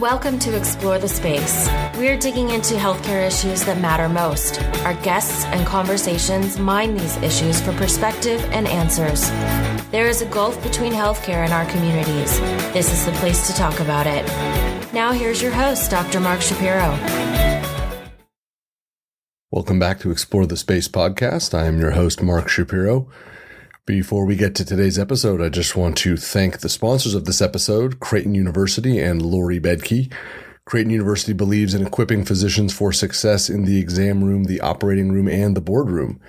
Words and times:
Welcome 0.00 0.38
to 0.40 0.56
Explore 0.56 1.00
the 1.00 1.08
Space. 1.08 1.68
We're 1.96 2.16
digging 2.16 2.50
into 2.50 2.74
healthcare 2.74 3.26
issues 3.26 3.64
that 3.64 3.80
matter 3.80 4.08
most. 4.08 4.62
Our 4.84 4.94
guests 5.02 5.44
and 5.46 5.66
conversations 5.66 6.56
mine 6.56 6.96
these 6.96 7.16
issues 7.16 7.60
for 7.60 7.72
perspective 7.72 8.40
and 8.52 8.68
answers. 8.68 9.28
There 9.90 10.06
is 10.06 10.22
a 10.22 10.26
gulf 10.26 10.62
between 10.62 10.92
healthcare 10.92 11.42
and 11.42 11.52
our 11.52 11.64
communities. 11.64 12.38
This 12.72 12.92
is 12.92 13.06
the 13.06 13.12
place 13.18 13.48
to 13.48 13.54
talk 13.54 13.80
about 13.80 14.06
it. 14.06 14.24
Now, 14.92 15.10
here's 15.10 15.42
your 15.42 15.50
host, 15.50 15.90
Dr. 15.90 16.20
Mark 16.20 16.42
Shapiro. 16.42 16.96
Welcome 19.50 19.80
back 19.80 19.98
to 20.00 20.12
Explore 20.12 20.46
the 20.46 20.56
Space 20.56 20.86
podcast. 20.86 21.54
I 21.54 21.66
am 21.66 21.80
your 21.80 21.90
host, 21.90 22.22
Mark 22.22 22.48
Shapiro. 22.48 23.08
Before 23.88 24.26
we 24.26 24.36
get 24.36 24.54
to 24.56 24.66
today's 24.66 24.98
episode, 24.98 25.40
I 25.40 25.48
just 25.48 25.74
want 25.74 25.96
to 25.96 26.18
thank 26.18 26.60
the 26.60 26.68
sponsors 26.68 27.14
of 27.14 27.24
this 27.24 27.40
episode, 27.40 28.00
Creighton 28.00 28.34
University 28.34 28.98
and 28.98 29.22
Lori 29.22 29.58
Bedke. 29.58 30.12
Creighton 30.66 30.90
University 30.90 31.32
believes 31.32 31.72
in 31.72 31.86
equipping 31.86 32.26
physicians 32.26 32.74
for 32.74 32.92
success 32.92 33.48
in 33.48 33.64
the 33.64 33.80
exam 33.80 34.22
room, 34.22 34.44
the 34.44 34.60
operating 34.60 35.10
room, 35.10 35.26
and 35.26 35.56
the 35.56 35.62
boardroom. 35.62 36.20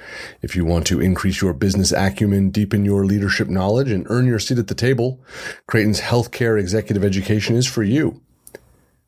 If 0.42 0.56
you 0.56 0.64
want 0.64 0.88
to 0.88 1.02
increase 1.02 1.42
your 1.42 1.52
business 1.52 1.92
acumen, 1.92 2.52
deepen 2.52 2.86
your 2.86 3.06
leadership 3.06 3.50
knowledge, 3.50 3.92
and 3.92 4.08
earn 4.10 4.26
your 4.26 4.40
seat 4.40 4.58
at 4.58 4.68
the 4.68 4.74
table, 4.74 5.20
Creighton's 5.68 6.00
healthcare 6.00 6.58
executive 6.58 7.04
education 7.04 7.58
is 7.58 7.68
for 7.68 7.84
you. 7.84 8.22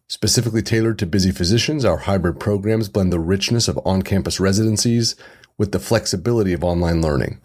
Specifically 0.10 0.62
tailored 0.62 1.00
to 1.00 1.06
busy 1.06 1.32
physicians, 1.32 1.86
our 1.86 2.00
hybrid 2.00 2.38
programs 2.38 2.90
blend 2.90 3.14
the 3.14 3.20
richness 3.22 3.70
of 3.70 3.80
on-campus 3.86 4.42
residencies 4.42 5.16
with 5.58 5.72
the 5.72 5.80
flexibility 5.80 6.52
of 6.52 6.66
online 6.66 7.02
learning. 7.02 7.40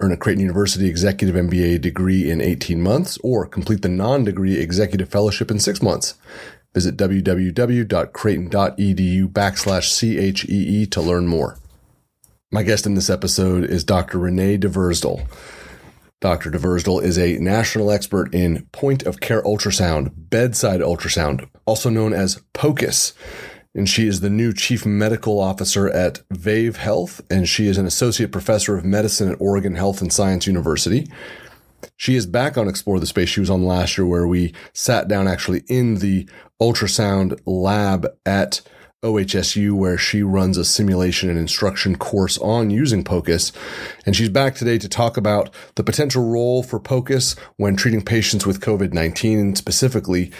Earn 0.00 0.10
a 0.10 0.16
Creighton 0.16 0.40
University 0.40 0.88
Executive 0.88 1.36
MBA 1.36 1.80
degree 1.80 2.28
in 2.28 2.40
18 2.40 2.82
months 2.82 3.16
or 3.22 3.46
complete 3.46 3.82
the 3.82 3.88
non-degree 3.88 4.58
executive 4.58 5.08
fellowship 5.08 5.52
in 5.52 5.60
six 5.60 5.80
months. 5.80 6.14
Visit 6.74 6.96
www.creighton.edu 6.96 9.28
backslash 9.28 10.34
CHEE 10.34 10.86
to 10.86 11.00
learn 11.00 11.28
more. 11.28 11.58
My 12.50 12.64
guest 12.64 12.86
in 12.86 12.94
this 12.94 13.08
episode 13.08 13.62
is 13.64 13.84
Dr. 13.84 14.18
Renee 14.18 14.58
Dversdal. 14.58 15.28
Dr. 16.20 16.50
Dversdal 16.50 17.00
is 17.02 17.16
a 17.16 17.38
national 17.38 17.92
expert 17.92 18.34
in 18.34 18.66
point 18.72 19.04
of 19.04 19.20
care 19.20 19.42
ultrasound, 19.42 20.10
bedside 20.16 20.80
ultrasound, 20.80 21.48
also 21.66 21.88
known 21.88 22.12
as 22.12 22.42
POCUS 22.52 23.12
and 23.74 23.88
she 23.88 24.06
is 24.06 24.20
the 24.20 24.30
new 24.30 24.52
chief 24.52 24.86
medical 24.86 25.40
officer 25.40 25.88
at 25.88 26.22
Vave 26.30 26.76
Health, 26.76 27.20
and 27.30 27.48
she 27.48 27.66
is 27.66 27.76
an 27.78 27.86
associate 27.86 28.30
professor 28.30 28.76
of 28.76 28.84
medicine 28.84 29.30
at 29.32 29.40
Oregon 29.40 29.74
Health 29.74 30.00
and 30.00 30.12
Science 30.12 30.46
University. 30.46 31.08
She 31.96 32.14
is 32.14 32.26
back 32.26 32.56
on 32.56 32.68
Explore 32.68 33.00
the 33.00 33.06
Space. 33.06 33.28
She 33.28 33.40
was 33.40 33.50
on 33.50 33.64
last 33.64 33.98
year 33.98 34.06
where 34.06 34.26
we 34.26 34.54
sat 34.72 35.08
down 35.08 35.28
actually 35.28 35.64
in 35.68 35.96
the 35.96 36.28
ultrasound 36.60 37.38
lab 37.46 38.06
at 38.24 38.60
OHSU 39.04 39.72
where 39.72 39.98
she 39.98 40.22
runs 40.22 40.56
a 40.56 40.64
simulation 40.64 41.28
and 41.28 41.38
instruction 41.38 41.96
course 41.96 42.38
on 42.38 42.70
using 42.70 43.04
POCUS. 43.04 43.52
And 44.06 44.16
she's 44.16 44.30
back 44.30 44.54
today 44.54 44.78
to 44.78 44.88
talk 44.88 45.18
about 45.18 45.54
the 45.74 45.84
potential 45.84 46.24
role 46.24 46.62
for 46.62 46.80
POCUS 46.80 47.36
when 47.56 47.76
treating 47.76 48.02
patients 48.02 48.46
with 48.46 48.60
COVID-19 48.60 49.40
and 49.40 49.58
specifically 49.58 50.32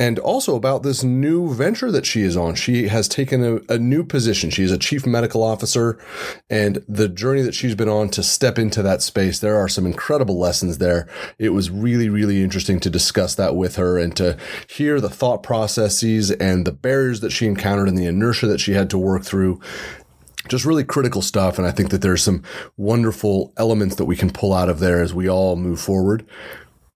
and 0.00 0.18
also 0.18 0.56
about 0.56 0.82
this 0.82 1.04
new 1.04 1.54
venture 1.54 1.92
that 1.92 2.04
she 2.04 2.22
is 2.22 2.36
on. 2.36 2.56
She 2.56 2.88
has 2.88 3.06
taken 3.06 3.44
a, 3.44 3.74
a, 3.74 3.78
new 3.78 4.02
position. 4.02 4.50
She 4.50 4.64
is 4.64 4.72
a 4.72 4.78
chief 4.78 5.06
medical 5.06 5.42
officer 5.42 5.98
and 6.50 6.84
the 6.88 7.08
journey 7.08 7.42
that 7.42 7.54
she's 7.54 7.76
been 7.76 7.88
on 7.88 8.08
to 8.10 8.22
step 8.24 8.58
into 8.58 8.82
that 8.82 9.02
space. 9.02 9.38
There 9.38 9.56
are 9.56 9.68
some 9.68 9.86
incredible 9.86 10.36
lessons 10.36 10.78
there. 10.78 11.08
It 11.38 11.50
was 11.50 11.70
really, 11.70 12.08
really 12.08 12.42
interesting 12.42 12.80
to 12.80 12.90
discuss 12.90 13.36
that 13.36 13.54
with 13.54 13.76
her 13.76 13.96
and 13.96 14.16
to 14.16 14.36
hear 14.68 15.00
the 15.00 15.10
thought 15.10 15.44
processes 15.44 16.32
and 16.32 16.66
the 16.66 16.72
barriers 16.72 17.20
that 17.20 17.30
she 17.30 17.46
encountered 17.46 17.88
and 17.88 17.96
the 17.96 18.06
inertia 18.06 18.48
that 18.48 18.60
she 18.60 18.72
had 18.72 18.90
to 18.90 18.98
work 18.98 19.22
through 19.22 19.60
just 20.48 20.64
really 20.64 20.84
critical 20.84 21.22
stuff. 21.22 21.56
And 21.56 21.66
I 21.66 21.70
think 21.70 21.90
that 21.90 22.02
there's 22.02 22.22
some 22.22 22.42
wonderful 22.76 23.52
elements 23.56 23.94
that 23.96 24.04
we 24.04 24.16
can 24.16 24.30
pull 24.30 24.52
out 24.52 24.68
of 24.68 24.80
there 24.80 25.00
as 25.00 25.14
we 25.14 25.28
all 25.28 25.56
move 25.56 25.80
forward. 25.80 26.26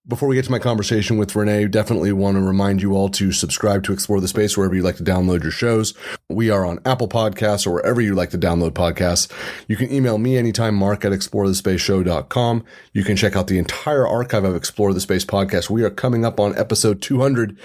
Before 0.09 0.27
we 0.27 0.35
get 0.37 0.47
to 0.47 0.51
my 0.51 0.59
conversation 0.59 1.19
with 1.19 1.37
Renee, 1.37 1.67
definitely 1.67 2.13
want 2.13 2.39
to 2.39 2.43
remind 2.43 2.81
you 2.81 2.95
all 2.95 3.11
to 3.11 3.31
subscribe 3.31 3.85
to 3.85 3.93
Explore 3.93 4.23
the 4.23 4.29
Space 4.29 4.57
wherever 4.57 4.75
you 4.75 4.81
like 4.81 4.97
to 4.97 5.05
download 5.05 5.43
your 5.43 5.53
shows. 5.53 5.93
We 6.31 6.49
are 6.49 6.65
on 6.65 6.79
Apple 6.87 7.11
Podcasts 7.11 7.67
or 7.67 7.73
wherever 7.73 8.01
you 8.01 8.15
like 8.15 8.31
to 8.31 8.39
download 8.39 8.71
podcasts. 8.71 9.31
You 9.69 9.77
can 9.77 9.93
email 9.93 10.17
me 10.17 10.39
anytime, 10.39 10.77
mark 10.77 11.05
at 11.05 11.13
explorethespaceshow.com. 11.13 12.65
You 12.95 13.05
can 13.05 13.17
check 13.17 13.37
out 13.37 13.49
the 13.49 13.59
entire 13.59 14.09
archive 14.09 14.45
of 14.45 14.57
Explore 14.57 14.95
the 14.95 15.01
Space 15.03 15.27
podcast. 15.27 15.69
We 15.69 15.83
are 15.83 15.91
coming 15.91 16.25
up 16.25 16.41
on 16.41 16.57
episode 16.57 17.03
200 17.03 17.59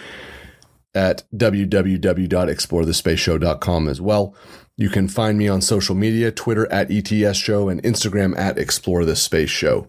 at 0.93 1.23
www.explorethespaceshow.com 1.33 3.87
as 3.87 4.01
well. 4.01 4.35
You 4.75 4.89
can 4.89 5.07
find 5.07 5.37
me 5.37 5.47
on 5.47 5.61
social 5.61 5.95
media, 5.95 6.29
Twitter 6.29 6.69
at 6.69 6.91
ETS 6.91 7.37
Show 7.37 7.69
and 7.69 7.81
Instagram 7.83 8.37
at 8.37 8.57
Explore 8.57 9.05
the 9.05 9.15
Space 9.15 9.49
Show 9.49 9.87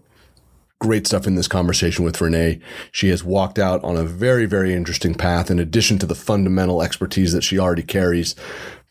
great 0.79 1.07
stuff 1.07 1.27
in 1.27 1.35
this 1.35 1.47
conversation 1.47 2.05
with 2.05 2.19
Renee. 2.21 2.59
She 2.91 3.09
has 3.09 3.23
walked 3.23 3.57
out 3.59 3.83
on 3.83 3.97
a 3.97 4.03
very, 4.03 4.45
very 4.45 4.73
interesting 4.73 5.15
path 5.15 5.49
in 5.49 5.59
addition 5.59 5.97
to 5.99 6.05
the 6.05 6.15
fundamental 6.15 6.81
expertise 6.81 7.33
that 7.33 7.43
she 7.43 7.59
already 7.59 7.83
carries. 7.83 8.35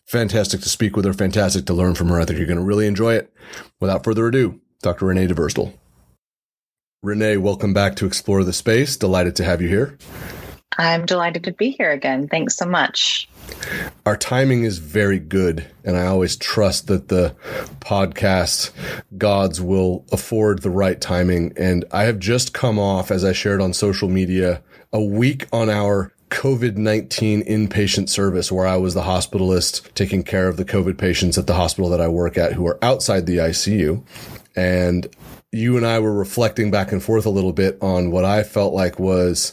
Fantastic 0.07 0.61
to 0.61 0.69
speak 0.69 0.97
with 0.97 1.05
her. 1.05 1.13
Fantastic 1.13 1.67
to 1.67 1.75
learn 1.75 1.95
from 1.95 2.09
her. 2.09 2.21
I 2.21 2.25
think 2.25 2.39
you're 2.39 2.47
going 2.47 2.59
to 2.59 2.65
really 2.65 2.87
enjoy 2.87 3.15
it. 3.15 3.33
Without 3.81 4.05
further 4.05 4.27
ado, 4.27 4.61
Dr. 4.83 5.07
Renee 5.07 5.29
Dversdal. 5.29 5.73
Renee, 7.03 7.37
welcome 7.37 7.75
back 7.75 7.97
to 7.97 8.07
Explore 8.07 8.45
the 8.45 8.53
Space. 8.53 8.97
Delighted 8.97 9.37
to 9.37 9.45
have 9.45 9.61
you 9.61 9.69
here. 9.69 9.99
I'm 10.79 11.07
delighted 11.07 11.45
to 11.45 11.53
be 11.53 11.71
here 11.71 11.93
again. 11.93 12.29
Thanks 12.29 12.57
so 12.57 12.67
much. 12.67 13.29
Our 14.07 14.17
timing 14.17 14.65
is 14.65 14.79
very 14.79 15.19
good, 15.19 15.67
and 15.85 15.97
I 15.97 16.07
always 16.07 16.37
trust 16.37 16.89
that 16.89 17.09
the 17.09 17.35
podcast 17.81 18.71
gods 19.17 19.61
will 19.61 20.05
afford 20.13 20.63
the 20.63 20.71
right 20.71 21.01
timing. 21.01 21.53
And 21.57 21.85
I 21.91 22.05
have 22.05 22.19
just 22.19 22.53
come 22.53 22.79
off, 22.79 23.11
as 23.11 23.25
I 23.25 23.33
shared 23.33 23.61
on 23.61 23.73
social 23.73 24.09
media, 24.09 24.63
a 24.93 25.03
week 25.03 25.47
on 25.53 25.71
our 25.71 26.13
COVID 26.31 26.77
19 26.77 27.45
inpatient 27.45 28.09
service 28.09 28.51
where 28.51 28.67
I 28.67 28.77
was 28.77 28.95
the 28.95 29.03
hospitalist 29.03 29.95
taking 29.95 30.25
care 30.25 30.49
of 30.49 30.57
the 30.57 30.65
COVID 30.65 30.99
patients 30.99 31.39
at 31.39 31.47
the 31.47 31.55
hospital 31.55 31.89
that 31.91 32.01
I 32.01 32.09
work 32.09 32.37
at 32.37 32.55
who 32.55 32.67
are 32.67 32.79
outside 32.83 33.27
the 33.27 33.37
ICU. 33.39 34.05
And 34.57 35.07
you 35.53 35.77
and 35.77 35.87
I 35.87 36.01
were 36.01 36.13
reflecting 36.13 36.71
back 36.71 36.91
and 36.91 37.03
forth 37.03 37.25
a 37.25 37.31
little 37.31 37.53
bit 37.53 37.79
on 37.81 38.11
what 38.11 38.25
I 38.25 38.43
felt 38.43 38.75
like 38.75 38.99
was 38.99 39.53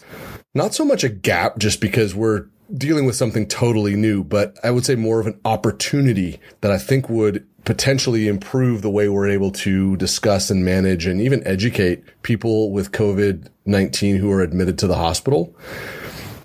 not 0.55 0.73
so 0.73 0.83
much 0.83 1.03
a 1.03 1.09
gap 1.09 1.59
just 1.59 1.79
because 1.79 2.15
we're 2.15 2.47
dealing 2.77 3.05
with 3.05 3.15
something 3.15 3.47
totally 3.47 3.95
new, 3.95 4.23
but 4.23 4.57
I 4.63 4.71
would 4.71 4.85
say 4.85 4.95
more 4.95 5.19
of 5.19 5.27
an 5.27 5.39
opportunity 5.45 6.39
that 6.61 6.71
I 6.71 6.77
think 6.77 7.09
would 7.09 7.45
potentially 7.65 8.27
improve 8.27 8.81
the 8.81 8.89
way 8.89 9.07
we're 9.07 9.29
able 9.29 9.51
to 9.51 9.95
discuss 9.97 10.49
and 10.49 10.65
manage 10.65 11.05
and 11.05 11.21
even 11.21 11.45
educate 11.45 12.03
people 12.23 12.71
with 12.71 12.91
COVID-19 12.91 14.17
who 14.17 14.31
are 14.31 14.41
admitted 14.41 14.77
to 14.79 14.87
the 14.87 14.95
hospital. 14.95 15.55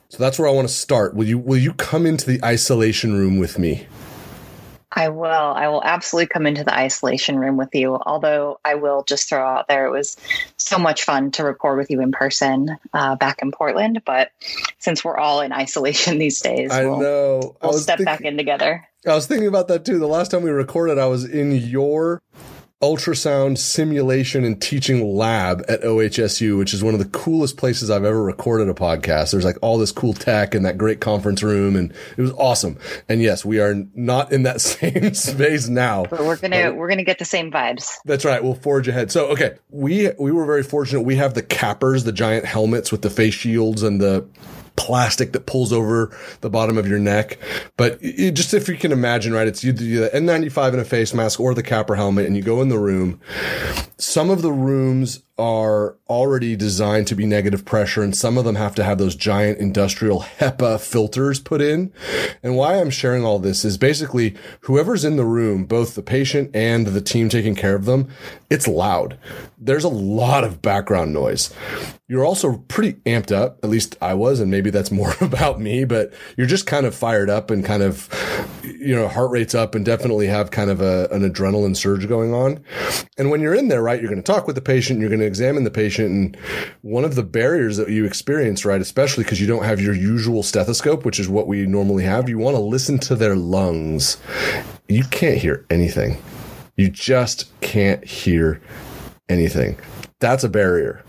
So 0.09 0.19
that's 0.19 0.39
where 0.39 0.49
I 0.49 0.53
want 0.53 0.69
to 0.69 0.75
start. 0.75 1.15
Will 1.15 1.27
you, 1.27 1.39
will 1.39 1.57
you 1.57 1.73
come 1.75 2.07
into 2.07 2.27
the 2.27 2.45
isolation 2.45 3.17
room 3.17 3.39
with 3.39 3.59
me? 3.59 3.87
I 4.97 5.11
will. 5.11 5.27
I 5.27 5.69
will 5.69 5.85
absolutely 5.85 6.29
come 6.29 6.47
into 6.47 6.65
the 6.65 6.75
isolation 6.75 7.39
room 7.39 7.59
with 7.59 7.75
you. 7.75 7.99
Although 8.07 8.59
I 8.65 8.77
will 8.77 9.05
just 9.05 9.29
throw 9.29 9.47
out 9.47 9.69
there, 9.69 9.87
it 9.87 9.91
was 9.91 10.17
so 10.57 10.79
much 10.79 11.05
fun 11.05 11.31
to 11.33 11.45
record 11.45 11.77
with 11.77 11.91
you 11.91 12.01
in 12.01 12.13
person 12.13 12.79
uh, 12.95 13.15
back 13.17 13.43
in 13.43 13.53
Portland. 13.53 14.01
But 14.07 14.33
since 14.79 15.05
we're 15.05 15.19
all 15.19 15.43
in 15.43 15.53
isolation 15.53 16.19
these 16.19 16.41
days, 16.41 16.73
I 16.73 16.87
we'll, 16.87 16.99
know. 16.99 17.57
We'll 17.63 17.75
step 17.75 17.99
thinking, 17.99 18.05
back 18.07 18.21
in 18.23 18.39
together. 18.39 18.89
I 19.07 19.15
was 19.15 19.27
thinking 19.27 19.49
about 19.49 19.69
that 19.69 19.85
too. 19.85 19.99
The 19.99 20.09
last 20.09 20.31
time 20.31 20.43
we 20.43 20.51
recorded, 20.51 20.99
I 20.99 21.07
was 21.07 21.25
in 21.25 21.53
your 21.53 22.23
ultrasound 22.83 23.57
simulation 23.57 24.45
and 24.45 24.61
teaching 24.61 25.17
lab 25.17 25.65
at 25.67 25.81
OHSU, 25.83 26.59
which 26.59 26.75
is 26.75 26.83
one 26.85 26.93
of 26.93 27.01
the 27.01 27.07
coolest 27.07 27.57
places 27.57 27.91
I've 27.91 28.05
ever 28.05 28.23
recorded 28.23 28.69
a 28.69 28.75
podcast. 28.75 29.31
There's 29.31 29.47
like 29.47 29.57
all 29.63 29.79
this 29.79 29.93
cool 29.93 30.13
tech 30.13 30.55
in 30.55 30.63
that 30.65 30.77
great 30.77 31.01
conference 31.01 31.43
room 31.43 31.75
and 31.75 31.91
it 32.17 32.21
was 32.21 32.33
awesome. 32.33 32.79
And 33.09 33.23
yes, 33.23 33.47
we 33.47 33.61
are 33.61 33.75
not 33.95 34.31
in 34.31 34.43
that 34.43 34.61
same 34.61 35.15
space 35.15 35.69
now. 35.69 36.05
But 36.05 36.21
we're 36.21 36.37
to 36.37 36.71
we're 36.73 36.95
to 36.95 37.03
get 37.03 37.19
the 37.19 37.25
same 37.25 37.51
vibes. 37.51 37.95
That's 38.05 38.25
right. 38.25 38.43
We'll 38.43 38.55
forge 38.55 38.89
ahead. 38.89 39.11
So, 39.11 39.27
okay, 39.29 39.57
we 39.71 40.11
we 40.19 40.31
were 40.31 40.45
very 40.45 40.63
fortunate. 40.63 41.03
We 41.03 41.17
have 41.17 41.33
the 41.35 41.43
cappers, 41.43 42.05
the 42.05 42.13
giant 42.13 42.45
helmets 42.45 42.93
with 42.93 43.03
the 43.03 43.11
face 43.11 43.35
shields 43.35 43.83
and 43.83 44.01
the 44.01 44.27
plastic 44.77 45.33
that 45.33 45.47
pulls 45.47 45.73
over 45.73 46.17
the 46.41 46.51
bottom 46.51 46.79
of 46.79 46.87
your 46.87 46.99
neck. 46.99 47.39
But 47.77 47.99
it, 48.01 48.33
just 48.33 48.55
if 48.55 48.69
you 48.69 48.77
can 48.77 48.93
imagine, 48.93 49.33
right, 49.33 49.49
it's 49.49 49.61
do 49.61 49.73
the 49.73 50.11
N95 50.11 50.75
in 50.75 50.79
a 50.79 50.85
face 50.85 51.13
mask 51.13 51.41
or 51.41 51.55
the 51.55 51.63
capper 51.63 51.95
helmet 51.95 52.27
and 52.27 52.37
you 52.37 52.43
go 52.43 52.63
in 52.63 52.69
the 52.69 52.79
room. 52.79 53.21
Some 53.99 54.31
of 54.31 54.43
the 54.43 54.53
rooms 54.53 55.23
are 55.39 55.97
already 56.09 56.57
designed 56.57 57.07
to 57.07 57.15
be 57.15 57.27
negative 57.27 57.65
pressure 57.65 58.03
and 58.03 58.17
some 58.17 58.39
of 58.39 58.45
them 58.45 58.55
have 58.55 58.75
to 58.75 58.83
have 58.83 58.97
those 58.97 59.15
giant 59.15 59.59
industrial 59.59 60.21
HEPA 60.21 60.81
filters 60.81 61.41
put 61.41 61.61
in. 61.61 61.93
And 62.43 62.57
why 62.57 62.81
I'm 62.81 62.89
sharing 62.89 63.25
all 63.25 63.39
this 63.39 63.65
is 63.65 63.77
basically 63.77 64.35
whoever's 64.61 65.05
in 65.05 65.17
the 65.17 65.27
room, 65.27 65.67
both 65.67 65.95
the 65.95 66.03
patient 66.03 66.51
and 66.55 66.87
the 66.87 67.03
team 67.03 67.29
taking 67.29 67.55
care 67.55 67.75
of 67.75 67.85
them, 67.85 68.09
it's 68.49 68.67
loud. 68.67 69.19
There's 69.59 69.85
a 69.85 69.89
lot 69.89 70.45
of 70.45 70.63
background 70.63 71.13
noise. 71.13 71.53
You're 72.09 72.25
also 72.25 72.59
pretty 72.69 72.95
amped 73.01 73.33
up. 73.33 73.59
At 73.63 73.71
least 73.71 73.97
I 74.01 74.15
was, 74.15 74.41
and 74.41 74.51
maybe 74.51 74.71
that's 74.71 74.91
more 74.91 75.15
about 75.21 75.61
me, 75.61 75.85
but 75.85 76.15
you're 76.39 76.47
just 76.47 76.67
kind 76.67 76.87
of 76.87 76.95
fired 76.95 77.29
up 77.29 77.51
and 77.51 77.65
kind 77.65 77.83
of, 77.83 78.09
you 78.67 78.95
know, 78.95 79.09
heart 79.09 79.31
rate's 79.31 79.55
up 79.55 79.75
and 79.75 79.85
definitely 79.85 80.27
have 80.27 80.51
kind 80.51 80.71
of 80.71 80.81
a, 80.81 81.09
an 81.11 81.29
adrenaline 81.29 81.77
surge 81.77 82.09
going 82.09 82.35
on. 82.35 82.63
And 83.17 83.31
when 83.31 83.41
you're 83.41 83.55
in 83.55 83.69
there, 83.69 83.83
right, 83.83 84.01
you're 84.01 84.11
going 84.11 84.23
to 84.23 84.33
talk 84.33 84.47
with 84.47 84.57
the 84.57 84.63
patient, 84.63 85.01
you're 85.01 85.09
going 85.09 85.21
to 85.21 85.27
examine 85.27 85.65
the 85.65 85.71
patient. 85.71 86.11
And 86.11 86.37
one 86.83 87.05
of 87.05 87.15
the 87.15 87.23
barriers 87.23 87.77
that 87.77 87.89
you 87.89 88.05
experience, 88.05 88.65
right, 88.65 88.81
especially 88.81 89.25
because 89.25 89.41
you 89.41 89.47
don't 89.47 89.65
have 89.65 89.81
your 89.81 89.95
usual 89.95 90.43
stethoscope, 90.43 91.05
which 91.05 91.21
is 91.21 91.29
what 91.29 91.47
we 91.47 91.67
normally 91.67 92.05
have, 92.05 92.29
you 92.29 92.39
want 92.39 92.57
to 92.57 92.63
listen 92.63 92.99
to 93.01 93.15
their 93.15 93.37
lungs. 93.37 94.17
You 94.89 95.05
can't 95.05 95.39
hear 95.39 95.65
anything. 95.71 96.23
You 96.77 96.91
just 96.91 97.59
can't 97.61 98.05
hear 98.05 98.61
anything. 99.29 99.79
That's 100.19 100.45
a 100.45 100.49
barrier. 100.49 101.03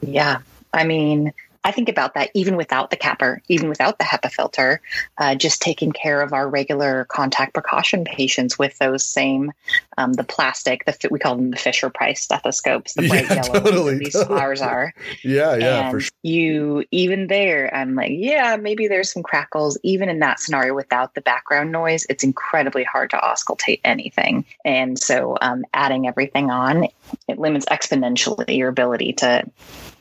Yeah. 0.00 0.38
I 0.72 0.84
mean, 0.84 1.32
I 1.62 1.72
think 1.72 1.88
about 1.90 2.14
that 2.14 2.30
even 2.34 2.56
without 2.56 2.90
the 2.90 2.96
capper, 2.96 3.42
even 3.48 3.68
without 3.68 3.98
the 3.98 4.04
HEPA 4.04 4.30
filter, 4.30 4.80
uh, 5.18 5.34
just 5.34 5.60
taking 5.60 5.92
care 5.92 6.22
of 6.22 6.32
our 6.32 6.48
regular 6.48 7.04
contact 7.04 7.52
precaution 7.52 8.04
patients 8.04 8.58
with 8.58 8.78
those 8.78 9.04
same, 9.04 9.52
um, 9.98 10.14
the 10.14 10.24
plastic, 10.24 10.86
the 10.86 11.08
we 11.10 11.18
call 11.18 11.36
them 11.36 11.50
the 11.50 11.58
Fisher 11.58 11.90
Price 11.90 12.22
stethoscopes, 12.22 12.94
the 12.94 13.08
bright 13.08 13.24
yeah, 13.30 13.34
yellow 13.44 13.60
totally, 13.60 13.98
these 13.98 14.14
totally. 14.14 14.38
flowers 14.38 14.62
are. 14.62 14.94
Yeah, 15.22 15.56
yeah, 15.56 15.80
and 15.80 15.90
for 15.90 16.00
sure. 16.00 16.10
You 16.22 16.84
even 16.90 17.26
there, 17.26 17.74
I'm 17.74 17.94
like, 17.94 18.12
yeah, 18.14 18.56
maybe 18.56 18.88
there's 18.88 19.12
some 19.12 19.22
crackles. 19.22 19.78
Even 19.82 20.08
in 20.08 20.18
that 20.20 20.40
scenario, 20.40 20.74
without 20.74 21.14
the 21.14 21.20
background 21.20 21.72
noise, 21.72 22.06
it's 22.08 22.24
incredibly 22.24 22.84
hard 22.84 23.10
to 23.10 23.18
auscultate 23.18 23.80
anything. 23.84 24.46
And 24.64 24.98
so, 24.98 25.36
um, 25.40 25.64
adding 25.74 26.06
everything 26.06 26.50
on, 26.50 26.88
it 27.28 27.38
limits 27.38 27.66
exponentially 27.66 28.56
your 28.56 28.68
ability 28.68 29.12
to 29.14 29.44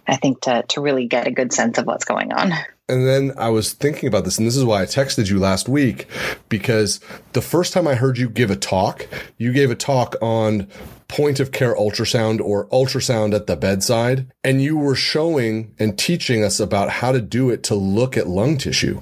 I 0.10 0.16
think 0.16 0.42
to 0.42 0.64
to 0.70 0.82
really 0.82 1.08
get 1.08 1.28
a 1.28 1.32
good 1.32 1.54
sense 1.54 1.78
of 1.78 1.86
what's 1.86 2.06
going 2.06 2.34
on. 2.34 2.52
And 2.88 3.08
then 3.08 3.34
I 3.38 3.50
was 3.50 3.74
thinking 3.74 4.08
about 4.08 4.26
this, 4.26 4.40
and 4.40 4.48
this 4.48 4.58
is 4.58 4.66
why 4.66 4.82
I 4.82 4.86
texted 4.86 5.30
you 5.30 5.38
last 5.38 5.70
week 5.70 6.08
because 6.50 7.00
the 7.34 7.42
first 7.42 7.72
time 7.72 7.88
I 7.88 7.94
heard 7.94 8.18
you 8.18 8.28
give 8.28 8.50
a 8.50 8.56
talk, 8.56 9.08
you 9.38 9.54
gave 9.54 9.70
a 9.70 9.76
talk 9.76 10.16
on 10.22 10.68
point 11.10 11.40
of 11.40 11.52
care 11.52 11.76
ultrasound 11.76 12.40
or 12.40 12.68
ultrasound 12.70 13.34
at 13.34 13.48
the 13.48 13.58
bedside. 13.58 14.32
And 14.44 14.62
you 14.62 14.78
were 14.78 14.96
showing 14.96 15.76
and 15.78 15.98
teaching 15.98 16.44
us 16.44 16.60
about 16.60 16.90
how 16.90 17.12
to 17.12 17.20
do 17.20 17.50
it 17.50 17.64
to 17.64 17.76
look 17.76 18.16
at 18.16 18.28
lung 18.28 18.58
tissue, 18.58 19.02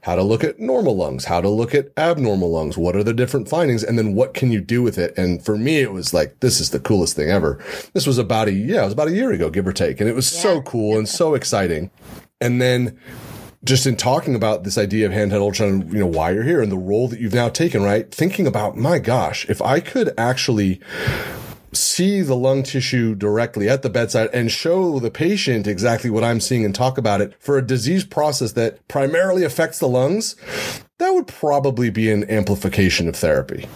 how 0.00 0.14
to 0.14 0.22
look 0.22 0.42
at 0.42 0.60
normal 0.60 0.96
lungs, 0.96 1.26
how 1.26 1.40
to 1.40 1.48
look 1.48 1.74
at 1.74 1.90
abnormal 1.98 2.50
lungs. 2.50 2.78
What 2.78 2.96
are 2.96 3.04
the 3.04 3.12
different 3.12 3.48
findings? 3.48 3.82
And 3.82 3.98
then 3.98 4.14
what 4.14 4.32
can 4.32 4.50
you 4.50 4.60
do 4.60 4.82
with 4.82 4.96
it? 4.96 5.12
And 5.18 5.44
for 5.44 5.58
me, 5.58 5.80
it 5.80 5.92
was 5.92 6.14
like, 6.14 6.40
this 6.40 6.60
is 6.60 6.70
the 6.70 6.80
coolest 6.80 7.16
thing 7.16 7.28
ever. 7.28 7.62
This 7.92 8.06
was 8.06 8.16
about 8.16 8.48
a, 8.48 8.52
yeah, 8.52 8.82
it 8.82 8.84
was 8.84 8.92
about 8.94 9.08
a 9.08 9.14
year 9.14 9.32
ago, 9.32 9.50
give 9.50 9.66
or 9.66 9.72
take. 9.72 10.00
And 10.00 10.08
it 10.08 10.14
was 10.14 10.32
yeah. 10.32 10.40
so 10.40 10.62
cool 10.62 10.96
and 10.96 11.08
so 11.08 11.34
exciting. 11.34 11.90
And 12.40 12.62
then 12.62 12.98
just 13.64 13.86
in 13.86 13.96
talking 13.96 14.34
about 14.34 14.64
this 14.64 14.78
idea 14.78 15.06
of 15.06 15.12
handheld 15.12 15.52
ultrasound, 15.52 15.92
you 15.92 15.98
know, 15.98 16.06
why 16.06 16.30
you're 16.30 16.42
here 16.42 16.62
and 16.62 16.72
the 16.72 16.78
role 16.78 17.08
that 17.08 17.20
you've 17.20 17.34
now 17.34 17.48
taken, 17.48 17.82
right? 17.82 18.10
Thinking 18.10 18.46
about, 18.46 18.76
my 18.76 18.98
gosh, 18.98 19.48
if 19.48 19.60
I 19.60 19.80
could 19.80 20.14
actually 20.16 20.80
see 21.72 22.20
the 22.20 22.34
lung 22.34 22.62
tissue 22.62 23.14
directly 23.14 23.68
at 23.68 23.82
the 23.82 23.90
bedside 23.90 24.28
and 24.32 24.50
show 24.50 24.98
the 24.98 25.10
patient 25.10 25.66
exactly 25.66 26.10
what 26.10 26.24
I'm 26.24 26.40
seeing 26.40 26.64
and 26.64 26.74
talk 26.74 26.98
about 26.98 27.20
it 27.20 27.34
for 27.38 27.58
a 27.58 27.66
disease 27.66 28.04
process 28.04 28.52
that 28.52 28.86
primarily 28.88 29.44
affects 29.44 29.78
the 29.78 29.88
lungs, 29.88 30.36
that 30.98 31.10
would 31.10 31.28
probably 31.28 31.90
be 31.90 32.10
an 32.10 32.28
amplification 32.30 33.08
of 33.08 33.16
therapy 33.16 33.68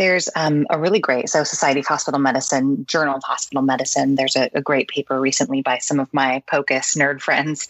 there's 0.00 0.28
um, 0.34 0.66
a 0.70 0.78
really 0.78 0.98
great 0.98 1.28
so 1.28 1.44
society 1.44 1.80
of 1.80 1.86
hospital 1.86 2.18
medicine 2.18 2.86
journal 2.86 3.16
of 3.16 3.22
hospital 3.22 3.62
medicine 3.62 4.14
there's 4.14 4.36
a, 4.36 4.48
a 4.54 4.62
great 4.62 4.88
paper 4.88 5.20
recently 5.20 5.60
by 5.60 5.78
some 5.78 6.00
of 6.00 6.08
my 6.12 6.42
pocus 6.50 6.94
nerd 6.94 7.20
friends 7.20 7.68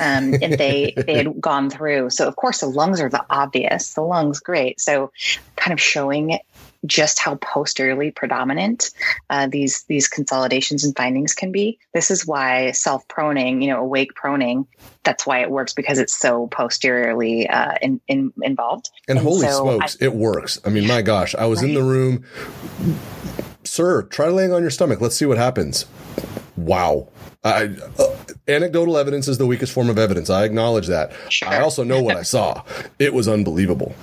um, 0.00 0.34
and 0.42 0.54
they 0.54 0.92
they 1.06 1.14
had 1.14 1.40
gone 1.40 1.70
through 1.70 2.10
so 2.10 2.26
of 2.26 2.34
course 2.34 2.60
the 2.60 2.66
lungs 2.66 3.00
are 3.00 3.08
the 3.08 3.24
obvious 3.30 3.94
the 3.94 4.02
lungs 4.02 4.40
great. 4.40 4.80
So 4.80 5.12
kind 5.56 5.72
of 5.72 5.80
showing 5.80 6.38
just 6.86 7.18
how 7.18 7.34
posteriorly 7.36 8.10
predominant 8.10 8.90
uh, 9.30 9.46
these 9.46 9.84
these 9.84 10.08
consolidations 10.08 10.84
and 10.84 10.96
findings 10.96 11.34
can 11.34 11.52
be. 11.52 11.78
This 11.94 12.10
is 12.10 12.26
why 12.26 12.70
self 12.72 13.06
proning, 13.08 13.62
you 13.62 13.68
know, 13.68 13.80
awake 13.80 14.12
proning, 14.14 14.66
that's 15.08 15.26
why 15.26 15.40
it 15.40 15.50
works 15.50 15.72
because 15.72 15.98
it's 15.98 16.16
so 16.16 16.48
posteriorly 16.48 17.48
uh, 17.48 17.74
in, 17.80 17.98
in, 18.08 18.32
involved. 18.42 18.90
And, 19.08 19.18
and 19.18 19.26
holy 19.26 19.46
so 19.46 19.62
smokes, 19.62 19.96
I, 20.00 20.04
it 20.04 20.14
works. 20.14 20.60
I 20.64 20.68
mean, 20.68 20.86
my 20.86 21.00
gosh, 21.00 21.34
I 21.34 21.46
was 21.46 21.62
right? 21.62 21.68
in 21.68 21.74
the 21.74 21.82
room. 21.82 22.24
Sir, 23.64 24.02
try 24.02 24.28
laying 24.28 24.52
on 24.52 24.60
your 24.60 24.70
stomach. 24.70 25.00
Let's 25.00 25.16
see 25.16 25.24
what 25.24 25.38
happens. 25.38 25.86
Wow. 26.56 27.08
I, 27.42 27.74
uh, 27.98 28.16
anecdotal 28.48 28.98
evidence 28.98 29.28
is 29.28 29.38
the 29.38 29.46
weakest 29.46 29.72
form 29.72 29.88
of 29.88 29.98
evidence. 29.98 30.28
I 30.28 30.44
acknowledge 30.44 30.88
that. 30.88 31.12
Sure. 31.30 31.48
I 31.48 31.60
also 31.60 31.84
know 31.84 32.02
what 32.02 32.16
I 32.16 32.22
saw. 32.34 32.62
It 32.98 33.14
was 33.14 33.28
unbelievable. 33.28 33.94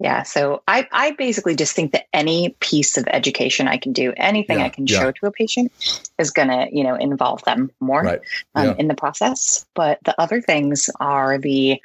Yeah. 0.00 0.22
So 0.22 0.62
I, 0.68 0.86
I 0.92 1.10
basically 1.12 1.56
just 1.56 1.74
think 1.74 1.92
that 1.92 2.06
any 2.12 2.50
piece 2.60 2.96
of 2.96 3.08
education 3.08 3.66
I 3.66 3.78
can 3.78 3.92
do, 3.92 4.12
anything 4.16 4.60
yeah, 4.60 4.66
I 4.66 4.68
can 4.68 4.86
yeah. 4.86 5.00
show 5.00 5.10
to 5.10 5.26
a 5.26 5.32
patient 5.32 5.72
is 6.18 6.30
going 6.30 6.48
to, 6.48 6.68
you 6.70 6.84
know, 6.84 6.94
involve 6.94 7.42
them 7.44 7.72
more 7.80 8.02
right. 8.02 8.20
um, 8.54 8.66
yeah. 8.66 8.74
in 8.78 8.86
the 8.86 8.94
process. 8.94 9.66
But 9.74 9.98
the 10.04 10.18
other 10.20 10.40
things 10.40 10.88
are 11.00 11.38
the 11.38 11.80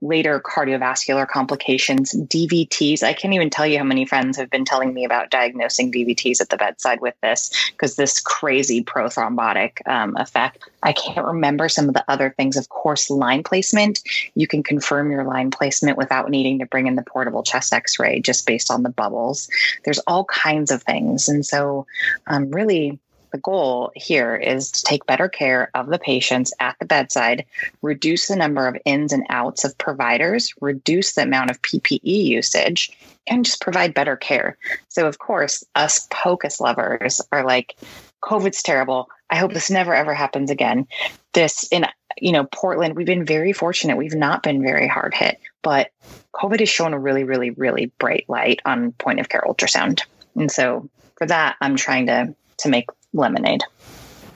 later 0.00 0.40
cardiovascular 0.40 1.26
complications, 1.26 2.12
DVTs. 2.12 3.02
I 3.02 3.12
can't 3.12 3.34
even 3.34 3.50
tell 3.50 3.66
you 3.66 3.78
how 3.78 3.84
many 3.84 4.04
friends 4.04 4.36
have 4.36 4.50
been 4.50 4.64
telling 4.64 4.92
me 4.94 5.04
about 5.04 5.30
diagnosing 5.30 5.92
DVTs 5.92 6.40
at 6.40 6.48
the 6.48 6.56
bedside 6.56 7.00
with 7.00 7.14
this 7.22 7.50
because 7.72 7.96
this 7.96 8.20
crazy 8.20 8.82
prothrombotic 8.82 9.86
um, 9.88 10.16
effect. 10.16 10.68
I 10.82 10.92
can't 10.92 11.26
remember 11.26 11.68
some 11.68 11.88
of 11.88 11.94
the 11.94 12.04
other 12.08 12.30
things. 12.30 12.56
Of 12.56 12.68
course, 12.68 13.10
line 13.10 13.42
placement. 13.42 14.00
You 14.34 14.46
can 14.46 14.62
confirm 14.62 15.10
your 15.10 15.24
line 15.24 15.50
placement 15.50 15.98
without 15.98 16.30
needing 16.30 16.60
to 16.60 16.66
bring 16.66 16.86
in 16.86 16.94
the 16.94 17.02
portable 17.02 17.42
chest 17.42 17.72
x 17.72 17.98
ray 17.98 18.20
just 18.20 18.46
based 18.46 18.70
on 18.70 18.82
the 18.82 18.90
bubbles. 18.90 19.48
There's 19.84 19.98
all 20.00 20.24
kinds 20.24 20.70
of 20.70 20.82
things. 20.82 21.28
And 21.28 21.44
so, 21.44 21.86
um, 22.26 22.50
really, 22.50 22.98
the 23.30 23.38
goal 23.38 23.92
here 23.94 24.36
is 24.36 24.70
to 24.72 24.82
take 24.82 25.06
better 25.06 25.28
care 25.28 25.70
of 25.74 25.88
the 25.88 25.98
patients 25.98 26.52
at 26.60 26.76
the 26.78 26.86
bedside, 26.86 27.44
reduce 27.82 28.28
the 28.28 28.36
number 28.36 28.66
of 28.66 28.76
ins 28.84 29.12
and 29.12 29.26
outs 29.28 29.64
of 29.64 29.76
providers, 29.78 30.52
reduce 30.60 31.12
the 31.12 31.22
amount 31.22 31.50
of 31.50 31.62
PPE 31.62 32.00
usage, 32.02 32.90
and 33.26 33.44
just 33.44 33.60
provide 33.60 33.94
better 33.94 34.16
care. 34.16 34.56
So, 34.88 35.06
of 35.06 35.18
course, 35.18 35.64
us 35.74 36.06
POCUS 36.10 36.60
lovers 36.60 37.20
are 37.30 37.44
like, 37.44 37.76
COVID's 38.22 38.62
terrible. 38.62 39.08
I 39.30 39.36
hope 39.36 39.52
this 39.52 39.70
never 39.70 39.94
ever 39.94 40.14
happens 40.14 40.50
again. 40.50 40.86
This 41.32 41.68
in 41.70 41.86
you 42.20 42.32
know 42.32 42.44
Portland, 42.44 42.96
we've 42.96 43.06
been 43.06 43.24
very 43.24 43.52
fortunate. 43.52 43.96
We've 43.96 44.14
not 44.14 44.42
been 44.42 44.62
very 44.62 44.88
hard 44.88 45.14
hit, 45.14 45.38
but 45.62 45.90
COVID 46.34 46.60
has 46.60 46.68
shown 46.68 46.94
a 46.94 46.98
really, 46.98 47.24
really, 47.24 47.50
really 47.50 47.92
bright 47.98 48.24
light 48.28 48.60
on 48.64 48.92
point 48.92 49.20
of 49.20 49.28
care 49.28 49.44
ultrasound. 49.46 50.02
And 50.34 50.50
so 50.50 50.88
for 51.16 51.26
that, 51.26 51.56
I'm 51.60 51.76
trying 51.76 52.06
to 52.06 52.34
to 52.58 52.68
make 52.68 52.88
lemonade. 53.18 53.62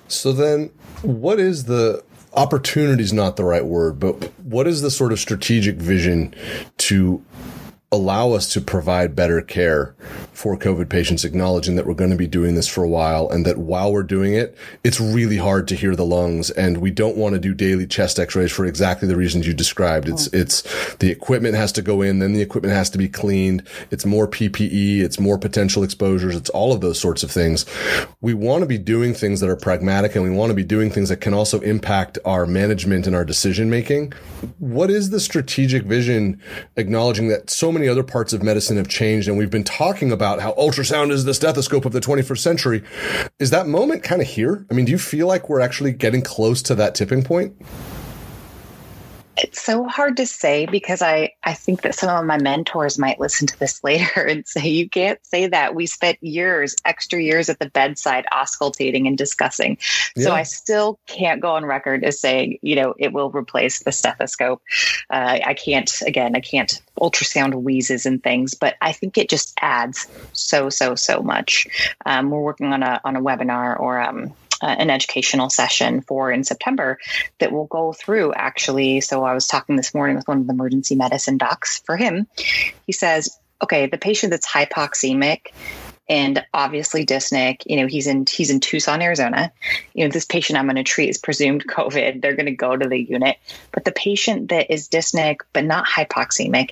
So 0.08 0.32
then, 0.32 0.70
what 1.02 1.40
is 1.40 1.64
the 1.64 2.04
opportunity 2.34 3.02
is 3.02 3.12
not 3.12 3.36
the 3.36 3.44
right 3.44 3.64
word, 3.64 3.98
but 3.98 4.32
what 4.42 4.66
is 4.66 4.82
the 4.82 4.90
sort 4.90 5.12
of 5.12 5.18
strategic 5.18 5.76
vision 5.76 6.34
to 6.78 7.22
allow 7.92 8.32
us 8.32 8.50
to 8.54 8.60
provide 8.60 9.14
better 9.14 9.42
care 9.42 9.94
for 10.32 10.56
COVID 10.56 10.88
patients, 10.88 11.24
acknowledging 11.24 11.76
that 11.76 11.86
we're 11.86 11.94
going 11.94 12.10
to 12.10 12.16
be 12.16 12.26
doing 12.26 12.54
this 12.54 12.66
for 12.66 12.82
a 12.82 12.88
while 12.88 13.28
and 13.28 13.44
that 13.44 13.58
while 13.58 13.92
we're 13.92 14.02
doing 14.02 14.34
it, 14.34 14.56
it's 14.82 14.98
really 14.98 15.36
hard 15.36 15.68
to 15.68 15.76
hear 15.76 15.94
the 15.94 16.04
lungs 16.04 16.50
and 16.50 16.78
we 16.78 16.90
don't 16.90 17.16
want 17.16 17.34
to 17.34 17.38
do 17.38 17.52
daily 17.52 17.86
chest 17.86 18.18
x-rays 18.18 18.50
for 18.50 18.64
exactly 18.64 19.06
the 19.06 19.14
reasons 19.14 19.46
you 19.46 19.52
described. 19.52 20.08
It's, 20.08 20.26
oh. 20.28 20.38
it's 20.38 20.94
the 20.96 21.10
equipment 21.10 21.54
has 21.54 21.70
to 21.72 21.82
go 21.82 22.00
in, 22.00 22.18
then 22.18 22.32
the 22.32 22.40
equipment 22.40 22.74
has 22.74 22.88
to 22.90 22.98
be 22.98 23.08
cleaned. 23.08 23.66
It's 23.90 24.06
more 24.06 24.26
PPE. 24.26 25.00
It's 25.00 25.20
more 25.20 25.38
potential 25.38 25.84
exposures. 25.84 26.34
It's 26.34 26.50
all 26.50 26.72
of 26.72 26.80
those 26.80 26.98
sorts 26.98 27.22
of 27.22 27.30
things. 27.30 27.66
We 28.22 28.32
want 28.32 28.62
to 28.62 28.66
be 28.66 28.78
doing 28.78 29.12
things 29.12 29.40
that 29.40 29.50
are 29.50 29.56
pragmatic 29.56 30.16
and 30.16 30.24
we 30.24 30.30
want 30.30 30.48
to 30.50 30.54
be 30.54 30.64
doing 30.64 30.90
things 30.90 31.10
that 31.10 31.20
can 31.20 31.34
also 31.34 31.60
impact 31.60 32.18
our 32.24 32.46
management 32.46 33.06
and 33.06 33.14
our 33.14 33.24
decision 33.24 33.68
making. 33.68 34.14
What 34.58 34.90
is 34.90 35.10
the 35.10 35.20
strategic 35.20 35.82
vision 35.84 36.40
acknowledging 36.76 37.28
that 37.28 37.50
so 37.50 37.70
many 37.70 37.81
many 37.82 37.90
other 37.90 38.04
parts 38.04 38.32
of 38.32 38.44
medicine 38.44 38.76
have 38.76 38.86
changed, 38.86 39.26
and 39.26 39.36
we've 39.36 39.50
been 39.50 39.64
talking 39.64 40.12
about 40.12 40.40
how 40.40 40.52
ultrasound 40.52 41.10
is 41.10 41.24
the 41.24 41.34
stethoscope 41.34 41.84
of 41.84 41.90
the 41.90 42.00
21st 42.00 42.38
century. 42.38 42.84
Is 43.40 43.50
that 43.50 43.66
moment 43.66 44.04
kind 44.04 44.22
of 44.22 44.28
here? 44.28 44.64
I 44.70 44.74
mean, 44.74 44.84
do 44.84 44.92
you 44.92 44.98
feel 44.98 45.26
like 45.26 45.48
we're 45.48 45.58
actually 45.58 45.90
getting 45.90 46.22
close 46.22 46.62
to 46.62 46.76
that 46.76 46.94
tipping 46.94 47.24
point? 47.24 47.56
It's 49.42 49.60
so 49.60 49.84
hard 49.84 50.16
to 50.18 50.26
say 50.26 50.66
because 50.66 51.02
I, 51.02 51.34
I 51.42 51.54
think 51.54 51.82
that 51.82 51.96
some 51.96 52.16
of 52.16 52.24
my 52.24 52.38
mentors 52.38 52.96
might 52.98 53.18
listen 53.18 53.48
to 53.48 53.58
this 53.58 53.82
later 53.84 54.22
and 54.22 54.46
say, 54.46 54.68
you 54.68 54.88
can't 54.88 55.18
say 55.26 55.48
that. 55.48 55.74
We 55.74 55.86
spent 55.86 56.22
years, 56.22 56.76
extra 56.84 57.20
years 57.20 57.48
at 57.48 57.58
the 57.58 57.68
bedside 57.68 58.24
auscultating 58.32 59.06
and 59.06 59.18
discussing. 59.18 59.78
Yeah. 60.14 60.24
So 60.24 60.32
I 60.32 60.44
still 60.44 61.00
can't 61.06 61.40
go 61.40 61.52
on 61.52 61.64
record 61.64 62.04
as 62.04 62.20
saying, 62.20 62.58
you 62.62 62.76
know, 62.76 62.94
it 62.98 63.12
will 63.12 63.30
replace 63.30 63.82
the 63.82 63.92
stethoscope. 63.92 64.62
Uh, 65.10 65.40
I 65.44 65.54
can't, 65.54 65.92
again, 66.06 66.36
I 66.36 66.40
can't 66.40 66.80
ultrasound 67.00 67.54
wheezes 67.62 68.06
and 68.06 68.22
things, 68.22 68.54
but 68.54 68.76
I 68.80 68.92
think 68.92 69.18
it 69.18 69.28
just 69.28 69.54
adds 69.60 70.06
so, 70.32 70.70
so, 70.70 70.94
so 70.94 71.20
much. 71.20 71.66
Um, 72.06 72.30
we're 72.30 72.40
working 72.40 72.72
on 72.72 72.82
a, 72.82 73.00
on 73.04 73.16
a 73.16 73.20
webinar 73.20 73.78
or 73.78 74.00
um, 74.00 74.32
uh, 74.62 74.66
an 74.78 74.90
educational 74.90 75.50
session 75.50 76.00
for 76.02 76.30
in 76.30 76.44
September 76.44 76.98
that 77.40 77.52
will 77.52 77.66
go 77.66 77.92
through 77.92 78.32
actually. 78.34 79.00
So 79.00 79.24
I 79.24 79.34
was 79.34 79.46
talking 79.46 79.76
this 79.76 79.94
morning 79.94 80.16
with 80.16 80.28
one 80.28 80.38
of 80.38 80.46
the 80.46 80.52
emergency 80.52 80.94
medicine 80.94 81.36
docs 81.36 81.80
for 81.80 81.96
him. 81.96 82.26
He 82.86 82.92
says, 82.92 83.38
okay, 83.62 83.86
the 83.86 83.98
patient 83.98 84.30
that's 84.30 84.46
hypoxemic 84.46 85.48
and 86.08 86.44
obviously 86.52 87.06
dyspneic, 87.06 87.62
you 87.66 87.76
know, 87.76 87.86
he's 87.86 88.06
in 88.06 88.26
he's 88.28 88.50
in 88.50 88.60
Tucson, 88.60 89.02
Arizona. 89.02 89.52
You 89.94 90.04
know, 90.04 90.10
this 90.10 90.24
patient 90.24 90.58
I'm 90.58 90.66
going 90.66 90.76
to 90.76 90.82
treat 90.82 91.08
is 91.08 91.18
presumed 91.18 91.66
COVID. 91.68 92.20
They're 92.20 92.36
going 92.36 92.46
to 92.46 92.52
go 92.52 92.76
to 92.76 92.88
the 92.88 92.98
unit. 92.98 93.36
But 93.70 93.84
the 93.84 93.92
patient 93.92 94.50
that 94.50 94.72
is 94.72 94.88
dyspneic 94.88 95.38
but 95.52 95.64
not 95.64 95.86
hypoxemic, 95.86 96.70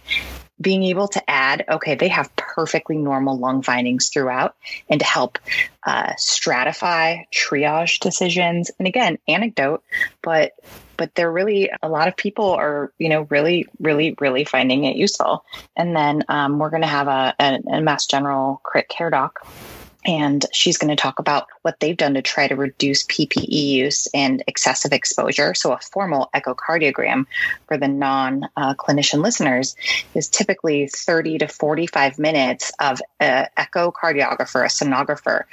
being 0.61 0.85
able 0.85 1.09
to 1.09 1.31
add, 1.31 1.64
okay, 1.69 1.95
they 1.95 2.09
have 2.09 2.35
perfectly 2.37 2.97
normal 2.97 3.38
lung 3.38 3.62
findings 3.62 4.09
throughout, 4.09 4.57
and 4.88 5.00
to 5.00 5.07
help 5.07 5.38
uh, 5.85 6.12
stratify, 6.14 7.25
triage 7.33 8.00
decisions. 8.00 8.71
And 8.79 8.87
again, 8.87 9.19
anecdote, 9.26 9.83
but 10.23 10.52
but 10.97 11.14
they're 11.14 11.33
really 11.33 11.71
a 11.83 11.88
lot 11.88 12.09
of 12.09 12.17
people 12.17 12.50
are 12.50 12.93
you 12.99 13.09
know 13.09 13.26
really 13.31 13.67
really 13.81 14.14
really 14.21 14.45
finding 14.45 14.85
it 14.85 14.97
useful. 14.97 15.45
And 15.76 15.97
then 15.97 16.25
um, 16.29 16.59
we're 16.59 16.71
going 16.71 16.83
to 16.83 16.88
have 16.88 17.09
a, 17.09 17.35
a, 17.38 17.61
a 17.76 17.81
Mass 17.81 18.07
General 18.07 18.61
crit 18.62 18.88
care 18.88 19.11
doc 19.11 19.47
and 20.04 20.45
she's 20.52 20.78
going 20.78 20.95
to 20.95 21.00
talk 21.00 21.19
about 21.19 21.47
what 21.62 21.78
they've 21.78 21.97
done 21.97 22.14
to 22.14 22.23
try 22.23 22.49
to 22.49 22.57
reduce 22.57 23.04
PPE 23.04 23.49
use 23.50 24.09
and 24.14 24.42
excessive 24.47 24.92
exposure. 24.92 25.52
So, 25.54 25.73
a 25.73 25.78
formal 25.78 26.30
echocardiogram 26.35 27.26
for 27.69 27.76
the 27.76 27.88
non 27.88 28.49
uh, 28.57 28.75
clinician 28.75 29.23
listeners 29.23 29.76
is 30.14 30.28
typically 30.28 30.88
30 30.88 31.38
to 31.38 31.49
45 31.49 32.19
minutes 32.19 32.73
of 32.80 33.00
an 33.19 33.49
echocardiographer, 33.59 34.64
a 34.64 34.69
sonographer, 34.69 35.45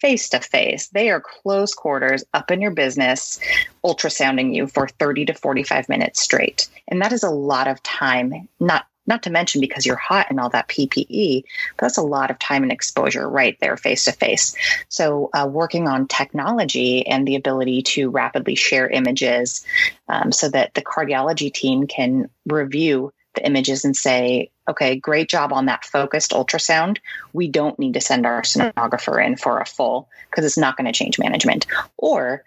face 0.00 0.28
to 0.30 0.40
face. 0.40 0.88
They 0.88 1.10
are 1.10 1.20
close 1.20 1.74
quarters 1.74 2.24
up 2.32 2.50
in 2.50 2.60
your 2.60 2.70
business, 2.70 3.40
ultrasounding 3.84 4.54
you 4.54 4.68
for 4.68 4.86
30 4.86 5.26
to 5.26 5.34
45 5.34 5.88
minutes 5.88 6.20
straight. 6.20 6.68
And 6.86 7.02
that 7.02 7.12
is 7.12 7.24
a 7.24 7.30
lot 7.30 7.66
of 7.66 7.82
time, 7.82 8.48
not 8.60 8.86
not 9.06 9.22
to 9.24 9.30
mention 9.30 9.60
because 9.60 9.86
you're 9.86 9.96
hot 9.96 10.26
and 10.30 10.40
all 10.40 10.50
that 10.50 10.68
PPE, 10.68 11.44
that's 11.78 11.98
a 11.98 12.02
lot 12.02 12.30
of 12.30 12.38
time 12.38 12.62
and 12.62 12.72
exposure 12.72 13.28
right 13.28 13.58
there 13.60 13.76
face 13.76 14.04
to 14.04 14.12
face. 14.12 14.54
So, 14.88 15.30
uh, 15.32 15.48
working 15.50 15.88
on 15.88 16.08
technology 16.08 17.06
and 17.06 17.26
the 17.26 17.36
ability 17.36 17.82
to 17.82 18.10
rapidly 18.10 18.54
share 18.54 18.88
images 18.88 19.64
um, 20.08 20.32
so 20.32 20.48
that 20.48 20.74
the 20.74 20.82
cardiology 20.82 21.52
team 21.52 21.86
can 21.86 22.28
review 22.46 23.12
the 23.36 23.46
images 23.46 23.84
and 23.84 23.96
say, 23.96 24.50
okay, 24.68 24.96
great 24.96 25.28
job 25.28 25.52
on 25.52 25.66
that 25.66 25.84
focused 25.84 26.32
ultrasound. 26.32 26.98
We 27.32 27.48
don't 27.48 27.78
need 27.78 27.94
to 27.94 28.00
send 28.00 28.26
our 28.26 28.42
sonographer 28.42 29.24
in 29.24 29.36
for 29.36 29.60
a 29.60 29.66
full 29.66 30.08
because 30.30 30.44
it's 30.44 30.58
not 30.58 30.76
going 30.76 30.86
to 30.86 30.92
change 30.92 31.18
management. 31.18 31.66
Or 31.96 32.42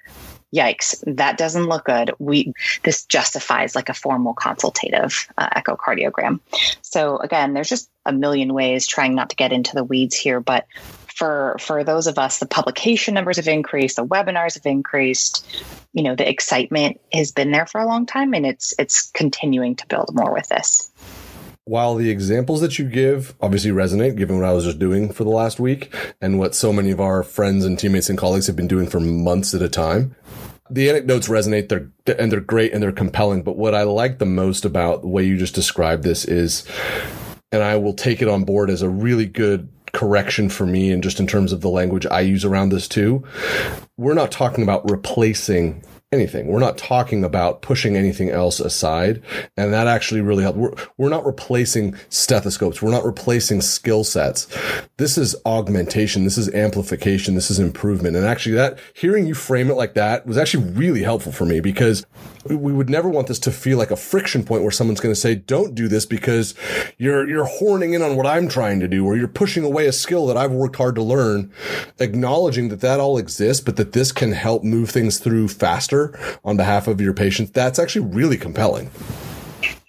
yikes, 0.54 1.04
that 1.18 1.38
doesn't 1.38 1.68
look 1.68 1.86
good. 1.86 2.12
We 2.20 2.54
this 2.84 3.06
justifies 3.06 3.76
like 3.76 3.90
a 3.90 3.94
formal 3.94 4.34
consultative 4.34 5.28
uh, 5.38 5.50
echocardiogram. 5.50 6.40
So 6.82 7.18
again, 7.18 7.54
there's 7.54 7.70
just 7.70 7.90
a 8.06 8.14
million 8.14 8.54
ways. 8.54 8.88
Trying 8.88 9.16
not 9.16 9.30
to 9.32 9.36
get 9.36 9.54
into 9.54 9.76
the 9.76 9.84
weeds 9.84 10.16
here, 10.16 10.40
but 10.40 10.66
for 11.08 11.58
for 11.60 11.84
those 11.84 12.08
of 12.08 12.18
us, 12.18 12.40
the 12.40 12.46
publication 12.46 13.14
numbers 13.14 13.38
have 13.38 13.48
increased, 13.48 13.98
the 13.98 14.06
webinars 14.06 14.56
have 14.56 14.66
increased. 14.66 15.46
You 15.94 16.04
know, 16.04 16.16
the 16.16 16.30
excitement 16.30 17.02
has 17.12 17.32
been 17.32 17.52
there 17.52 17.66
for 17.66 17.82
a 17.82 17.86
long 17.86 18.06
time, 18.06 18.34
and 18.34 18.46
it's 18.46 18.74
it's 18.80 19.10
continuing 19.12 19.76
to 19.78 19.88
build 19.88 20.12
more 20.14 20.34
with 20.34 20.48
this 20.48 20.92
while 21.70 21.94
the 21.94 22.10
examples 22.10 22.62
that 22.62 22.80
you 22.80 22.86
give 22.86 23.36
obviously 23.40 23.70
resonate, 23.70 24.18
given 24.18 24.38
what 24.38 24.46
I 24.46 24.54
was 24.54 24.66
just 24.66 24.80
doing 24.80 25.14
for 25.14 25.24
the 25.24 25.30
last 25.30 25.60
week 25.60 25.96
and 26.20 26.40
what 26.40 26.56
so 26.56 26.74
many 26.74 26.90
of 26.90 27.00
our 27.00 27.22
friends 27.22 27.64
and 27.64 27.78
teammates 27.78 28.10
and 28.10 28.18
colleagues 28.18 28.48
have 28.48 28.56
been 28.56 28.68
doing 28.68 28.88
for 28.88 29.00
months 29.00 29.54
at 29.54 29.62
a 29.62 29.70
time, 29.70 30.16
the 30.70 30.90
anecdotes 30.90 31.28
resonate. 31.28 31.70
They're 31.70 31.90
and 32.18 32.32
they're 32.32 32.40
great 32.40 32.74
and 32.74 32.82
they're 32.82 32.92
compelling. 32.92 33.44
But 33.44 33.58
what 33.58 33.76
I 33.76 33.84
like 33.84 34.20
the 34.20 34.26
most 34.26 34.66
about 34.66 35.02
the 35.02 35.08
way 35.08 35.24
you 35.24 35.38
just 35.38 35.56
described 35.56 36.04
this 36.04 36.26
is, 36.26 36.66
and 37.52 37.64
I 37.64 37.78
will 37.78 37.94
take 37.94 38.22
it 38.22 38.28
on 38.28 38.44
board 38.44 38.70
as 38.70 38.82
a 38.82 38.90
really 38.90 39.26
good 39.26 39.70
correction 39.94 40.50
for 40.50 40.66
me 40.66 40.92
and 40.92 41.02
just 41.02 41.20
in 41.20 41.28
terms 41.28 41.52
of 41.52 41.62
the 41.62 41.70
language 41.70 42.06
I 42.06 42.22
use 42.22 42.46
around 42.46 42.70
this 42.70 42.88
too. 42.88 43.24
We're 43.98 44.14
not 44.14 44.32
talking 44.32 44.64
about 44.64 44.90
replacing 44.90 45.84
anything. 46.12 46.48
We're 46.48 46.58
not 46.58 46.80
talking 46.80 47.24
about 47.24 47.62
pushing 47.62 47.96
anything 47.96 48.32
else 48.32 48.60
aside. 48.60 49.22
And 49.56 49.72
that 49.74 49.86
actually 49.86 50.22
really 50.22 50.42
helped. 50.42 50.58
We're, 50.58 50.74
we're 50.98 51.10
not 51.10 51.24
replacing 51.24 51.96
stethoscopes. 52.10 52.82
We're 52.82 52.90
not 52.90 53.06
replacing 53.06 53.62
skill 53.62 54.04
sets. 54.04 54.48
This 54.98 55.20
is 55.20 55.36
augmentation. 55.46 56.24
This 56.24 56.40
is 56.40 56.52
amplification. 56.56 57.36
This 57.36 57.52
is 57.52 57.60
improvement. 57.60 58.16
And 58.16 58.26
actually 58.26 58.56
that 58.56 58.80
hearing 58.96 59.28
you 59.28 59.36
frame 59.36 59.70
it 59.70 59.76
like 59.76 59.94
that 59.94 60.26
was 60.26 60.36
actually 60.36 60.72
really 60.72 61.04
helpful 61.04 61.32
for 61.32 61.46
me 61.46 61.60
because 61.60 62.08
we 62.46 62.74
would 62.74 62.90
never 62.90 63.08
want 63.08 63.28
this 63.28 63.38
to 63.40 63.52
feel 63.52 63.78
like 63.78 63.92
a 63.92 63.96
friction 63.96 64.44
point 64.44 64.64
where 64.64 64.72
someone's 64.72 65.02
going 65.02 65.14
to 65.14 65.20
say, 65.20 65.36
don't 65.36 65.76
do 65.76 65.88
this 65.88 66.08
because 66.08 66.56
you're, 66.98 67.30
you're 67.30 67.46
horning 67.46 67.94
in 67.94 68.02
on 68.02 68.16
what 68.16 68.26
I'm 68.26 68.50
trying 68.50 68.80
to 68.80 68.88
do, 68.88 69.06
or 69.06 69.16
you're 69.16 69.28
pushing 69.28 69.64
away 69.64 69.86
a 69.86 69.92
skill 69.92 70.26
that 70.28 70.38
I've 70.38 70.54
worked 70.54 70.78
hard 70.78 70.96
to 70.96 71.04
learn, 71.04 71.52
acknowledging 72.00 72.70
that 72.70 72.80
that 72.80 73.00
all 73.00 73.18
exists, 73.18 73.64
but 73.64 73.76
that 73.76 73.92
this 73.92 74.12
can 74.12 74.32
help 74.32 74.64
move 74.64 74.90
things 74.90 75.20
through 75.20 75.50
faster 75.50 75.99
on 76.44 76.58
behalf 76.58 76.88
of 76.88 77.02
your 77.02 77.14
patients. 77.14 77.52
That's 77.52 77.80
actually 77.80 78.08
really 78.08 78.38
compelling. 78.38 78.90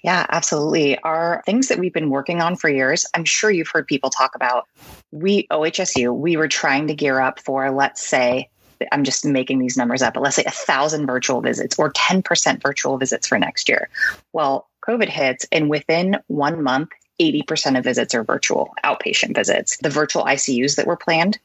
Yeah, 0.03 0.27
absolutely. 0.31 0.99
Are 1.01 1.43
things 1.45 1.69
that 1.69 1.79
we've 1.79 1.93
been 1.93 2.11
working 2.11 2.41
on 2.41 2.57
for 2.57 2.71
years. 2.71 3.07
I'm 3.15 3.25
sure 3.25 3.51
you've 3.51 3.69
heard 3.69 3.87
people 3.87 4.11
talk 4.11 4.35
about. 4.35 4.67
We, 5.13 5.47
OHSU, 5.49 6.15
we 6.15 6.37
were 6.37 6.49
trying 6.49 6.87
to 6.89 6.95
gear 6.95 7.21
up 7.21 7.39
for, 7.41 7.71
let's 7.71 8.03
say, 8.03 8.49
I'm 8.93 9.05
just 9.05 9.25
making 9.27 9.59
these 9.59 9.77
numbers 9.77 10.01
up, 10.01 10.15
but 10.15 10.23
let's 10.23 10.37
say 10.37 10.45
a 10.45 10.51
thousand 10.51 11.07
virtual 11.07 11.41
visits 11.43 11.79
or 11.79 11.93
10% 11.93 12.63
virtual 12.63 12.97
visits 12.97 13.27
for 13.27 13.39
next 13.39 13.69
year. 13.69 13.91
Well, 14.33 14.69
COVID 14.87 15.09
hits, 15.09 15.47
and 15.53 15.69
within 15.69 16.17
one 16.29 16.63
month, 16.63 16.91
80% 17.21 17.77
of 17.77 17.85
visits 17.85 18.15
are 18.15 18.25
virtual 18.25 18.75
outpatient 18.83 19.35
visits. 19.35 19.77
The 19.83 19.91
virtual 19.91 20.25
ICUs 20.25 20.77
that 20.77 20.87
were 20.87 20.97
planned, 20.97 21.39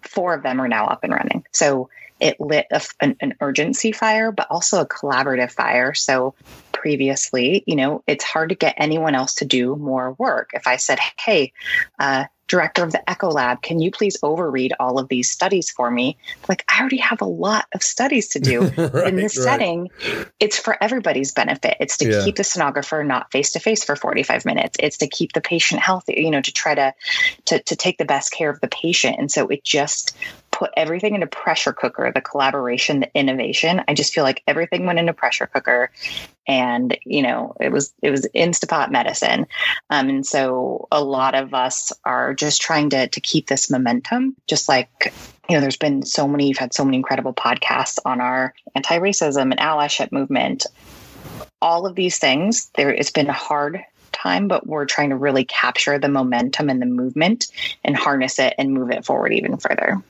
four 0.00 0.32
of 0.32 0.42
them 0.42 0.60
are 0.60 0.68
now 0.68 0.86
up 0.86 1.04
and 1.04 1.12
running. 1.12 1.44
So 1.52 1.90
it 2.20 2.40
lit 2.40 2.66
a, 2.70 2.82
an, 3.00 3.16
an, 3.20 3.34
urgency 3.40 3.92
fire, 3.92 4.32
but 4.32 4.48
also 4.50 4.80
a 4.80 4.86
collaborative 4.86 5.52
fire. 5.52 5.94
So 5.94 6.34
previously, 6.72 7.64
you 7.66 7.76
know, 7.76 8.02
it's 8.06 8.24
hard 8.24 8.50
to 8.50 8.54
get 8.54 8.74
anyone 8.78 9.14
else 9.14 9.36
to 9.36 9.44
do 9.44 9.76
more 9.76 10.12
work. 10.12 10.50
If 10.54 10.66
I 10.66 10.76
said, 10.76 10.98
hey, 11.18 11.52
uh, 11.98 12.24
director 12.48 12.82
of 12.82 12.90
the 12.92 13.08
Echo 13.08 13.28
Lab, 13.28 13.62
can 13.62 13.78
you 13.78 13.90
please 13.90 14.16
overread 14.22 14.72
all 14.80 14.98
of 14.98 15.08
these 15.08 15.30
studies 15.30 15.70
for 15.70 15.88
me? 15.88 16.16
Like, 16.48 16.64
I 16.68 16.80
already 16.80 16.96
have 16.96 17.20
a 17.20 17.26
lot 17.26 17.66
of 17.74 17.82
studies 17.82 18.28
to 18.28 18.40
do. 18.40 18.62
right, 18.62 18.78
in 19.08 19.16
this 19.16 19.36
right. 19.36 19.44
setting, 19.44 19.90
it's 20.40 20.58
for 20.58 20.76
everybody's 20.82 21.32
benefit. 21.32 21.76
It's 21.78 21.98
to 21.98 22.10
yeah. 22.10 22.24
keep 22.24 22.36
the 22.36 22.42
sonographer 22.42 23.06
not 23.06 23.30
face 23.30 23.52
to 23.52 23.60
face 23.60 23.84
for 23.84 23.94
45 23.94 24.46
minutes. 24.46 24.76
It's 24.80 24.98
to 24.98 25.08
keep 25.08 25.32
the 25.34 25.42
patient 25.42 25.80
healthy, 25.80 26.14
you 26.16 26.30
know, 26.30 26.40
to 26.40 26.52
try 26.52 26.74
to, 26.74 26.94
to, 27.46 27.62
to 27.62 27.76
take 27.76 27.98
the 27.98 28.06
best 28.06 28.32
care 28.32 28.50
of 28.50 28.60
the 28.60 28.68
patient. 28.68 29.16
And 29.18 29.30
so 29.30 29.48
it 29.48 29.62
just 29.62 30.16
put 30.50 30.70
everything 30.76 31.14
in 31.14 31.22
a 31.22 31.26
pressure 31.26 31.72
cooker 31.72 32.10
the 32.12 32.20
collaboration 32.20 33.00
the 33.00 33.10
innovation. 33.14 33.82
I 33.86 33.94
just 33.94 34.12
feel 34.12 34.24
like 34.24 34.42
everything 34.46 34.86
went 34.86 34.98
in 34.98 35.08
a 35.08 35.12
pressure 35.12 35.46
cooker 35.46 35.90
and 36.46 36.96
you 37.04 37.22
know 37.22 37.54
it 37.60 37.70
was 37.70 37.92
it 38.02 38.10
was 38.10 38.26
instapot 38.34 38.90
medicine. 38.90 39.46
Um, 39.90 40.08
and 40.08 40.26
so 40.26 40.88
a 40.90 41.02
lot 41.02 41.34
of 41.34 41.54
us 41.54 41.92
are 42.04 42.34
just 42.34 42.62
trying 42.62 42.90
to 42.90 43.08
to 43.08 43.20
keep 43.20 43.46
this 43.46 43.70
momentum 43.70 44.34
just 44.46 44.68
like 44.68 45.12
you 45.48 45.56
know 45.56 45.60
there's 45.60 45.76
been 45.76 46.02
so 46.02 46.26
many 46.26 46.48
you've 46.48 46.58
had 46.58 46.74
so 46.74 46.84
many 46.84 46.96
incredible 46.96 47.34
podcasts 47.34 47.98
on 48.04 48.20
our 48.20 48.54
anti-racism 48.74 49.42
and 49.42 49.58
allyship 49.58 50.10
movement. 50.10 50.66
All 51.60 51.86
of 51.86 51.94
these 51.94 52.18
things 52.18 52.70
there 52.76 52.92
it's 52.92 53.10
been 53.10 53.28
a 53.28 53.32
hard 53.32 53.84
time 54.12 54.48
but 54.48 54.66
we're 54.66 54.86
trying 54.86 55.10
to 55.10 55.16
really 55.16 55.44
capture 55.44 55.98
the 55.98 56.08
momentum 56.08 56.70
and 56.70 56.82
the 56.82 56.86
movement 56.86 57.48
and 57.84 57.96
harness 57.96 58.38
it 58.38 58.54
and 58.58 58.72
move 58.72 58.90
it 58.90 59.04
forward 59.04 59.32
even 59.32 59.56
further 59.56 60.02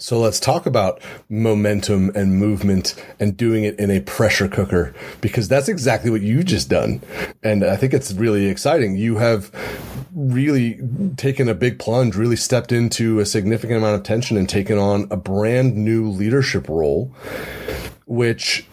so 0.00 0.18
let's 0.18 0.40
talk 0.40 0.64
about 0.64 1.02
momentum 1.28 2.10
and 2.14 2.38
movement 2.38 2.94
and 3.20 3.36
doing 3.36 3.64
it 3.64 3.78
in 3.78 3.90
a 3.90 4.00
pressure 4.00 4.48
cooker 4.48 4.94
because 5.20 5.46
that's 5.46 5.68
exactly 5.68 6.10
what 6.10 6.22
you've 6.22 6.46
just 6.46 6.70
done. 6.70 7.02
And 7.42 7.62
I 7.62 7.76
think 7.76 7.92
it's 7.92 8.10
really 8.12 8.46
exciting. 8.46 8.96
You 8.96 9.18
have 9.18 9.52
really 10.14 10.80
taken 11.18 11.50
a 11.50 11.54
big 11.54 11.78
plunge, 11.78 12.16
really 12.16 12.36
stepped 12.36 12.72
into 12.72 13.20
a 13.20 13.26
significant 13.26 13.76
amount 13.76 13.96
of 13.96 14.02
tension 14.02 14.38
and 14.38 14.48
taken 14.48 14.78
on 14.78 15.06
a 15.10 15.18
brand 15.18 15.76
new 15.76 16.08
leadership 16.08 16.66
role, 16.70 17.14
which 18.06 18.66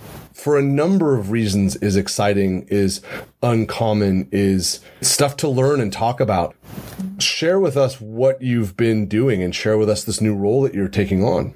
for 0.48 0.58
a 0.58 0.64
number 0.64 1.14
of 1.14 1.30
reasons 1.30 1.76
is 1.76 1.98
exciting, 1.98 2.66
is 2.70 3.02
uncommon, 3.44 4.30
is 4.32 4.80
stuff 5.02 5.36
to 5.36 5.50
learn 5.50 5.82
and 5.82 5.92
talk 5.92 6.22
about. 6.22 6.56
Share 7.20 7.60
with 7.60 7.76
us 7.76 8.00
what 8.00 8.42
you've 8.42 8.78
been 8.78 9.08
doing 9.08 9.44
and 9.44 9.54
share 9.54 9.78
with 9.78 9.90
us 9.90 10.06
this 10.06 10.22
new 10.22 10.34
role 10.34 10.62
that 10.62 10.74
you're 10.74 10.88
taking 10.88 11.22
on. 11.22 11.54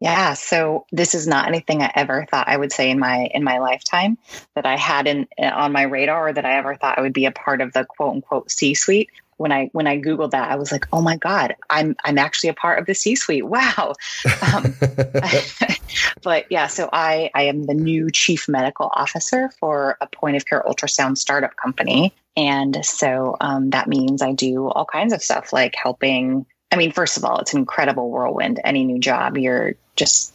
Yeah, 0.00 0.32
so 0.32 0.86
this 0.92 1.14
is 1.14 1.26
not 1.26 1.46
anything 1.46 1.82
I 1.82 1.92
ever 1.94 2.24
thought 2.30 2.48
I 2.48 2.56
would 2.56 2.72
say 2.72 2.88
in 2.88 2.98
my 2.98 3.28
in 3.34 3.44
my 3.44 3.58
lifetime 3.58 4.16
that 4.54 4.64
I 4.64 4.78
had 4.78 5.06
in 5.06 5.28
on 5.38 5.70
my 5.70 5.82
radar 5.82 6.28
or 6.28 6.32
that 6.32 6.46
I 6.46 6.56
ever 6.56 6.74
thought 6.74 6.96
I 6.96 7.02
would 7.02 7.12
be 7.12 7.26
a 7.26 7.32
part 7.32 7.60
of 7.60 7.74
the 7.74 7.84
quote 7.84 8.14
unquote 8.14 8.50
C-suite. 8.50 9.10
When 9.38 9.50
I 9.50 9.70
when 9.72 9.86
I 9.86 9.98
googled 9.98 10.32
that, 10.32 10.50
I 10.50 10.56
was 10.56 10.70
like, 10.70 10.86
"Oh 10.92 11.00
my 11.00 11.16
god, 11.16 11.56
I'm 11.70 11.96
I'm 12.04 12.18
actually 12.18 12.50
a 12.50 12.54
part 12.54 12.78
of 12.78 12.86
the 12.86 12.94
C-suite! 12.94 13.46
Wow!" 13.46 13.94
Um, 14.42 14.74
but 16.22 16.50
yeah, 16.50 16.66
so 16.66 16.88
I 16.92 17.30
I 17.34 17.44
am 17.44 17.64
the 17.64 17.74
new 17.74 18.10
chief 18.10 18.48
medical 18.48 18.90
officer 18.92 19.50
for 19.58 19.96
a 20.00 20.06
point 20.06 20.36
of 20.36 20.44
care 20.44 20.62
ultrasound 20.68 21.18
startup 21.18 21.56
company, 21.56 22.12
and 22.36 22.84
so 22.84 23.36
um, 23.40 23.70
that 23.70 23.88
means 23.88 24.20
I 24.22 24.32
do 24.32 24.68
all 24.68 24.84
kinds 24.84 25.12
of 25.12 25.22
stuff 25.22 25.52
like 25.52 25.74
helping 25.74 26.44
I 26.70 26.76
mean, 26.76 26.92
first 26.92 27.16
of 27.16 27.24
all, 27.24 27.38
it's 27.38 27.54
an 27.54 27.60
incredible 27.60 28.10
whirlwind. 28.10 28.60
Any 28.62 28.84
new 28.84 28.98
job, 28.98 29.38
you're 29.38 29.74
just 29.96 30.34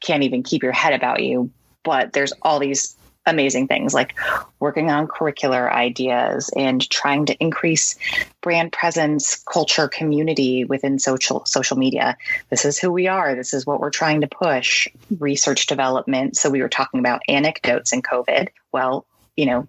can't 0.00 0.22
even 0.22 0.42
keep 0.42 0.62
your 0.62 0.72
head 0.72 0.92
about 0.92 1.22
you. 1.22 1.50
But 1.82 2.12
there's 2.12 2.32
all 2.42 2.58
these 2.58 2.96
amazing 3.26 3.66
things 3.66 3.92
like 3.92 4.14
working 4.60 4.90
on 4.90 5.08
curricular 5.08 5.70
ideas 5.70 6.50
and 6.56 6.88
trying 6.88 7.26
to 7.26 7.34
increase 7.34 7.96
brand 8.40 8.72
presence, 8.72 9.36
culture, 9.36 9.88
community 9.88 10.64
within 10.64 10.98
social 10.98 11.44
social 11.44 11.76
media. 11.76 12.16
This 12.50 12.64
is 12.64 12.78
who 12.78 12.90
we 12.92 13.08
are. 13.08 13.34
This 13.34 13.52
is 13.52 13.66
what 13.66 13.80
we're 13.80 13.90
trying 13.90 14.20
to 14.22 14.28
push. 14.28 14.88
Research 15.18 15.66
development. 15.66 16.36
So 16.36 16.50
we 16.50 16.62
were 16.62 16.68
talking 16.68 17.00
about 17.00 17.22
anecdotes 17.28 17.92
in 17.92 18.02
COVID. 18.02 18.48
Well, 18.72 19.06
you 19.36 19.46
know, 19.46 19.68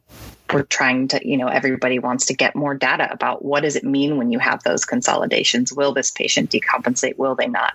we're 0.53 0.63
trying 0.63 1.09
to, 1.09 1.27
you 1.27 1.37
know, 1.37 1.47
everybody 1.47 1.99
wants 1.99 2.27
to 2.27 2.33
get 2.33 2.55
more 2.55 2.73
data 2.73 3.09
about 3.11 3.43
what 3.43 3.63
does 3.63 3.75
it 3.75 3.83
mean 3.83 4.17
when 4.17 4.31
you 4.31 4.39
have 4.39 4.63
those 4.63 4.85
consolidations? 4.85 5.73
Will 5.73 5.93
this 5.93 6.09
patient 6.09 6.51
decompensate? 6.51 7.17
Will 7.17 7.35
they 7.35 7.47
not? 7.47 7.73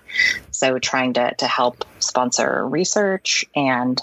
So 0.51 0.79
trying 0.79 1.13
to, 1.13 1.35
to 1.35 1.47
help 1.47 1.85
sponsor 1.99 2.67
research 2.67 3.45
and 3.55 4.01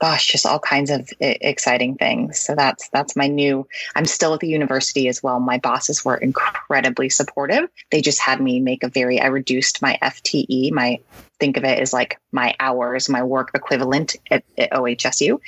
gosh, 0.00 0.26
just 0.26 0.46
all 0.46 0.58
kinds 0.58 0.90
of 0.90 1.08
exciting 1.20 1.94
things. 1.94 2.40
So 2.40 2.56
that's, 2.56 2.88
that's 2.88 3.14
my 3.14 3.28
new, 3.28 3.68
I'm 3.94 4.06
still 4.06 4.34
at 4.34 4.40
the 4.40 4.48
university 4.48 5.06
as 5.06 5.22
well. 5.22 5.38
My 5.38 5.58
bosses 5.58 6.04
were 6.04 6.16
incredibly 6.16 7.08
supportive. 7.08 7.68
They 7.92 8.00
just 8.00 8.20
had 8.20 8.40
me 8.40 8.58
make 8.58 8.82
a 8.82 8.88
very, 8.88 9.20
I 9.20 9.26
reduced 9.26 9.80
my 9.80 9.96
FTE, 10.02 10.72
my 10.72 10.98
think 11.42 11.56
of 11.56 11.64
it 11.64 11.80
as 11.80 11.92
like 11.92 12.20
my 12.30 12.54
hours, 12.60 13.08
my 13.08 13.24
work 13.24 13.50
equivalent 13.52 14.14
at, 14.30 14.44
at 14.56 14.70
OHSU, 14.70 15.40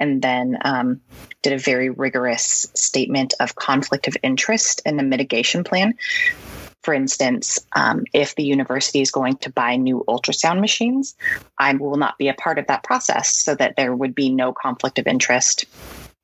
and 0.00 0.22
then 0.22 0.56
um, 0.64 1.02
did 1.42 1.52
a 1.52 1.58
very 1.58 1.90
rigorous 1.90 2.68
statement 2.74 3.34
of 3.38 3.54
conflict 3.54 4.08
of 4.08 4.16
interest 4.22 4.80
and 4.86 4.98
the 4.98 5.02
mitigation 5.02 5.62
plan. 5.62 5.92
For 6.82 6.94
instance, 6.94 7.60
um, 7.76 8.04
if 8.14 8.34
the 8.34 8.44
university 8.44 9.02
is 9.02 9.10
going 9.10 9.36
to 9.38 9.50
buy 9.50 9.76
new 9.76 10.02
ultrasound 10.08 10.60
machines, 10.60 11.14
I 11.58 11.74
will 11.74 11.98
not 11.98 12.16
be 12.16 12.28
a 12.28 12.34
part 12.34 12.58
of 12.58 12.68
that 12.68 12.82
process 12.82 13.30
so 13.30 13.54
that 13.54 13.76
there 13.76 13.94
would 13.94 14.14
be 14.14 14.30
no 14.30 14.54
conflict 14.54 14.98
of 14.98 15.06
interest 15.06 15.66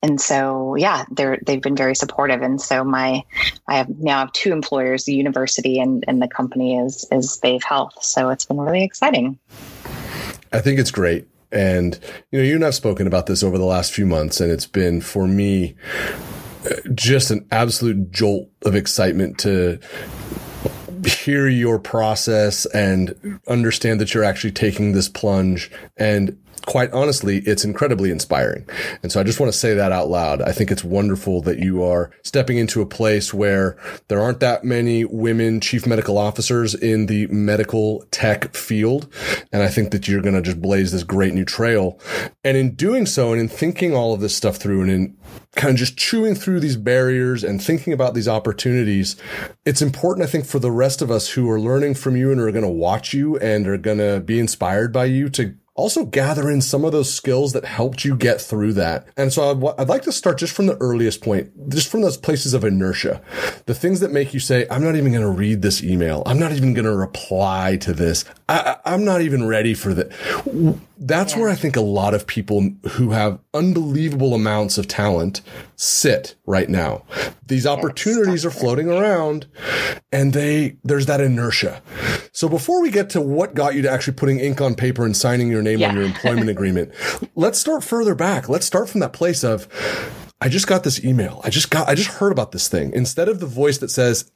and 0.02 0.21
so 0.21 0.75
yeah 0.76 1.05
they're 1.11 1.38
they've 1.45 1.62
been 1.62 1.76
very 1.76 1.95
supportive. 1.95 2.43
And 2.43 2.61
so 2.61 2.85
my 2.85 3.25
i 3.67 3.76
have 3.76 3.88
now 3.88 4.21
have 4.21 4.33
two 4.33 4.52
employers 4.52 5.05
the 5.05 5.14
university 5.14 5.78
and 5.78 6.05
and 6.07 6.21
the 6.23 6.28
company 6.28 6.78
is 6.78 7.07
is 7.11 7.38
Vave 7.40 7.62
Health. 7.62 8.02
So 8.02 8.31
it's 8.31 8.45
been 8.45 8.59
really 8.59 8.85
exciting. 8.85 9.38
I 10.52 10.61
think 10.61 10.78
it's 10.78 10.90
great. 10.90 11.28
And 11.50 11.99
you 12.31 12.38
know 12.38 12.45
you 12.45 12.55
and 12.57 12.64
i've 12.64 12.75
spoken 12.75 13.07
about 13.07 13.26
this 13.26 13.43
over 13.43 13.57
the 13.57 13.64
last 13.64 13.93
few 13.93 14.05
months 14.07 14.40
and 14.40 14.52
it's 14.52 14.67
been 14.67 15.00
for 15.00 15.26
me 15.26 15.76
just 16.95 17.31
an 17.31 17.47
absolute 17.50 18.11
jolt 18.11 18.50
of 18.62 18.75
excitement 18.75 19.38
to 19.38 19.78
hear 21.07 21.49
your 21.49 21.78
process 21.78 22.67
and 22.67 23.40
understand 23.49 24.00
that 24.00 24.14
you're 24.14 24.25
actually 24.25 24.50
taking 24.50 24.93
this 24.93 25.09
plunge. 25.09 25.71
And 25.97 26.38
quite 26.68 26.92
honestly, 26.92 27.38
it's 27.38 27.64
incredibly 27.64 28.10
inspiring. 28.10 28.68
And 29.02 29.10
so 29.10 29.18
I 29.18 29.22
just 29.22 29.40
want 29.40 29.50
to 29.50 29.58
say 29.58 29.72
that 29.72 29.90
out 29.90 30.10
loud. 30.10 30.42
I 30.42 30.52
think 30.52 30.70
it's 30.70 30.84
wonderful 30.84 31.40
that 31.42 31.58
you 31.58 31.82
are 31.82 32.10
stepping 32.22 32.58
into 32.58 32.82
a 32.82 32.87
place 32.87 33.32
where 33.32 33.78
there 34.08 34.20
aren't 34.20 34.40
that 34.40 34.64
many 34.64 35.06
women 35.06 35.62
chief 35.62 35.87
medical 35.87 36.18
officers 36.18 36.75
in 36.75 37.06
the 37.06 37.26
medical 37.28 38.04
tech 38.10 38.54
field. 38.54 39.10
And 39.50 39.62
I 39.62 39.68
think 39.68 39.92
that 39.92 40.06
you're 40.06 40.20
going 40.20 40.34
to 40.34 40.42
just 40.42 40.60
blaze 40.60 40.92
this 40.92 41.04
great 41.04 41.32
new 41.32 41.46
trail. 41.46 41.98
And 42.44 42.58
in 42.58 42.75
doing 42.75 43.06
so, 43.06 43.32
and 43.32 43.40
in 43.40 43.48
thinking 43.48 43.94
all 43.94 44.12
of 44.12 44.20
this 44.20 44.37
stuff 44.37 44.56
through 44.56 44.82
and 44.82 44.90
in 44.90 45.16
kind 45.56 45.70
of 45.70 45.78
just 45.78 45.96
chewing 45.96 46.34
through 46.34 46.60
these 46.60 46.76
barriers 46.76 47.42
and 47.42 47.62
thinking 47.62 47.94
about 47.94 48.12
these 48.12 48.28
opportunities, 48.28 49.16
it's 49.64 49.80
important, 49.80 50.28
I 50.28 50.30
think, 50.30 50.45
for 50.45 50.58
the 50.58 50.71
rest 50.71 51.00
of 51.00 51.10
us 51.10 51.30
who 51.30 51.50
are 51.50 51.58
learning 51.58 51.95
from 51.95 52.14
you 52.14 52.30
and 52.30 52.38
are 52.38 52.52
going 52.52 52.62
to 52.62 52.69
watch 52.69 53.14
you 53.14 53.38
and 53.38 53.66
are 53.66 53.78
going 53.78 53.99
to 53.99 54.21
be 54.21 54.38
inspired 54.38 54.93
by 54.93 55.06
you 55.06 55.30
to 55.30 55.56
also 55.78 56.04
gather 56.04 56.50
in 56.50 56.60
some 56.60 56.84
of 56.84 56.91
those 56.91 57.12
skills 57.12 57.52
that 57.52 57.64
helped 57.64 58.04
you 58.04 58.17
get 58.17 58.41
through 58.41 58.73
that. 58.75 59.06
And 59.17 59.32
so 59.32 59.50
I'd, 59.50 59.80
I'd, 59.80 59.88
like 59.88 60.02
to 60.02 60.12
start 60.12 60.38
just 60.38 60.52
from 60.52 60.67
the 60.67 60.76
earliest 60.78 61.23
point, 61.23 61.71
just 61.71 61.88
from 61.88 62.02
those 62.02 62.17
places 62.17 62.52
of 62.52 62.64
inertia, 62.64 63.23
the 63.67 63.75
things 63.75 64.00
that 64.00 64.10
make 64.10 64.34
you 64.34 64.41
say, 64.41 64.67
I'm 64.71 64.82
not 64.82 64.97
even 64.97 65.12
going 65.12 65.25
to 65.25 65.30
read 65.30 65.62
this 65.62 65.82
email. 65.82 66.25
I'm 66.26 66.38
not 66.38 66.50
even 66.50 66.75
going 66.75 66.84
to 66.84 66.95
reply 66.95 67.76
to 67.82 67.93
this. 67.93 68.25
I, 68.49 68.76
am 68.84 69.04
not 69.04 69.21
even 69.21 69.47
ready 69.47 69.73
for 69.73 69.95
that. 69.95 70.10
That's 71.00 71.34
yeah. 71.34 71.41
where 71.41 71.50
I 71.50 71.54
think 71.54 71.76
a 71.76 71.80
lot 71.80 72.13
of 72.13 72.26
people 72.26 72.71
who 72.91 73.11
have 73.11 73.39
unbelievable 73.54 74.34
amounts 74.34 74.78
of 74.78 74.89
talent 74.89 75.43
sit 75.76 76.34
right 76.45 76.69
now. 76.69 77.04
These 77.47 77.67
opportunities 77.67 78.45
are 78.45 78.50
floating 78.50 78.89
around 78.89 79.47
and 80.11 80.32
they, 80.32 80.76
there's 80.82 81.06
that 81.06 81.21
inertia. 81.21 81.82
So 82.32 82.49
before 82.49 82.82
we 82.82 82.91
get 82.91 83.11
to 83.11 83.21
what 83.21 83.54
got 83.54 83.75
you 83.75 83.82
to 83.82 83.91
actually 83.91 84.15
putting 84.15 84.41
ink 84.41 84.61
on 84.61 84.75
paper 84.75 85.04
and 85.04 85.17
signing 85.17 85.49
your 85.49 85.63
name 85.63 85.80
yeah. 85.80 85.89
on 85.89 85.95
your 85.95 86.04
employment 86.04 86.50
agreement, 86.58 86.93
let's 87.37 87.58
start 87.58 87.84
further 87.84 88.15
back. 88.15 88.49
Let's 88.49 88.67
start 88.67 88.89
from 88.89 89.00
that 89.00 89.13
place 89.13 89.45
of, 89.45 89.69
I 90.41 90.49
just 90.49 90.67
got 90.67 90.84
this 90.84 91.04
email. 91.04 91.41
I 91.45 91.50
just 91.50 91.71
got, 91.71 91.89
I 91.89 91.95
just 91.95 92.11
heard 92.11 92.32
about 92.32 92.52
this 92.52 92.69
thing. 92.69 92.93
Instead 92.93 93.28
of 93.28 93.41
the 93.41 93.47
voice 93.47 93.78
that 93.78 93.91
says, 93.91 94.30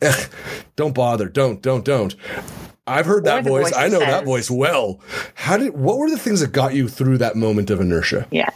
don't 0.77 0.94
bother, 0.94 1.29
don't, 1.29 1.62
don't, 1.62 1.85
don't. 1.85 2.14
I've 2.92 3.07
heard 3.07 3.24
that 3.24 3.44
voice. 3.44 3.70
voice 3.70 3.74
I 3.76 3.88
know 3.88 3.98
says, 3.98 4.09
that 4.09 4.24
voice 4.24 4.50
well. 4.50 5.00
How 5.35 5.57
did, 5.57 5.74
what 5.74 5.98
were 5.98 6.11
the 6.11 6.18
things 6.18 6.40
that 6.40 6.52
got 6.52 6.74
you 6.74 6.88
through 6.88 7.18
that 7.18 7.37
moment 7.37 7.70
of 7.70 7.81
inertia? 7.81 8.26
Yeah. 8.31 8.50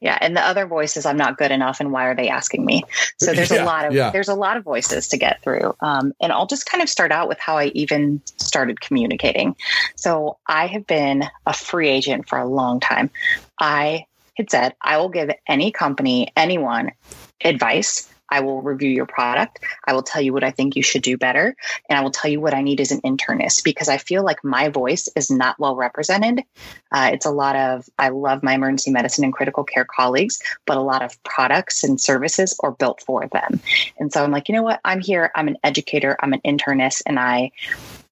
Yeah, 0.00 0.16
and 0.20 0.36
the 0.36 0.40
other 0.40 0.66
voices, 0.66 1.04
I'm 1.04 1.16
not 1.16 1.36
good 1.36 1.50
enough, 1.50 1.80
and 1.80 1.90
why 1.90 2.04
are 2.04 2.14
they 2.14 2.28
asking 2.28 2.64
me? 2.64 2.84
So 3.18 3.32
there's 3.32 3.50
yeah, 3.50 3.64
a 3.64 3.66
lot 3.66 3.84
of 3.86 3.92
yeah. 3.92 4.10
there's 4.10 4.28
a 4.28 4.34
lot 4.34 4.56
of 4.56 4.62
voices 4.62 5.08
to 5.08 5.16
get 5.16 5.42
through, 5.42 5.74
um, 5.80 6.12
and 6.20 6.32
I'll 6.32 6.46
just 6.46 6.66
kind 6.66 6.80
of 6.82 6.88
start 6.88 7.10
out 7.10 7.28
with 7.28 7.40
how 7.40 7.58
I 7.58 7.66
even 7.74 8.22
started 8.36 8.80
communicating. 8.80 9.56
So 9.96 10.38
I 10.46 10.66
have 10.66 10.86
been 10.86 11.24
a 11.46 11.52
free 11.52 11.88
agent 11.88 12.28
for 12.28 12.38
a 12.38 12.46
long 12.46 12.80
time. 12.80 13.10
I 13.58 14.06
had 14.36 14.50
said 14.50 14.74
I 14.80 14.98
will 14.98 15.08
give 15.08 15.30
any 15.48 15.72
company, 15.72 16.32
anyone, 16.36 16.92
advice 17.42 18.08
I 18.34 18.40
will 18.40 18.60
review 18.62 18.90
your 18.90 19.06
product. 19.06 19.60
I 19.86 19.92
will 19.92 20.02
tell 20.02 20.20
you 20.20 20.32
what 20.32 20.42
I 20.42 20.50
think 20.50 20.74
you 20.74 20.82
should 20.82 21.02
do 21.02 21.16
better. 21.16 21.54
And 21.88 21.96
I 21.96 22.02
will 22.02 22.10
tell 22.10 22.28
you 22.28 22.40
what 22.40 22.52
I 22.52 22.62
need 22.62 22.80
as 22.80 22.90
an 22.90 23.00
internist 23.02 23.62
because 23.62 23.88
I 23.88 23.98
feel 23.98 24.24
like 24.24 24.42
my 24.42 24.70
voice 24.70 25.08
is 25.14 25.30
not 25.30 25.56
well 25.60 25.76
represented. 25.76 26.42
Uh, 26.90 27.10
it's 27.12 27.26
a 27.26 27.30
lot 27.30 27.54
of, 27.54 27.88
I 27.96 28.08
love 28.08 28.42
my 28.42 28.54
emergency 28.54 28.90
medicine 28.90 29.22
and 29.22 29.32
critical 29.32 29.62
care 29.62 29.84
colleagues, 29.84 30.42
but 30.66 30.76
a 30.76 30.80
lot 30.80 31.02
of 31.02 31.22
products 31.22 31.84
and 31.84 32.00
services 32.00 32.58
are 32.58 32.72
built 32.72 33.02
for 33.02 33.28
them. 33.28 33.60
And 34.00 34.12
so 34.12 34.24
I'm 34.24 34.32
like, 34.32 34.48
you 34.48 34.56
know 34.56 34.64
what? 34.64 34.80
I'm 34.84 34.98
here. 34.98 35.30
I'm 35.36 35.46
an 35.46 35.58
educator. 35.62 36.16
I'm 36.18 36.32
an 36.32 36.40
internist 36.44 37.02
and 37.06 37.20
I, 37.20 37.52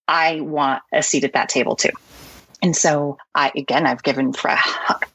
I 0.07 0.41
want 0.41 0.85
a 0.93 1.03
seat 1.03 1.25
at 1.25 1.33
that 1.33 1.49
table 1.49 1.75
too. 1.75 1.91
And 2.63 2.77
so 2.77 3.19
I, 3.35 3.51
again, 3.57 3.87
I've 3.87 4.03
given 4.03 4.33
for 4.33 4.57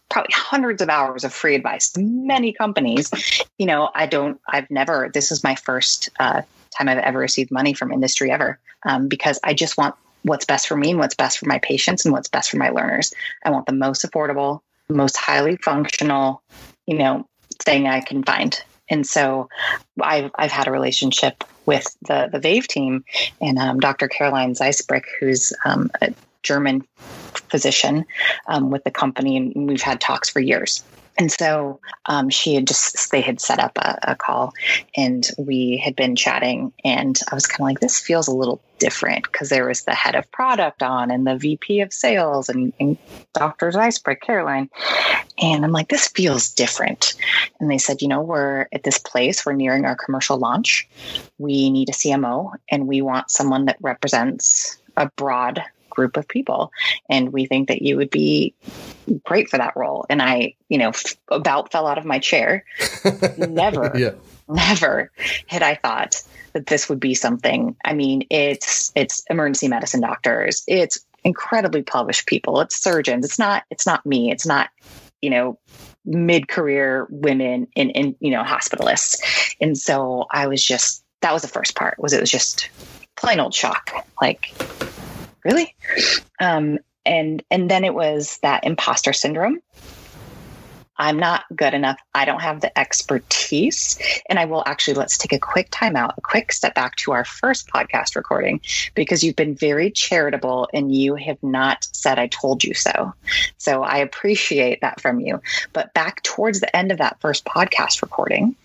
probably 0.10 0.34
hundreds 0.34 0.82
of 0.82 0.90
hours 0.90 1.24
of 1.24 1.34
free 1.34 1.56
advice 1.56 1.90
to 1.92 2.02
many 2.02 2.52
companies. 2.54 3.10
You 3.58 3.66
know, 3.66 3.90
I 3.96 4.06
don't, 4.06 4.40
I've 4.48 4.70
never, 4.70 5.10
this 5.14 5.32
is 5.32 5.44
my 5.44 5.56
first 5.56 6.10
uh, 6.20 6.42
time 6.78 6.90
I've 6.90 6.98
ever 6.98 7.20
received 7.20 7.52
money 7.52 7.74
from 7.74 7.92
industry 7.92 8.32
ever 8.32 8.60
um, 8.84 9.08
because 9.08 9.40
I 9.44 9.54
just 9.54 9.78
want 9.78 9.96
what's 10.24 10.46
best 10.46 10.68
for 10.68 10.76
me 10.76 10.92
and 10.92 11.00
what's 11.00 11.16
best 11.16 11.40
for 11.40 11.48
my 11.48 11.60
patients 11.60 12.06
and 12.06 12.14
what's 12.14 12.28
best 12.28 12.52
for 12.52 12.58
my 12.58 12.70
learners. 12.70 13.14
I 13.44 13.50
want 13.50 13.66
the 13.66 13.74
most 13.74 14.06
affordable, 14.06 14.62
most 14.90 15.16
highly 15.16 15.58
functional, 15.58 16.42
you 16.86 16.98
know, 16.98 17.28
thing 17.60 17.88
I 17.88 18.02
can 18.02 18.24
find. 18.24 18.62
And 18.90 19.06
so 19.06 19.50
I've, 20.02 20.32
I've 20.36 20.52
had 20.52 20.68
a 20.68 20.72
relationship 20.72 21.44
with 21.66 21.96
the, 22.08 22.30
the 22.32 22.40
VAVE 22.40 22.68
team 22.68 23.04
and 23.42 23.58
um, 23.58 23.80
Dr. 23.80 24.08
Caroline 24.08 24.54
Zeisbrick, 24.54 25.04
who's 25.20 25.54
um, 25.66 25.92
a 26.02 26.14
German 26.44 26.86
physician 27.50 28.06
um, 28.48 28.70
with 28.70 28.84
the 28.84 28.92
company, 28.92 29.38
and 29.38 29.70
we've 29.70 29.82
had 29.82 30.00
talks 30.02 30.30
for 30.30 30.40
years. 30.40 30.84
And 31.18 31.32
so 31.32 31.80
um, 32.06 32.30
she 32.30 32.54
had 32.54 32.68
just, 32.68 33.12
they 33.12 33.22
had 33.22 33.42
set 33.42 33.60
up 33.60 33.78
a, 33.78 34.12
a, 34.12 34.16
call 34.16 34.54
and 34.96 35.28
we 35.38 35.78
had 35.78 35.96
been 35.96 36.16
chatting. 36.16 36.72
And 36.86 37.20
I 37.32 37.36
was 37.36 37.48
kind 37.48 37.62
of 37.62 37.66
like, 37.66 37.80
this 37.80 38.00
feels 38.00 38.28
a 38.28 38.36
little 38.36 38.62
different 38.78 39.24
because 39.24 39.50
there 39.50 39.68
was 39.68 39.84
the 39.84 39.96
head 39.96 40.14
of 40.14 40.32
product 40.32 40.84
on 40.84 41.10
and 41.10 41.26
the 41.26 41.36
VP 41.36 41.82
of 41.82 41.92
sales 41.92 42.50
and, 42.50 42.72
and 42.80 42.98
Dr. 43.34 43.72
Zeisberg, 43.72 44.22
Caroline. 44.22 44.70
And 45.40 45.66
I'm 45.66 45.72
like, 45.72 45.90
this 45.90 46.08
feels 46.08 46.54
different. 46.54 47.16
And 47.60 47.70
they 47.70 47.80
said, 47.80 48.04
you 48.04 48.08
know, 48.08 48.22
we're 48.22 48.68
at 48.72 48.84
this 48.84 49.00
place, 49.00 49.44
we're 49.44 49.54
nearing 49.54 49.86
our 49.86 49.96
commercial 49.96 50.38
launch. 50.38 50.88
We 51.40 51.72
need 51.72 51.90
a 51.90 51.94
CMO 51.94 52.54
and 52.70 52.88
we 52.88 53.02
want 53.02 53.32
someone 53.32 53.66
that 53.66 53.78
represents 53.82 54.78
a 54.96 55.10
broad 55.16 55.64
group 55.98 56.16
of 56.16 56.28
people. 56.28 56.72
And 57.10 57.34
we 57.34 57.48
think 57.48 57.68
that 57.68 57.82
you 57.82 57.98
would 57.98 58.12
be 58.12 58.54
great 59.26 59.50
for 59.50 59.58
that 59.58 59.76
role. 59.76 60.06
And 60.10 60.22
I, 60.22 60.54
you 60.70 60.78
know, 60.78 60.90
f- 60.90 61.18
about 61.30 61.72
fell 61.72 61.88
out 61.88 61.98
of 61.98 62.06
my 62.06 62.20
chair. 62.20 62.64
never, 63.38 63.92
yeah. 63.96 64.12
never 64.48 65.12
had 65.48 65.64
I 65.64 65.76
thought 65.76 66.22
that 66.54 66.68
this 66.68 66.88
would 66.88 67.00
be 67.00 67.16
something. 67.16 67.76
I 67.84 67.94
mean, 67.94 68.28
it's 68.30 68.92
it's 68.96 69.24
emergency 69.30 69.68
medicine 69.68 70.02
doctors. 70.02 70.64
It's 70.68 71.00
incredibly 71.24 71.82
published 71.82 72.28
people. 72.28 72.62
It's 72.62 72.82
surgeons. 72.82 73.26
It's 73.26 73.40
not 73.40 73.64
it's 73.72 73.88
not 73.88 74.06
me. 74.06 74.32
It's 74.32 74.46
not, 74.46 74.70
you 75.22 75.32
know, 75.32 75.58
mid-career 76.06 77.08
women 77.10 77.68
in 77.76 77.90
in 77.90 78.16
you 78.20 78.32
know 78.32 78.44
hospitalists. 78.44 79.18
And 79.60 79.76
so 79.76 80.28
I 80.32 80.46
was 80.46 80.64
just 80.64 81.04
that 81.22 81.34
was 81.34 81.42
the 81.42 81.48
first 81.48 81.76
part 81.76 81.98
was 81.98 82.14
it 82.14 82.22
was 82.22 82.32
just 82.32 82.70
plain 83.16 83.40
old 83.40 83.56
shock. 83.56 83.92
Like 84.22 84.54
really? 85.48 85.76
Um, 86.40 86.78
and 87.06 87.44
and 87.50 87.72
then 87.72 87.86
it 87.86 87.94
was 87.94 88.38
that 88.44 88.66
imposter 88.66 89.14
syndrome. 89.14 89.62
I'm 91.00 91.20
not 91.20 91.46
good 91.56 91.74
enough. 91.76 92.00
I 92.16 92.26
don't 92.26 92.42
have 92.42 92.62
the 92.62 92.78
expertise. 92.78 94.00
And 94.30 94.40
I 94.40 94.46
will 94.46 94.64
actually, 94.66 94.96
let's 94.96 95.18
take 95.18 95.32
a 95.32 95.40
quick 95.40 95.70
timeout, 95.70 96.18
a 96.18 96.22
quick 96.22 96.52
step 96.52 96.74
back 96.74 96.96
to 96.98 97.12
our 97.12 97.24
first 97.24 97.70
podcast 97.70 98.16
recording, 98.16 98.62
because 98.96 99.24
you've 99.24 99.36
been 99.36 99.54
very 99.54 99.92
charitable 99.92 100.68
and 100.74 100.94
you 100.94 101.14
have 101.14 101.42
not 101.44 101.88
said, 101.92 102.18
I 102.18 102.26
told 102.28 102.64
you 102.64 102.74
so. 102.74 103.14
So 103.60 103.84
I 103.84 103.98
appreciate 103.98 104.82
that 104.82 105.00
from 105.00 105.20
you. 105.20 105.40
But 105.72 105.94
back 105.94 106.24
towards 106.24 106.62
the 106.62 106.76
end 106.76 106.92
of 106.92 106.98
that 106.98 107.22
first 107.22 107.46
podcast 107.46 108.02
recording, 108.02 108.56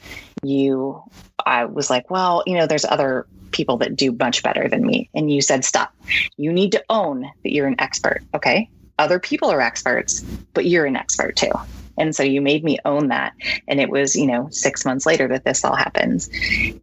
you, 0.42 1.02
I 1.44 1.66
was 1.66 1.90
like, 1.90 2.11
well, 2.11 2.42
you 2.46 2.57
know, 2.57 2.66
there's 2.66 2.85
other 2.85 3.26
people 3.52 3.78
that 3.78 3.96
do 3.96 4.12
much 4.12 4.42
better 4.42 4.68
than 4.68 4.85
me. 4.85 5.09
And 5.14 5.31
you 5.31 5.42
said, 5.42 5.64
stop. 5.64 5.94
You 6.37 6.52
need 6.52 6.72
to 6.72 6.85
own 6.88 7.22
that 7.22 7.52
you're 7.52 7.66
an 7.66 7.76
expert. 7.78 8.22
Okay. 8.35 8.70
Other 8.98 9.18
people 9.18 9.50
are 9.50 9.61
experts, 9.61 10.20
but 10.55 10.66
you're 10.66 10.87
an 10.87 10.96
expert 10.96 11.37
too. 11.37 11.52
And 11.98 12.16
so 12.16 12.22
you 12.22 12.40
made 12.40 12.64
me 12.64 12.78
own 12.85 13.09
that. 13.09 13.35
And 13.68 13.81
it 13.81 13.90
was, 13.90 14.16
you 14.16 14.26
know, 14.26 14.48
six 14.50 14.85
months 14.85 15.05
later 15.05 15.28
that 15.28 15.44
this 15.44 15.64
all 15.64 15.74
happens. 15.74 16.31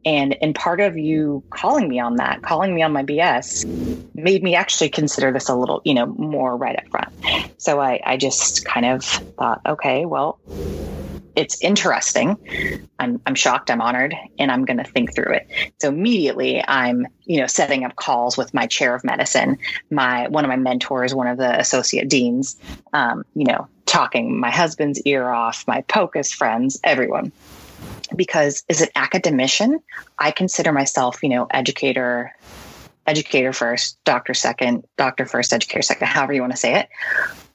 And 0.06 0.36
and 0.42 0.54
part 0.54 0.82
of 0.82 0.98
you 0.98 1.44
calling 1.50 1.88
me 1.88 2.00
on 2.00 2.18
that, 2.18 2.44
calling 2.44 2.76
me 2.76 2.84
on 2.84 2.94
my 2.94 3.04
BS, 3.04 3.66
made 4.14 4.44
me 4.44 4.56
actually 4.56 4.90
consider 4.90 5.32
this 5.32 5.50
a 5.50 5.56
little, 5.56 5.82
you 5.84 5.96
know, 5.96 6.06
more 6.06 6.56
right 6.56 6.78
up 6.78 6.88
front. 6.90 7.12
So 7.58 7.80
I, 7.80 8.00
I 8.06 8.18
just 8.18 8.66
kind 8.66 8.86
of 8.86 9.04
thought, 9.04 9.62
okay, 9.66 10.06
well, 10.06 10.40
it's 11.36 11.62
interesting. 11.62 12.38
I'm, 13.00 13.22
I'm 13.26 13.36
shocked, 13.36 13.72
I'm 13.72 13.82
honored, 13.82 14.16
and 14.38 14.52
I'm 14.52 14.66
going 14.66 14.78
to 14.78 14.84
think 14.84 15.16
through 15.16 15.34
it. 15.34 15.48
So 15.80 15.90
immediately 15.90 16.64
I'm, 16.68 17.08
you 17.26 17.40
know, 17.40 17.48
setting 17.48 17.86
up 17.86 17.96
calls 17.96 18.38
with 18.38 18.54
my 18.54 18.68
chair 18.68 18.94
of 18.96 19.04
medicine, 19.04 19.58
my, 19.90 20.28
one 20.28 20.44
of 20.44 20.50
my 20.50 20.58
mentors, 20.58 21.14
one 21.14 21.28
of 21.28 21.38
the 21.38 21.60
associate 21.60 22.10
deans, 22.10 22.58
um, 22.94 23.24
you 23.36 23.46
know, 23.46 23.68
talking 23.86 24.40
my 24.40 24.52
husband's 24.52 25.02
ear 25.02 25.30
off, 25.30 25.66
my 25.68 25.82
POCUS 25.84 26.32
friends, 26.32 26.80
everyone. 26.84 27.32
Because 28.16 28.64
as 28.70 28.82
an 28.82 28.90
academician, 28.96 29.80
I 30.18 30.32
consider 30.32 30.72
myself, 30.72 31.24
you 31.24 31.30
know, 31.30 31.48
educator, 31.52 32.34
educator 33.08 33.54
first, 33.54 33.98
doctor 34.04 34.34
second, 34.34 34.84
doctor 34.98 35.26
first, 35.26 35.54
educator 35.54 35.82
second, 35.82 36.08
however 36.08 36.34
you 36.34 36.42
want 36.42 36.54
to 36.54 36.58
say 36.58 36.76
it. 36.76 36.90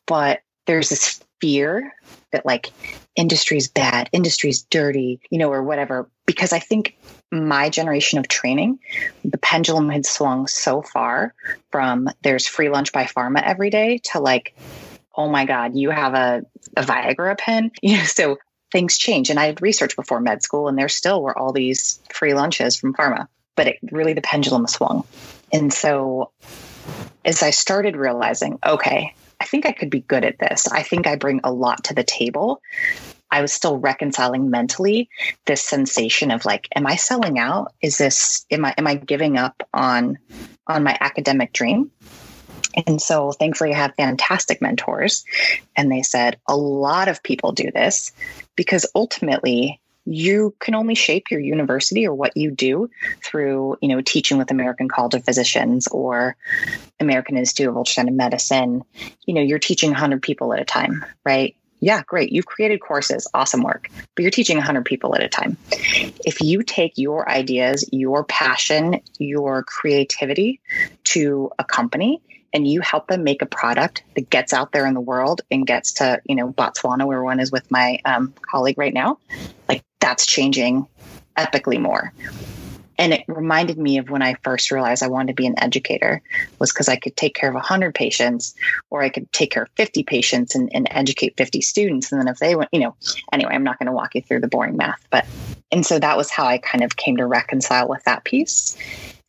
But 0.06 0.40
there's 0.66 0.88
this 0.88 1.20
fear 1.44 1.92
that 2.32 2.46
like 2.46 2.72
industry's 3.16 3.68
bad, 3.68 4.08
industry's 4.12 4.62
dirty, 4.62 5.20
you 5.28 5.36
know, 5.36 5.52
or 5.52 5.62
whatever. 5.62 6.08
Because 6.24 6.54
I 6.54 6.58
think 6.58 6.96
my 7.30 7.68
generation 7.68 8.18
of 8.18 8.28
training, 8.28 8.78
the 9.26 9.36
pendulum 9.36 9.90
had 9.90 10.06
swung 10.06 10.46
so 10.46 10.80
far 10.80 11.34
from 11.70 12.08
there's 12.22 12.46
free 12.46 12.70
lunch 12.70 12.92
by 12.92 13.04
pharma 13.04 13.42
every 13.42 13.68
day 13.68 13.98
to 14.12 14.20
like, 14.20 14.56
oh 15.14 15.28
my 15.28 15.44
God, 15.44 15.76
you 15.76 15.90
have 15.90 16.14
a, 16.14 16.44
a 16.78 16.82
Viagra 16.82 17.36
pen. 17.36 17.70
You 17.82 17.98
know, 17.98 18.04
so 18.04 18.38
things 18.72 18.96
change. 18.96 19.28
And 19.28 19.38
I 19.38 19.44
had 19.44 19.60
researched 19.60 19.96
before 19.96 20.20
med 20.20 20.42
school, 20.42 20.68
and 20.68 20.78
there 20.78 20.88
still 20.88 21.22
were 21.22 21.36
all 21.38 21.52
these 21.52 22.00
free 22.10 22.32
lunches 22.32 22.74
from 22.76 22.94
pharma, 22.94 23.28
but 23.54 23.66
it 23.66 23.78
really 23.92 24.14
the 24.14 24.22
pendulum 24.22 24.66
swung. 24.66 25.04
And 25.52 25.70
so 25.70 26.30
as 27.22 27.42
I 27.42 27.50
started 27.50 27.96
realizing, 27.96 28.58
okay, 28.64 29.14
I 29.44 29.46
think 29.46 29.66
I 29.66 29.72
could 29.72 29.90
be 29.90 30.00
good 30.00 30.24
at 30.24 30.38
this. 30.38 30.66
I 30.68 30.82
think 30.82 31.06
I 31.06 31.16
bring 31.16 31.42
a 31.44 31.52
lot 31.52 31.84
to 31.84 31.94
the 31.94 32.02
table. 32.02 32.62
I 33.30 33.42
was 33.42 33.52
still 33.52 33.76
reconciling 33.76 34.48
mentally 34.48 35.10
this 35.44 35.62
sensation 35.62 36.30
of 36.30 36.46
like, 36.46 36.66
am 36.74 36.86
I 36.86 36.96
selling 36.96 37.38
out? 37.38 37.74
Is 37.82 37.98
this 37.98 38.46
am 38.50 38.64
I 38.64 38.74
am 38.78 38.86
I 38.86 38.94
giving 38.94 39.36
up 39.36 39.62
on 39.74 40.16
on 40.66 40.82
my 40.82 40.96
academic 40.98 41.52
dream? 41.52 41.90
And 42.86 43.02
so 43.02 43.32
thankfully 43.32 43.74
I 43.74 43.76
have 43.76 43.94
fantastic 43.96 44.62
mentors. 44.62 45.26
And 45.76 45.92
they 45.92 46.00
said 46.00 46.38
a 46.48 46.56
lot 46.56 47.08
of 47.08 47.22
people 47.22 47.52
do 47.52 47.70
this 47.70 48.12
because 48.56 48.86
ultimately 48.94 49.78
you 50.04 50.54
can 50.58 50.74
only 50.74 50.94
shape 50.94 51.30
your 51.30 51.40
university 51.40 52.06
or 52.06 52.14
what 52.14 52.36
you 52.36 52.50
do 52.50 52.90
through, 53.22 53.78
you 53.80 53.88
know, 53.88 54.00
teaching 54.00 54.38
with 54.38 54.50
American 54.50 54.88
College 54.88 55.14
of 55.14 55.24
Physicians 55.24 55.88
or 55.88 56.36
American 57.00 57.36
Institute 57.36 57.68
of 57.68 57.74
Ultrasound 57.74 58.12
Medicine. 58.12 58.82
You 59.26 59.34
know, 59.34 59.40
you're 59.40 59.58
teaching 59.58 59.90
100 59.90 60.22
people 60.22 60.52
at 60.52 60.60
a 60.60 60.64
time, 60.64 61.04
right? 61.24 61.56
Yeah, 61.80 62.02
great. 62.02 62.32
You've 62.32 62.46
created 62.46 62.80
courses, 62.80 63.28
awesome 63.34 63.62
work, 63.62 63.90
but 64.14 64.22
you're 64.22 64.30
teaching 64.30 64.56
100 64.56 64.84
people 64.84 65.14
at 65.14 65.22
a 65.22 65.28
time. 65.28 65.56
If 65.70 66.40
you 66.40 66.62
take 66.62 66.96
your 66.96 67.28
ideas, 67.28 67.88
your 67.92 68.24
passion, 68.24 69.00
your 69.18 69.62
creativity 69.64 70.60
to 71.04 71.50
a 71.58 71.64
company 71.64 72.22
and 72.54 72.66
you 72.66 72.80
help 72.80 73.08
them 73.08 73.24
make 73.24 73.42
a 73.42 73.46
product 73.46 74.04
that 74.14 74.30
gets 74.30 74.52
out 74.52 74.70
there 74.72 74.86
in 74.86 74.94
the 74.94 75.00
world 75.00 75.42
and 75.50 75.66
gets 75.66 75.94
to, 75.94 76.22
you 76.24 76.36
know, 76.36 76.50
Botswana, 76.50 77.04
where 77.04 77.22
one 77.22 77.40
is 77.40 77.50
with 77.50 77.68
my 77.70 77.98
um, 78.04 78.32
colleague 78.40 78.78
right 78.78 78.94
now, 78.94 79.18
like 79.68 79.82
that's 80.04 80.26
changing 80.26 80.86
epically 81.34 81.80
more. 81.80 82.12
And 82.98 83.14
it 83.14 83.24
reminded 83.26 83.78
me 83.78 83.96
of 83.96 84.10
when 84.10 84.20
I 84.20 84.34
first 84.44 84.70
realized 84.70 85.02
I 85.02 85.08
wanted 85.08 85.28
to 85.28 85.34
be 85.34 85.46
an 85.46 85.58
educator 85.58 86.20
was 86.58 86.70
because 86.70 86.90
I 86.90 86.96
could 86.96 87.16
take 87.16 87.34
care 87.34 87.48
of 87.48 87.54
100 87.54 87.94
patients 87.94 88.54
or 88.90 89.02
I 89.02 89.08
could 89.08 89.32
take 89.32 89.50
care 89.50 89.62
of 89.62 89.70
50 89.76 90.02
patients 90.02 90.54
and, 90.54 90.68
and 90.74 90.86
educate 90.90 91.38
50 91.38 91.62
students. 91.62 92.12
And 92.12 92.20
then 92.20 92.28
if 92.28 92.38
they 92.38 92.54
went, 92.54 92.68
you 92.70 92.80
know, 92.80 92.94
anyway, 93.32 93.52
I'm 93.54 93.64
not 93.64 93.78
going 93.78 93.86
to 93.86 93.92
walk 93.92 94.14
you 94.14 94.20
through 94.20 94.40
the 94.40 94.48
boring 94.48 94.76
math, 94.76 95.02
but, 95.10 95.26
and 95.72 95.86
so 95.86 95.98
that 95.98 96.18
was 96.18 96.30
how 96.30 96.44
I 96.44 96.58
kind 96.58 96.84
of 96.84 96.96
came 96.96 97.16
to 97.16 97.26
reconcile 97.26 97.88
with 97.88 98.04
that 98.04 98.24
piece. 98.24 98.76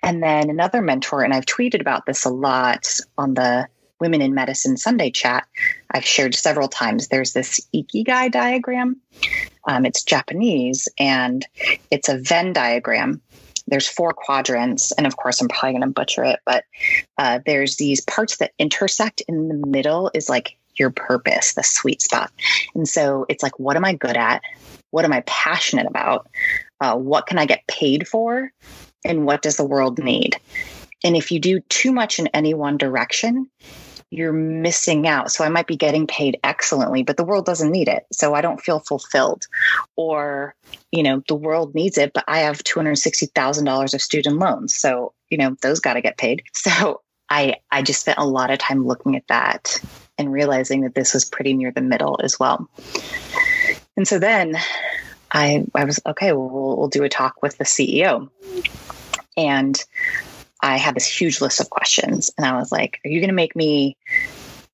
And 0.04 0.22
then 0.22 0.50
another 0.50 0.82
mentor, 0.82 1.24
and 1.24 1.34
I've 1.34 1.46
tweeted 1.46 1.80
about 1.80 2.06
this 2.06 2.26
a 2.26 2.30
lot 2.30 3.00
on 3.18 3.34
the 3.34 3.68
Women 4.00 4.22
in 4.22 4.34
Medicine 4.34 4.76
Sunday 4.76 5.10
chat, 5.10 5.48
I've 5.90 6.06
shared 6.06 6.36
several 6.36 6.68
times. 6.68 7.08
There's 7.08 7.34
this 7.34 7.66
Ikigai 7.74 8.32
diagram. 8.32 8.98
Um, 9.68 9.86
it's 9.86 10.04
Japanese 10.04 10.88
and 11.00 11.46
it's 11.92 12.10
a 12.10 12.18
Venn 12.18 12.54
diagram. 12.54 13.22
There's 13.68 13.88
four 13.88 14.14
quadrants, 14.14 14.92
and 14.92 15.08
of 15.08 15.18
course, 15.18 15.42
I'm 15.42 15.48
probably 15.48 15.72
going 15.72 15.82
to 15.82 15.88
butcher 15.88 16.24
it, 16.24 16.40
but 16.46 16.66
uh, 17.18 17.40
there's 17.48 17.78
these 17.78 18.00
parts 18.02 18.38
that 18.38 18.52
intersect. 18.60 19.24
In 19.28 19.48
the 19.48 19.68
middle 19.68 20.12
is 20.14 20.30
like 20.30 20.56
your 20.76 20.92
purpose, 20.92 21.54
the 21.54 21.64
sweet 21.64 22.02
spot. 22.02 22.32
And 22.76 22.88
so 22.88 23.26
it's 23.28 23.42
like, 23.42 23.58
what 23.60 23.76
am 23.76 23.86
I 23.86 23.94
good 23.94 24.18
at? 24.18 24.42
What 24.92 25.06
am 25.06 25.14
I 25.14 25.24
passionate 25.26 25.88
about? 25.88 26.28
Uh, 26.80 26.96
what 26.96 27.26
can 27.26 27.40
I 27.40 27.46
get 27.46 27.66
paid 27.68 28.08
for? 28.08 28.52
And 29.04 29.26
what 29.26 29.42
does 29.42 29.58
the 29.58 29.66
world 29.66 30.00
need? 30.00 30.38
And 31.04 31.16
if 31.16 31.32
you 31.32 31.40
do 31.40 31.60
too 31.70 31.92
much 31.92 32.20
in 32.20 32.28
any 32.28 32.54
one 32.54 32.78
direction, 32.78 33.50
you're 34.12 34.34
missing 34.34 35.08
out. 35.08 35.32
So 35.32 35.44
I 35.44 35.50
might 35.50 35.68
be 35.68 35.76
getting 35.76 36.08
paid 36.08 36.40
excellently, 36.44 37.04
but 37.04 37.18
the 37.18 37.24
world 37.24 37.46
doesn't 37.46 37.72
need 37.72 37.88
it. 37.88 38.06
So 38.12 38.34
I 38.34 38.42
don't 38.42 38.62
feel 38.62 38.80
fulfilled. 38.80 39.48
Or, 39.96 40.56
you 40.92 41.04
know, 41.04 41.24
the 41.28 41.36
world 41.36 41.76
needs 41.76 41.98
it, 41.98 42.14
but 42.14 42.24
I 42.28 42.40
have 42.40 42.60
$260,000 42.60 43.94
of 43.94 44.02
student 44.02 44.38
loans. 44.38 44.76
So, 44.76 45.14
you 45.30 45.38
know, 45.38 45.56
those 45.62 45.80
got 45.80 45.94
to 45.94 46.02
get 46.02 46.18
paid. 46.18 46.44
So 46.54 47.02
I, 47.30 47.56
I 47.72 47.82
just 47.82 48.02
spent 48.02 48.18
a 48.18 48.26
lot 48.26 48.52
of 48.52 48.60
time 48.60 48.86
looking 48.86 49.16
at 49.16 49.28
that 49.28 49.80
and 50.18 50.32
realizing 50.32 50.82
that 50.82 50.94
this 50.96 51.14
was 51.14 51.26
pretty 51.26 51.54
near 51.54 51.72
the 51.72 51.82
middle 51.82 52.20
as 52.24 52.40
well. 52.40 52.70
And 53.98 54.08
so 54.08 54.20
then 54.20 54.56
I, 55.32 55.66
I 55.74 55.86
was 55.86 56.00
okay, 56.06 56.32
well, 56.34 56.50
we'll, 56.50 56.78
we'll 56.78 56.88
do 56.88 57.04
a 57.04 57.10
talk 57.10 57.42
with 57.42 57.58
the 57.58 57.64
CEO. 57.64 58.30
And 59.38 59.84
I 60.66 60.78
had 60.78 60.96
this 60.96 61.06
huge 61.06 61.42
list 61.42 61.60
of 61.60 61.70
questions. 61.70 62.32
And 62.38 62.46
I 62.46 62.58
was 62.58 62.72
like, 62.72 63.00
Are 63.06 63.10
you 63.10 63.20
going 63.20 63.30
to 63.30 63.36
make 63.36 63.56
me 63.56 63.98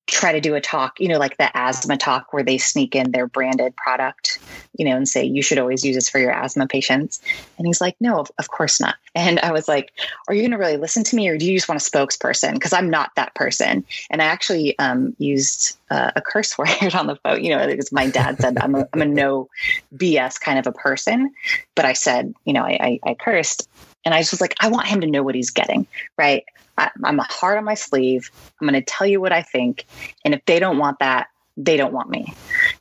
try 0.06 0.32
to 0.32 0.40
do 0.40 0.54
a 0.54 0.60
talk, 0.60 0.98
you 1.00 1.08
know, 1.08 1.18
like 1.18 1.36
the 1.36 1.50
asthma 1.56 1.96
talk 1.96 2.32
where 2.32 2.42
they 2.42 2.58
sneak 2.58 2.94
in 2.94 3.12
their 3.12 3.26
branded 3.26 3.74
product, 3.76 4.40
you 4.76 4.84
know, 4.84 4.96
and 4.96 5.08
say, 5.08 5.24
you 5.24 5.42
should 5.42 5.58
always 5.58 5.84
use 5.84 5.94
this 5.94 6.08
for 6.08 6.18
your 6.18 6.32
asthma 6.32 6.66
patients. 6.66 7.20
And 7.56 7.66
he's 7.66 7.80
like, 7.80 7.96
no, 8.00 8.18
of, 8.18 8.30
of 8.38 8.48
course 8.48 8.80
not. 8.80 8.96
And 9.14 9.38
I 9.40 9.52
was 9.52 9.68
like, 9.68 9.92
are 10.26 10.32
you 10.32 10.40
going 10.40 10.52
to 10.52 10.56
really 10.56 10.78
listen 10.78 11.04
to 11.04 11.16
me 11.16 11.28
or 11.28 11.36
do 11.36 11.44
you 11.44 11.58
just 11.58 11.68
want 11.68 11.86
a 11.86 11.90
spokesperson? 11.90 12.54
Because 12.54 12.72
I'm 12.72 12.88
not 12.88 13.14
that 13.16 13.34
person. 13.34 13.84
And 14.08 14.22
I 14.22 14.24
actually 14.24 14.78
um, 14.78 15.14
used 15.18 15.76
uh, 15.90 16.12
a 16.16 16.22
curse 16.22 16.56
word 16.58 16.94
on 16.94 17.08
the 17.08 17.16
phone, 17.16 17.44
you 17.44 17.50
know, 17.50 17.66
because 17.66 17.92
my 17.92 18.08
dad 18.08 18.40
said 18.40 18.56
I'm 18.58 18.74
a, 18.74 18.88
I'm 18.94 19.02
a 19.02 19.06
no 19.06 19.50
BS 19.94 20.40
kind 20.40 20.58
of 20.58 20.66
a 20.66 20.72
person. 20.72 21.34
But 21.74 21.84
I 21.84 21.92
said, 21.92 22.34
you 22.46 22.54
know, 22.54 22.62
I, 22.62 22.78
I, 23.04 23.10
I 23.10 23.14
cursed. 23.14 23.68
And 24.04 24.14
I 24.14 24.20
just 24.20 24.32
was 24.32 24.40
like, 24.40 24.54
I 24.60 24.68
want 24.68 24.88
him 24.88 25.02
to 25.02 25.06
know 25.06 25.22
what 25.22 25.34
he's 25.34 25.50
getting, 25.50 25.86
right? 26.16 26.44
I, 26.76 26.90
I'm 27.02 27.18
a 27.18 27.24
heart 27.24 27.58
on 27.58 27.64
my 27.64 27.74
sleeve. 27.74 28.30
I'm 28.60 28.68
going 28.68 28.80
to 28.80 28.84
tell 28.84 29.06
you 29.06 29.20
what 29.20 29.32
I 29.32 29.42
think. 29.42 29.86
And 30.24 30.34
if 30.34 30.44
they 30.44 30.58
don't 30.58 30.78
want 30.78 31.00
that, 31.00 31.28
they 31.56 31.76
don't 31.76 31.92
want 31.92 32.10
me. 32.10 32.34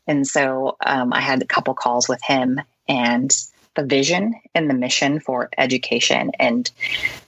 And 0.08 0.26
so 0.26 0.78
um, 0.86 1.14
I 1.14 1.22
had 1.22 1.42
a 1.42 1.48
couple 1.48 1.74
calls 1.74 2.08
with 2.08 2.22
him 2.24 2.62
and 2.88 3.36
the 3.76 3.84
vision 3.84 4.36
and 4.54 4.70
the 4.70 4.74
mission 4.74 5.20
for 5.20 5.50
education 5.58 6.32
and 6.40 6.70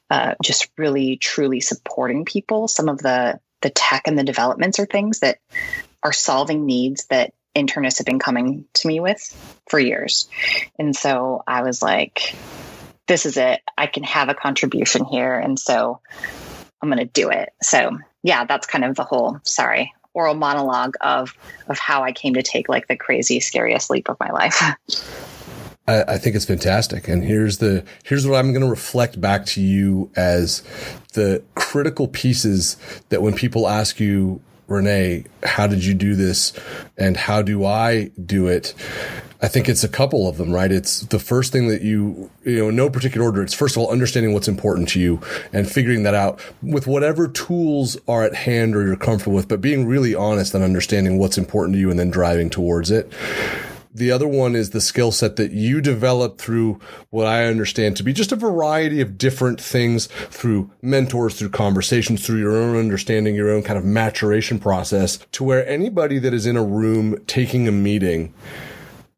uh, 0.10 0.36
just 0.44 0.70
really 0.78 1.18
truly 1.18 1.60
supporting 1.60 2.26
people. 2.26 2.68
Some 2.68 2.90
of 2.90 3.00
the 3.00 3.40
the 3.62 3.70
tech 3.70 4.08
and 4.08 4.20
the 4.20 4.26
developments 4.26 4.78
are 4.80 4.86
things 4.86 5.20
that 5.20 5.40
are 6.04 6.12
solving 6.12 6.66
needs 6.66 7.06
that 7.06 7.34
internists 7.56 8.00
have 8.00 8.06
been 8.06 8.20
coming 8.20 8.66
to 8.74 8.88
me 8.88 9.00
with 9.00 9.22
for 9.70 9.80
years. 9.80 10.28
And 10.78 10.96
so 10.96 11.44
I 11.48 11.64
was 11.64 11.82
like, 11.82 12.36
this 13.08 13.26
is 13.26 13.38
it. 13.38 13.62
I 13.78 13.88
can 13.88 14.04
have 14.04 14.30
a 14.30 14.34
contribution 14.34 15.06
here. 15.06 15.34
And 15.38 15.58
so 15.58 16.02
I'm 16.84 16.90
going 16.90 17.00
to 17.00 17.06
do 17.06 17.30
it. 17.30 17.54
So 17.62 17.98
yeah, 18.24 18.44
that's 18.44 18.68
kind 18.68 18.84
of 18.84 18.96
the 18.96 19.06
whole, 19.06 19.40
sorry, 19.44 19.94
oral 20.14 20.36
monologue 20.36 20.96
of, 21.00 21.34
of 21.70 21.80
how 21.80 22.04
I 22.04 22.12
came 22.12 22.34
to 22.34 22.44
take 22.44 22.68
like 22.68 22.88
the 22.88 22.98
crazy, 22.98 23.40
scariest 23.40 23.90
leap 23.90 24.10
of 24.10 24.20
my 24.20 24.30
life. 24.30 24.62
I, 25.88 26.04
I 26.04 26.18
think 26.18 26.36
it's 26.36 26.46
fantastic. 26.46 27.08
And 27.08 27.24
here's 27.24 27.60
the, 27.60 27.86
here's 28.04 28.28
what 28.28 28.38
I'm 28.38 28.52
going 28.52 28.66
to 28.66 28.70
reflect 28.70 29.20
back 29.20 29.46
to 29.48 29.62
you 29.62 30.12
as 30.18 30.62
the 31.14 31.42
critical 31.56 32.10
pieces 32.10 32.76
that 33.10 33.22
when 33.22 33.34
people 33.34 33.68
ask 33.68 34.02
you, 34.02 34.42
Renee, 34.68 35.26
how 35.44 35.68
did 35.68 35.86
you 35.86 35.94
do 35.94 36.16
this? 36.16 36.52
And 36.98 37.16
how 37.16 37.42
do 37.42 37.66
I 37.66 38.12
do 38.26 38.48
it? 38.48 38.74
I 39.44 39.50
think 39.50 39.68
it's 39.68 39.84
a 39.84 39.90
couple 39.90 40.26
of 40.30 40.38
them, 40.38 40.54
right? 40.54 40.72
It's 40.72 41.02
the 41.02 41.20
first 41.20 41.52
thing 41.52 41.68
that 41.68 41.82
you, 41.82 42.32
you 42.46 42.60
know, 42.60 42.70
no 42.72 42.90
particular 42.90 43.26
order. 43.26 43.44
It's 43.44 43.54
first 43.54 43.76
of 43.76 43.82
all, 43.82 43.92
understanding 43.92 44.34
what's 44.34 44.48
important 44.48 44.88
to 44.90 45.02
you 45.02 45.20
and 45.52 45.70
figuring 45.70 46.04
that 46.04 46.14
out 46.14 46.40
with 46.62 46.88
whatever 46.88 47.28
tools 47.28 47.98
are 48.08 48.24
at 48.24 48.34
hand 48.34 48.74
or 48.74 48.88
you're 48.88 48.96
comfortable 48.96 49.36
with, 49.36 49.50
but 49.50 49.60
being 49.60 49.86
really 49.86 50.16
honest 50.16 50.54
and 50.54 50.64
understanding 50.64 51.20
what's 51.20 51.38
important 51.38 51.76
to 51.76 51.80
you 51.80 51.92
and 51.92 52.00
then 52.00 52.10
driving 52.10 52.50
towards 52.50 52.90
it. 52.90 53.12
The 53.94 54.12
other 54.12 54.30
one 54.30 54.56
is 54.56 54.70
the 54.70 54.80
skill 54.80 55.12
set 55.12 55.36
that 55.36 55.52
you 55.52 55.82
develop 55.82 56.38
through 56.38 56.80
what 57.10 57.28
I 57.28 57.46
understand 57.46 57.98
to 57.98 58.04
be 58.04 58.14
just 58.14 58.32
a 58.32 58.38
variety 58.38 59.02
of 59.02 59.18
different 59.18 59.60
things 59.60 60.08
through 60.30 60.72
mentors, 60.82 61.38
through 61.38 61.50
conversations, 61.50 62.26
through 62.26 62.40
your 62.40 62.56
own 62.56 62.78
understanding, 62.78 63.36
your 63.36 63.52
own 63.52 63.62
kind 63.62 63.78
of 63.78 63.84
maturation 63.84 64.58
process 64.58 65.20
to 65.34 65.44
where 65.44 65.68
anybody 65.68 66.18
that 66.20 66.34
is 66.34 66.46
in 66.46 66.56
a 66.56 66.64
room 66.64 67.22
taking 67.28 67.68
a 67.68 67.74
meeting 67.74 68.34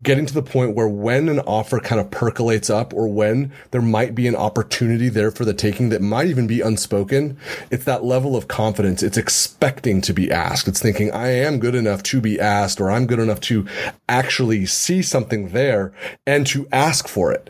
getting 0.05 0.25
to 0.25 0.33
the 0.33 0.41
point 0.41 0.75
where 0.75 0.87
when 0.87 1.27
an 1.27 1.39
offer 1.39 1.79
kind 1.79 1.99
of 1.99 2.09
percolates 2.11 2.69
up 2.69 2.93
or 2.93 3.07
when 3.07 3.51
there 3.71 3.81
might 3.81 4.15
be 4.15 4.27
an 4.27 4.35
opportunity 4.35 5.09
there 5.09 5.31
for 5.31 5.43
the 5.43 5.53
taking 5.53 5.89
that 5.89 6.01
might 6.01 6.27
even 6.27 6.47
be 6.47 6.61
unspoken, 6.61 7.37
it's 7.71 7.83
that 7.83 8.05
level 8.05 8.35
of 8.35 8.47
confidence. 8.47 9.03
It's 9.03 9.17
expecting 9.17 10.01
to 10.01 10.13
be 10.13 10.31
asked. 10.31 10.67
It's 10.67 10.81
thinking, 10.81 11.11
I 11.11 11.29
am 11.29 11.59
good 11.59 11.75
enough 11.75 12.03
to 12.03 12.21
be 12.21 12.39
asked 12.39 12.79
or 12.79 12.89
I'm 12.89 13.07
good 13.07 13.19
enough 13.19 13.41
to 13.41 13.67
actually 14.07 14.65
see 14.65 15.01
something 15.01 15.49
there 15.49 15.91
and 16.25 16.47
to 16.47 16.67
ask 16.71 17.07
for 17.07 17.33
it. 17.33 17.49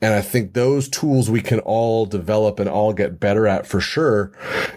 And 0.00 0.14
I 0.14 0.22
think 0.22 0.54
those 0.54 0.88
tools 0.88 1.28
we 1.28 1.42
can 1.42 1.60
all 1.60 2.06
develop 2.06 2.60
and 2.60 2.68
all 2.68 2.92
get 2.92 3.20
better 3.20 3.46
at 3.46 3.66
for 3.66 3.80
sure. 3.80 4.32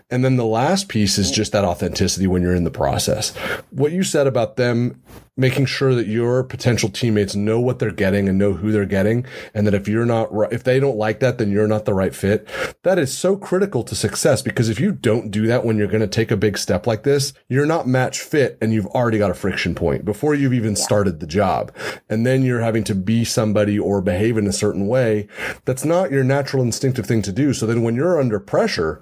And 0.09 0.25
then 0.25 0.35
the 0.35 0.45
last 0.45 0.89
piece 0.89 1.17
is 1.17 1.31
just 1.31 1.51
that 1.51 1.63
authenticity 1.63 2.27
when 2.27 2.41
you're 2.41 2.55
in 2.55 2.63
the 2.63 2.71
process. 2.71 3.35
What 3.69 3.91
you 3.91 4.03
said 4.03 4.25
about 4.27 4.55
them 4.55 5.01
making 5.41 5.65
sure 5.65 5.93
that 5.95 6.07
your 6.07 6.43
potential 6.43 6.87
teammates 6.87 7.35
know 7.35 7.59
what 7.59 7.79
they're 7.79 7.91
getting 7.91 8.29
and 8.29 8.37
know 8.37 8.53
who 8.53 8.71
they're 8.71 8.85
getting. 8.85 9.25
And 9.53 9.67
that 9.67 9.73
if 9.73 9.87
you're 9.87 10.05
not, 10.05 10.31
right, 10.33 10.53
if 10.53 10.63
they 10.63 10.79
don't 10.79 10.97
like 10.97 11.19
that, 11.19 11.37
then 11.37 11.51
you're 11.51 11.67
not 11.67 11.85
the 11.85 11.93
right 11.93 12.15
fit. 12.15 12.47
That 12.83 12.97
is 12.97 13.17
so 13.17 13.35
critical 13.35 13.83
to 13.83 13.95
success 13.95 14.41
because 14.41 14.69
if 14.69 14.79
you 14.79 14.91
don't 14.91 15.31
do 15.31 15.47
that 15.47 15.65
when 15.65 15.77
you're 15.77 15.87
going 15.87 16.01
to 16.01 16.07
take 16.07 16.31
a 16.31 16.37
big 16.37 16.57
step 16.57 16.87
like 16.87 17.03
this, 17.03 17.33
you're 17.49 17.65
not 17.65 17.87
match 17.87 18.19
fit 18.19 18.57
and 18.61 18.71
you've 18.71 18.87
already 18.87 19.17
got 19.17 19.31
a 19.31 19.35
friction 19.35 19.75
point 19.75 20.05
before 20.05 20.35
you've 20.35 20.53
even 20.53 20.75
started 20.75 21.19
the 21.19 21.27
job. 21.27 21.73
And 22.07 22.25
then 22.25 22.43
you're 22.43 22.61
having 22.61 22.83
to 22.85 22.95
be 22.95 23.25
somebody 23.25 23.77
or 23.77 24.01
behave 24.01 24.37
in 24.37 24.47
a 24.47 24.53
certain 24.53 24.87
way 24.87 25.27
that's 25.65 25.83
not 25.83 26.11
your 26.11 26.23
natural 26.23 26.63
instinctive 26.63 27.05
thing 27.05 27.21
to 27.23 27.31
do. 27.31 27.53
So 27.53 27.65
then 27.65 27.81
when 27.81 27.95
you're 27.95 28.19
under 28.19 28.39
pressure, 28.39 29.01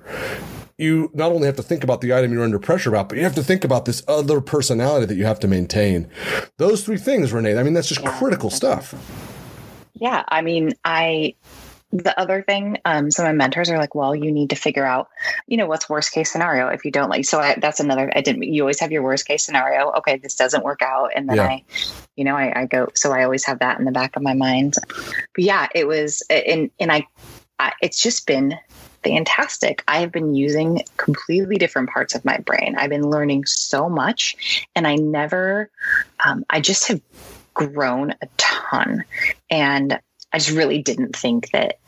you 0.80 1.12
not 1.14 1.32
only 1.32 1.46
have 1.46 1.58
to 1.58 1.64
think 1.64 1.84
about 1.84 2.02
the 2.02 2.14
item 2.14 2.32
you're 2.32 2.44
under 2.44 2.60
pressure 2.60 2.90
about, 2.90 3.10
but 3.10 3.18
you 3.18 3.24
have 3.24 3.36
to 3.36 3.44
think 3.44 3.64
about 3.64 3.86
this 3.86 4.02
other 4.08 4.40
personality 4.40 5.06
that 5.06 5.16
you 5.16 5.26
have 5.26 5.40
to 5.42 5.48
maintain. 5.48 6.10
Those 6.58 6.84
three 6.84 6.98
things, 6.98 7.34
Renee, 7.34 7.58
I 7.58 7.64
mean, 7.64 7.74
that's 7.74 7.90
just 7.90 8.02
yeah. 8.02 8.18
critical 8.18 8.50
stuff. 8.50 8.96
Yeah. 9.94 10.24
I 10.28 10.42
mean, 10.42 10.74
I, 10.86 11.36
the 11.92 12.18
other 12.18 12.44
thing, 12.44 12.78
um, 12.86 13.12
some 13.12 13.26
of 13.26 13.30
my 13.30 13.34
mentors 13.34 13.70
are 13.70 13.78
like, 13.78 13.96
well, 13.96 14.16
you 14.16 14.32
need 14.32 14.52
to 14.52 14.56
figure 14.56 14.86
out, 14.86 15.10
you 15.48 15.58
know, 15.58 15.66
what's 15.66 15.90
worst 15.90 16.14
case 16.14 16.32
scenario 16.32 16.68
if 16.68 16.86
you 16.86 16.92
don't 16.92 17.10
like. 17.10 17.26
So 17.26 17.40
I, 17.40 17.58
that's 17.60 17.80
another, 17.80 18.10
I 18.16 18.22
didn't, 18.22 18.44
you 18.44 18.62
always 18.62 18.80
have 18.80 18.92
your 18.92 19.04
worst 19.04 19.28
case 19.28 19.44
scenario. 19.44 19.92
Okay, 19.98 20.18
this 20.18 20.36
doesn't 20.36 20.64
work 20.64 20.82
out. 20.82 21.12
And 21.16 21.28
then 21.28 21.38
yeah. 21.38 21.48
I, 21.48 21.64
you 22.16 22.24
know, 22.24 22.36
I, 22.36 22.62
I 22.62 22.66
go, 22.68 22.88
so 22.96 23.12
I 23.12 23.24
always 23.24 23.46
have 23.46 23.60
that 23.60 23.80
in 23.80 23.86
the 23.86 23.92
back 23.92 24.16
of 24.16 24.22
my 24.22 24.34
mind. 24.34 24.76
But 25.36 25.44
yeah, 25.44 25.68
it 25.76 25.88
was, 25.88 26.24
and, 26.30 26.72
and 26.80 26.92
I, 26.92 27.08
I 27.60 27.74
it's 27.82 28.02
just 28.02 28.26
been 28.26 28.56
fantastic. 29.04 29.84
I 29.88 30.00
have 30.00 30.12
been 30.12 30.36
using 30.36 30.84
completely 30.98 31.58
different 31.58 31.90
parts 31.90 32.16
of 32.16 32.26
my 32.26 32.38
brain. 32.38 32.76
I've 32.78 32.90
been 32.90 33.10
learning 33.10 33.46
so 33.46 33.90
much, 33.90 34.68
and 34.76 34.86
I 34.88 34.96
never, 34.96 35.70
um, 36.26 36.46
I 36.50 36.62
just 36.62 36.88
have 36.88 37.02
grown 37.54 38.12
a 38.12 38.28
ton. 38.38 39.04
And 39.50 40.00
I 40.32 40.38
just 40.38 40.52
really 40.52 40.82
didn't 40.82 41.16
think 41.16 41.52
that 41.52 41.80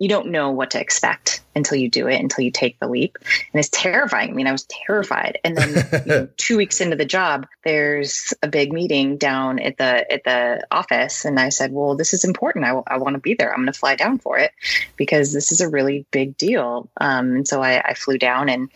you 0.00 0.08
don't 0.08 0.28
know 0.28 0.50
what 0.50 0.70
to 0.70 0.80
expect 0.80 1.42
until 1.54 1.76
you 1.76 1.90
do 1.90 2.08
it, 2.08 2.18
until 2.18 2.42
you 2.42 2.50
take 2.50 2.80
the 2.80 2.88
leap. 2.88 3.18
And 3.52 3.60
it's 3.60 3.68
terrifying. 3.68 4.30
I 4.30 4.32
mean, 4.32 4.46
I 4.46 4.52
was 4.52 4.64
terrified. 4.64 5.38
And 5.44 5.56
then 5.56 5.68
you 5.92 6.00
know, 6.06 6.28
two 6.38 6.56
weeks 6.56 6.80
into 6.80 6.96
the 6.96 7.04
job, 7.04 7.46
there's 7.64 8.32
a 8.42 8.48
big 8.48 8.72
meeting 8.72 9.18
down 9.18 9.58
at 9.58 9.76
the 9.76 10.10
at 10.10 10.24
the 10.24 10.66
office. 10.70 11.26
And 11.26 11.38
I 11.38 11.50
said, 11.50 11.70
well, 11.70 11.96
this 11.96 12.14
is 12.14 12.24
important. 12.24 12.64
I, 12.64 12.70
I 12.86 12.96
want 12.96 13.14
to 13.14 13.20
be 13.20 13.34
there. 13.34 13.52
I'm 13.52 13.58
going 13.58 13.72
to 13.72 13.78
fly 13.78 13.94
down 13.94 14.18
for 14.18 14.38
it 14.38 14.52
because 14.96 15.34
this 15.34 15.52
is 15.52 15.60
a 15.60 15.68
really 15.68 16.06
big 16.10 16.34
deal. 16.38 16.88
Um, 16.98 17.36
and 17.36 17.46
so 17.46 17.62
I, 17.62 17.80
I 17.90 17.94
flew 17.94 18.16
down 18.16 18.48
and 18.48 18.70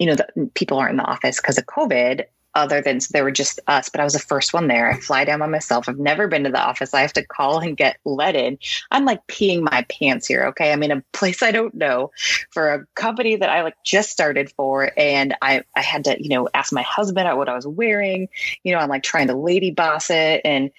you 0.00 0.06
know, 0.06 0.14
the, 0.14 0.50
people 0.54 0.78
aren't 0.78 0.92
in 0.92 0.96
the 0.96 1.04
office 1.04 1.40
because 1.40 1.58
of 1.58 1.66
COVID 1.66 2.24
other 2.54 2.80
than 2.80 3.00
so 3.00 3.10
there 3.12 3.24
were 3.24 3.30
just 3.30 3.60
us, 3.66 3.88
but 3.88 4.00
I 4.00 4.04
was 4.04 4.14
the 4.14 4.18
first 4.18 4.52
one 4.52 4.66
there. 4.66 4.90
I 4.90 4.98
fly 4.98 5.24
down 5.24 5.38
by 5.38 5.46
myself. 5.46 5.88
I've 5.88 5.98
never 5.98 6.28
been 6.28 6.44
to 6.44 6.50
the 6.50 6.60
office. 6.60 6.94
I 6.94 7.02
have 7.02 7.12
to 7.14 7.24
call 7.24 7.60
and 7.60 7.76
get 7.76 7.98
let 8.04 8.34
in. 8.34 8.58
I'm 8.90 9.04
like 9.04 9.26
peeing 9.26 9.62
my 9.62 9.86
pants 9.88 10.26
here. 10.26 10.46
Okay. 10.48 10.72
I'm 10.72 10.82
in 10.82 10.90
a 10.90 11.02
place 11.12 11.42
I 11.42 11.52
don't 11.52 11.74
know 11.74 12.10
for 12.50 12.74
a 12.74 12.86
company 12.94 13.36
that 13.36 13.48
I 13.48 13.62
like 13.62 13.76
just 13.84 14.10
started 14.10 14.50
for. 14.50 14.90
And 14.96 15.34
I, 15.42 15.62
I 15.76 15.82
had 15.82 16.04
to, 16.04 16.16
you 16.20 16.30
know, 16.30 16.48
ask 16.54 16.72
my 16.72 16.82
husband 16.82 17.28
what 17.36 17.48
I 17.48 17.54
was 17.54 17.66
wearing. 17.66 18.28
You 18.64 18.72
know, 18.72 18.78
I'm 18.78 18.88
like 18.88 19.02
trying 19.02 19.28
to 19.28 19.34
lady 19.34 19.70
boss 19.70 20.10
it. 20.10 20.40
And 20.44 20.70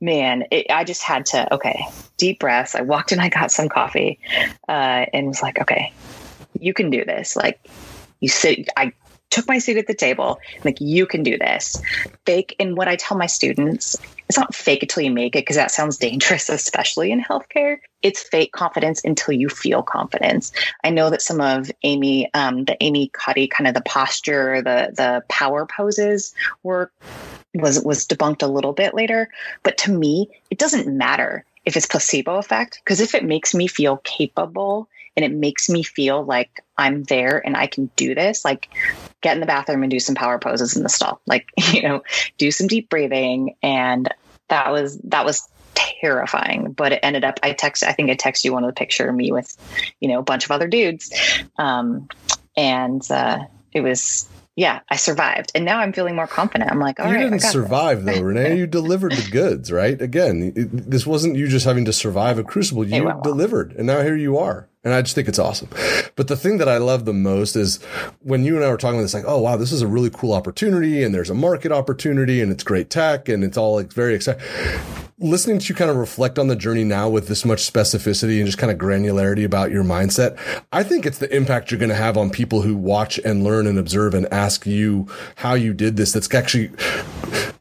man, 0.00 0.44
it, 0.50 0.66
I 0.70 0.84
just 0.84 1.02
had 1.02 1.26
to, 1.26 1.52
okay, 1.54 1.84
deep 2.16 2.40
breaths. 2.40 2.74
I 2.74 2.82
walked 2.82 3.12
in, 3.12 3.20
I 3.20 3.28
got 3.28 3.50
some 3.50 3.68
coffee 3.68 4.20
uh, 4.68 5.06
and 5.12 5.26
was 5.26 5.42
like, 5.42 5.60
okay, 5.60 5.92
you 6.58 6.72
can 6.72 6.90
do 6.90 7.04
this. 7.04 7.36
Like, 7.36 7.60
you 8.20 8.28
sit, 8.28 8.68
I 8.76 8.92
took 9.30 9.48
my 9.48 9.58
seat 9.58 9.76
at 9.76 9.86
the 9.86 9.94
table. 9.94 10.38
like, 10.64 10.80
you 10.80 11.06
can 11.06 11.22
do 11.22 11.38
this. 11.38 11.80
Fake. 12.24 12.56
And 12.58 12.76
what 12.76 12.88
I 12.88 12.96
tell 12.96 13.16
my 13.16 13.26
students, 13.26 13.96
it's 14.28 14.38
not 14.38 14.54
fake 14.54 14.82
until 14.82 15.02
you 15.02 15.10
make 15.10 15.36
it, 15.36 15.42
because 15.42 15.56
that 15.56 15.70
sounds 15.70 15.96
dangerous, 15.98 16.48
especially 16.48 17.10
in 17.12 17.22
healthcare. 17.22 17.78
It's 18.02 18.22
fake 18.22 18.52
confidence 18.52 19.02
until 19.04 19.34
you 19.34 19.48
feel 19.48 19.82
confidence. 19.82 20.52
I 20.84 20.90
know 20.90 21.10
that 21.10 21.22
some 21.22 21.40
of 21.40 21.70
Amy, 21.82 22.32
um, 22.34 22.64
the 22.64 22.76
Amy 22.82 23.08
Cuddy, 23.12 23.46
kind 23.48 23.66
of 23.66 23.74
the 23.74 23.82
posture, 23.82 24.62
the 24.62 24.92
the 24.94 25.24
power 25.28 25.66
poses 25.66 26.34
were 26.62 26.90
was 27.54 27.82
was 27.82 28.06
debunked 28.06 28.42
a 28.42 28.46
little 28.46 28.72
bit 28.72 28.94
later. 28.94 29.28
But 29.62 29.78
to 29.78 29.92
me, 29.92 30.28
it 30.50 30.58
doesn't 30.58 30.86
matter 30.86 31.44
if 31.64 31.76
it's 31.76 31.86
placebo 31.86 32.36
effect, 32.36 32.80
because 32.84 33.00
if 33.00 33.14
it 33.14 33.24
makes 33.24 33.54
me 33.54 33.66
feel 33.66 33.96
capable 33.98 34.88
and 35.16 35.24
it 35.24 35.32
makes 35.32 35.68
me 35.68 35.82
feel 35.82 36.24
like 36.24 36.62
I'm 36.76 37.04
there 37.04 37.44
and 37.44 37.56
I 37.56 37.66
can 37.66 37.90
do 37.96 38.14
this, 38.14 38.44
like 38.44 38.68
get 39.22 39.34
in 39.34 39.40
the 39.40 39.46
bathroom 39.46 39.82
and 39.82 39.90
do 39.90 39.98
some 39.98 40.14
power 40.14 40.38
poses 40.38 40.76
in 40.76 40.82
the 40.82 40.88
stall. 40.88 41.20
Like, 41.26 41.48
you 41.72 41.82
know, 41.82 42.02
do 42.38 42.50
some 42.50 42.66
deep 42.66 42.90
breathing. 42.90 43.56
And 43.62 44.08
that 44.48 44.70
was, 44.70 44.98
that 45.04 45.24
was 45.24 45.48
terrifying, 45.74 46.72
but 46.72 46.92
it 46.92 47.00
ended 47.02 47.24
up, 47.24 47.40
I 47.42 47.52
text, 47.52 47.82
I 47.82 47.92
think 47.92 48.10
I 48.10 48.14
texted 48.14 48.44
you 48.44 48.52
one 48.52 48.64
of 48.64 48.68
the 48.68 48.78
picture 48.78 49.08
of 49.08 49.14
me 49.14 49.32
with, 49.32 49.56
you 50.00 50.08
know, 50.08 50.18
a 50.18 50.22
bunch 50.22 50.44
of 50.44 50.50
other 50.50 50.68
dudes. 50.68 51.10
Um, 51.58 52.08
and, 52.56 53.02
uh, 53.10 53.44
it 53.72 53.80
was, 53.80 54.28
yeah, 54.56 54.80
I 54.88 54.96
survived, 54.96 55.52
and 55.54 55.66
now 55.66 55.80
I'm 55.80 55.92
feeling 55.92 56.16
more 56.16 56.26
confident. 56.26 56.70
I'm 56.70 56.80
like, 56.80 56.98
all 56.98 57.08
you 57.08 57.16
right, 57.16 57.24
didn't 57.24 57.40
survive 57.40 58.06
though, 58.06 58.22
Renee. 58.22 58.56
You 58.56 58.66
delivered 58.66 59.12
the 59.12 59.30
goods, 59.30 59.70
right? 59.70 60.00
Again, 60.00 60.54
it, 60.56 60.90
this 60.90 61.06
wasn't 61.06 61.36
you 61.36 61.46
just 61.46 61.66
having 61.66 61.84
to 61.84 61.92
survive 61.92 62.38
a 62.38 62.42
crucible. 62.42 62.88
You 62.88 63.04
well. 63.04 63.20
delivered, 63.20 63.72
and 63.72 63.86
now 63.86 64.00
here 64.00 64.16
you 64.16 64.38
are. 64.38 64.70
And 64.86 64.94
I 64.94 65.02
just 65.02 65.16
think 65.16 65.26
it's 65.26 65.40
awesome. 65.40 65.68
But 66.14 66.28
the 66.28 66.36
thing 66.36 66.58
that 66.58 66.68
I 66.68 66.78
love 66.78 67.06
the 67.06 67.12
most 67.12 67.56
is 67.56 67.82
when 68.20 68.44
you 68.44 68.54
and 68.54 68.64
I 68.64 68.70
were 68.70 68.76
talking 68.76 69.00
about 69.00 69.02
this, 69.02 69.14
like, 69.14 69.24
oh 69.26 69.40
wow, 69.40 69.56
this 69.56 69.72
is 69.72 69.82
a 69.82 69.86
really 69.88 70.10
cool 70.10 70.32
opportunity, 70.32 71.02
and 71.02 71.12
there's 71.12 71.28
a 71.28 71.34
market 71.34 71.72
opportunity, 71.72 72.40
and 72.40 72.52
it's 72.52 72.62
great 72.62 72.88
tech, 72.88 73.28
and 73.28 73.42
it's 73.42 73.56
all 73.56 73.74
like 73.74 73.92
very 73.92 74.14
exciting 74.14 74.44
listening 75.18 75.58
to 75.58 75.68
you 75.70 75.74
kind 75.74 75.90
of 75.90 75.96
reflect 75.96 76.38
on 76.38 76.48
the 76.48 76.54
journey 76.56 76.84
now 76.84 77.08
with 77.08 77.26
this 77.26 77.42
much 77.44 77.60
specificity 77.60 78.36
and 78.36 78.46
just 78.46 78.58
kind 78.58 78.70
of 78.70 78.76
granularity 78.78 79.44
about 79.44 79.70
your 79.70 79.82
mindset, 79.82 80.38
I 80.72 80.82
think 80.82 81.06
it's 81.06 81.18
the 81.18 81.34
impact 81.34 81.70
you're 81.70 81.80
going 81.80 81.88
to 81.88 81.94
have 81.94 82.18
on 82.18 82.28
people 82.28 82.60
who 82.62 82.76
watch 82.76 83.18
and 83.20 83.42
learn 83.42 83.66
and 83.66 83.78
observe 83.78 84.12
and 84.12 84.30
ask 84.30 84.66
you 84.66 85.08
how 85.36 85.54
you 85.54 85.72
did 85.72 85.96
this. 85.96 86.12
That's 86.12 86.32
actually 86.34 86.70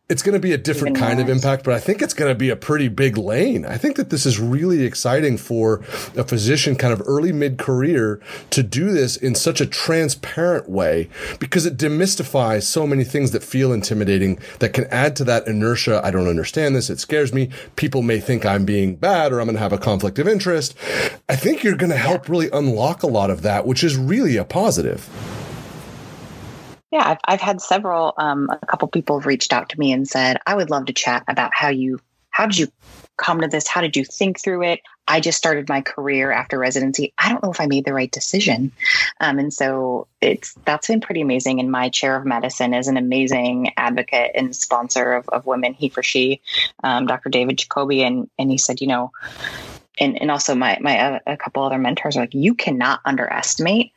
it's 0.07 0.21
going 0.21 0.33
to 0.33 0.39
be 0.39 0.53
a 0.53 0.57
different 0.57 0.95
kind 0.95 1.19
of 1.19 1.29
impact, 1.29 1.63
but 1.63 1.73
I 1.73 1.79
think 1.79 1.99
it's 1.99 2.13
going 2.13 2.29
to 2.29 2.37
be 2.37 2.51
a 2.51 2.55
pretty 2.55 2.89
big 2.89 3.17
lane. 3.17 3.65
I 3.65 3.77
think 3.77 3.95
that 3.95 4.11
this 4.11 4.27
is 4.27 4.39
really 4.39 4.83
exciting 4.83 5.35
for 5.35 5.77
a 6.15 6.23
physician 6.23 6.75
kind 6.75 6.93
of 6.93 7.01
early 7.07 7.31
mid 7.31 7.57
career 7.57 8.21
to 8.51 8.61
do 8.61 8.91
this 8.91 9.17
in 9.17 9.33
such 9.33 9.59
a 9.61 9.65
transparent 9.65 10.69
way 10.69 11.09
because 11.39 11.65
it 11.65 11.75
demystifies 11.75 12.63
so 12.63 12.85
many 12.85 13.03
things 13.03 13.31
that 13.31 13.43
feel 13.43 13.73
intimidating 13.73 14.37
that 14.59 14.73
can 14.73 14.85
add 14.85 15.15
to 15.15 15.23
that 15.23 15.47
inertia. 15.47 16.01
I 16.03 16.11
don't 16.11 16.27
understand 16.27 16.75
this. 16.75 16.91
It 16.91 16.99
scares 16.99 17.33
me. 17.33 17.49
People 17.75 18.03
may 18.03 18.19
think 18.19 18.45
I'm 18.45 18.63
being 18.63 18.97
bad 18.97 19.33
or 19.33 19.39
I'm 19.39 19.47
going 19.47 19.55
to 19.55 19.61
have 19.61 19.73
a 19.73 19.79
conflict 19.79 20.19
of 20.19 20.27
interest. 20.27 20.75
I 21.27 21.35
think 21.35 21.63
you're 21.63 21.75
going 21.75 21.91
to 21.91 21.97
help 21.97 22.29
really 22.29 22.51
unlock 22.51 23.01
a 23.01 23.07
lot 23.07 23.31
of 23.31 23.41
that, 23.41 23.65
which 23.65 23.83
is 23.83 23.97
really 23.97 24.37
a 24.37 24.45
positive. 24.45 25.09
Yeah, 26.95 27.09
I've, 27.09 27.17
I've 27.25 27.41
had 27.41 27.59
several, 27.59 28.13
um, 28.17 28.49
a 28.49 28.65
couple 28.67 28.87
people 28.87 29.19
have 29.19 29.25
reached 29.25 29.51
out 29.51 29.67
to 29.67 29.77
me 29.77 29.91
and 29.91 30.07
said, 30.07 30.37
I 30.47 30.55
would 30.55 30.69
love 30.69 30.85
to 30.85 30.93
chat 30.93 31.25
about 31.27 31.53
how 31.53 31.67
you, 31.67 31.99
how 32.29 32.45
did 32.45 32.57
you 32.57 32.69
come 33.17 33.41
to 33.41 33.49
this? 33.49 33.67
How 33.67 33.81
did 33.81 33.97
you 33.97 34.05
think 34.05 34.41
through 34.41 34.63
it? 34.63 34.79
I 35.05 35.19
just 35.19 35.37
started 35.37 35.67
my 35.67 35.81
career 35.81 36.31
after 36.31 36.57
residency. 36.57 37.13
I 37.17 37.27
don't 37.27 37.43
know 37.43 37.51
if 37.51 37.59
I 37.59 37.65
made 37.65 37.83
the 37.83 37.93
right 37.93 38.09
decision. 38.09 38.71
Um, 39.19 39.39
and 39.39 39.53
so 39.53 40.07
it's, 40.21 40.53
that's 40.63 40.87
been 40.87 41.01
pretty 41.01 41.19
amazing. 41.19 41.59
And 41.59 41.69
my 41.69 41.89
chair 41.89 42.15
of 42.15 42.25
medicine 42.25 42.73
is 42.73 42.87
an 42.87 42.95
amazing 42.95 43.73
advocate 43.75 44.31
and 44.33 44.55
sponsor 44.55 45.15
of, 45.15 45.27
of 45.27 45.45
women, 45.45 45.73
he 45.73 45.89
for 45.89 46.01
she, 46.01 46.39
um, 46.81 47.07
Dr. 47.07 47.27
David 47.27 47.57
Jacoby. 47.57 48.03
And, 48.03 48.29
and 48.39 48.49
he 48.49 48.57
said, 48.57 48.79
you 48.79 48.87
know, 48.87 49.11
and, 49.99 50.21
and 50.21 50.31
also 50.31 50.55
my, 50.55 50.77
my, 50.79 50.97
uh, 50.97 51.19
a 51.27 51.35
couple 51.35 51.61
other 51.61 51.77
mentors 51.77 52.15
are 52.15 52.21
like, 52.21 52.33
you 52.33 52.55
cannot 52.55 53.01
underestimate 53.03 53.91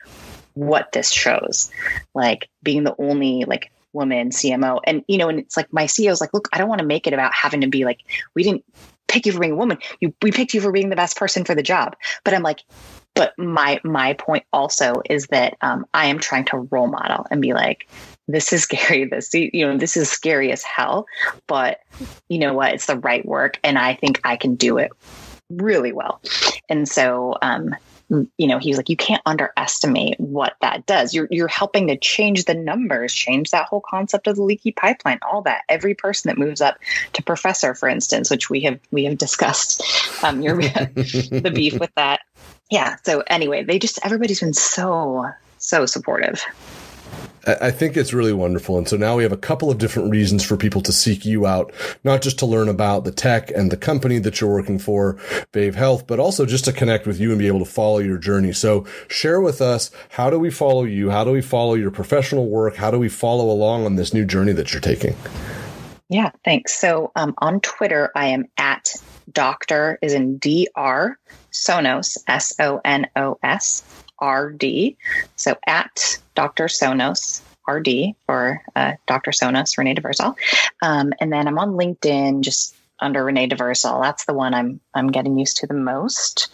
what 0.58 0.92
this 0.92 1.10
shows. 1.10 1.70
Like 2.14 2.48
being 2.62 2.84
the 2.84 2.96
only 2.98 3.44
like 3.46 3.70
woman 3.92 4.30
CMO. 4.30 4.80
And 4.84 5.04
you 5.08 5.18
know, 5.18 5.28
and 5.28 5.38
it's 5.38 5.56
like 5.56 5.72
my 5.72 5.84
CEO 5.84 6.10
is 6.10 6.20
like, 6.20 6.34
look, 6.34 6.48
I 6.52 6.58
don't 6.58 6.68
want 6.68 6.80
to 6.80 6.86
make 6.86 7.06
it 7.06 7.12
about 7.12 7.32
having 7.32 7.62
to 7.62 7.68
be 7.68 7.84
like, 7.84 8.00
we 8.34 8.42
didn't 8.42 8.64
pick 9.06 9.24
you 9.24 9.32
for 9.32 9.40
being 9.40 9.52
a 9.52 9.56
woman. 9.56 9.78
You 10.00 10.14
we 10.20 10.32
picked 10.32 10.54
you 10.54 10.60
for 10.60 10.72
being 10.72 10.90
the 10.90 10.96
best 10.96 11.16
person 11.16 11.44
for 11.44 11.54
the 11.54 11.62
job. 11.62 11.96
But 12.24 12.34
I'm 12.34 12.42
like, 12.42 12.62
but 13.14 13.36
my 13.38 13.80
my 13.84 14.14
point 14.14 14.44
also 14.52 15.02
is 15.08 15.26
that 15.28 15.56
um, 15.60 15.86
I 15.94 16.06
am 16.06 16.18
trying 16.18 16.44
to 16.46 16.58
role 16.58 16.88
model 16.88 17.26
and 17.30 17.40
be 17.40 17.52
like, 17.52 17.88
this 18.26 18.52
is 18.52 18.62
scary. 18.62 19.04
This 19.10 19.32
you 19.32 19.66
know, 19.66 19.76
this 19.76 19.96
is 19.96 20.10
scary 20.10 20.52
as 20.52 20.62
hell. 20.62 21.06
But 21.46 21.80
you 22.28 22.38
know 22.38 22.52
what? 22.52 22.74
It's 22.74 22.86
the 22.86 22.98
right 22.98 23.24
work, 23.24 23.58
and 23.64 23.78
I 23.78 23.94
think 23.94 24.20
I 24.24 24.36
can 24.36 24.56
do 24.56 24.78
it 24.78 24.92
really 25.50 25.92
well. 25.92 26.20
And 26.68 26.86
so 26.88 27.36
um, 27.40 27.74
you 28.10 28.46
know, 28.46 28.58
he's 28.58 28.76
like, 28.76 28.88
you 28.88 28.96
can't 28.96 29.22
underestimate 29.26 30.18
what 30.18 30.56
that 30.62 30.86
does. 30.86 31.14
You're 31.14 31.28
you're 31.30 31.48
helping 31.48 31.88
to 31.88 31.96
change 31.96 32.44
the 32.44 32.54
numbers, 32.54 33.12
change 33.12 33.50
that 33.50 33.66
whole 33.66 33.82
concept 33.82 34.26
of 34.26 34.36
the 34.36 34.42
leaky 34.42 34.72
pipeline, 34.72 35.18
all 35.22 35.42
that. 35.42 35.62
Every 35.68 35.94
person 35.94 36.28
that 36.28 36.38
moves 36.38 36.60
up 36.60 36.78
to 37.14 37.22
professor, 37.22 37.74
for 37.74 37.88
instance, 37.88 38.30
which 38.30 38.48
we 38.48 38.60
have 38.62 38.80
we 38.90 39.04
have 39.04 39.18
discussed, 39.18 39.82
um, 40.24 40.40
your 40.40 40.56
the 40.56 41.52
beef 41.54 41.78
with 41.78 41.94
that. 41.96 42.20
Yeah. 42.70 42.96
So 43.04 43.22
anyway, 43.26 43.62
they 43.64 43.78
just 43.78 43.98
everybody's 44.04 44.40
been 44.40 44.54
so 44.54 45.26
so 45.58 45.84
supportive. 45.84 46.42
I 47.60 47.70
think 47.70 47.96
it's 47.96 48.12
really 48.12 48.32
wonderful. 48.32 48.76
And 48.76 48.88
so 48.88 48.96
now 48.96 49.16
we 49.16 49.22
have 49.22 49.32
a 49.32 49.36
couple 49.36 49.70
of 49.70 49.78
different 49.78 50.10
reasons 50.10 50.44
for 50.44 50.56
people 50.56 50.82
to 50.82 50.92
seek 50.92 51.24
you 51.24 51.46
out, 51.46 51.72
not 52.04 52.20
just 52.20 52.38
to 52.40 52.46
learn 52.46 52.68
about 52.68 53.04
the 53.04 53.12
tech 53.12 53.50
and 53.50 53.72
the 53.72 53.76
company 53.76 54.18
that 54.18 54.40
you're 54.40 54.52
working 54.52 54.78
for, 54.78 55.18
Vave 55.52 55.74
Health, 55.74 56.06
but 56.06 56.18
also 56.18 56.44
just 56.44 56.64
to 56.66 56.72
connect 56.72 57.06
with 57.06 57.18
you 57.18 57.30
and 57.30 57.38
be 57.38 57.46
able 57.46 57.60
to 57.60 57.64
follow 57.64 57.98
your 57.98 58.18
journey. 58.18 58.52
So 58.52 58.86
share 59.08 59.40
with 59.40 59.60
us, 59.60 59.90
how 60.10 60.30
do 60.30 60.38
we 60.38 60.50
follow 60.50 60.84
you? 60.84 61.10
How 61.10 61.24
do 61.24 61.30
we 61.30 61.42
follow 61.42 61.74
your 61.74 61.90
professional 61.90 62.46
work? 62.46 62.76
How 62.76 62.90
do 62.90 62.98
we 62.98 63.08
follow 63.08 63.50
along 63.50 63.86
on 63.86 63.96
this 63.96 64.12
new 64.12 64.24
journey 64.24 64.52
that 64.52 64.72
you're 64.72 64.80
taking? 64.80 65.16
Yeah, 66.10 66.30
thanks. 66.44 66.78
So 66.78 67.12
um, 67.16 67.34
on 67.38 67.60
Twitter, 67.60 68.10
I 68.14 68.28
am 68.28 68.46
at 68.56 68.94
doctor 69.32 69.98
is 70.00 70.14
in 70.14 70.38
dr 70.38 71.18
sonos 71.52 72.16
s 72.26 72.54
o 72.60 72.80
n 72.84 73.06
o 73.16 73.38
s 73.42 73.82
RD. 74.22 74.96
So 75.36 75.56
at 75.66 76.18
Dr. 76.34 76.64
Sonos 76.64 77.42
RD 77.68 78.14
for 78.26 78.62
uh, 78.74 78.94
Dr. 79.06 79.30
Sonos, 79.30 79.76
Renee 79.76 79.94
Dversdal. 79.94 80.36
Um, 80.82 81.12
and 81.20 81.32
then 81.32 81.46
I'm 81.46 81.58
on 81.58 81.72
LinkedIn 81.72 82.40
just 82.40 82.74
under 83.00 83.24
Renee 83.24 83.48
Dversdal. 83.48 84.02
That's 84.02 84.24
the 84.24 84.34
one 84.34 84.54
I'm 84.54 84.80
I'm 84.94 85.08
getting 85.08 85.38
used 85.38 85.58
to 85.58 85.66
the 85.66 85.74
most. 85.74 86.48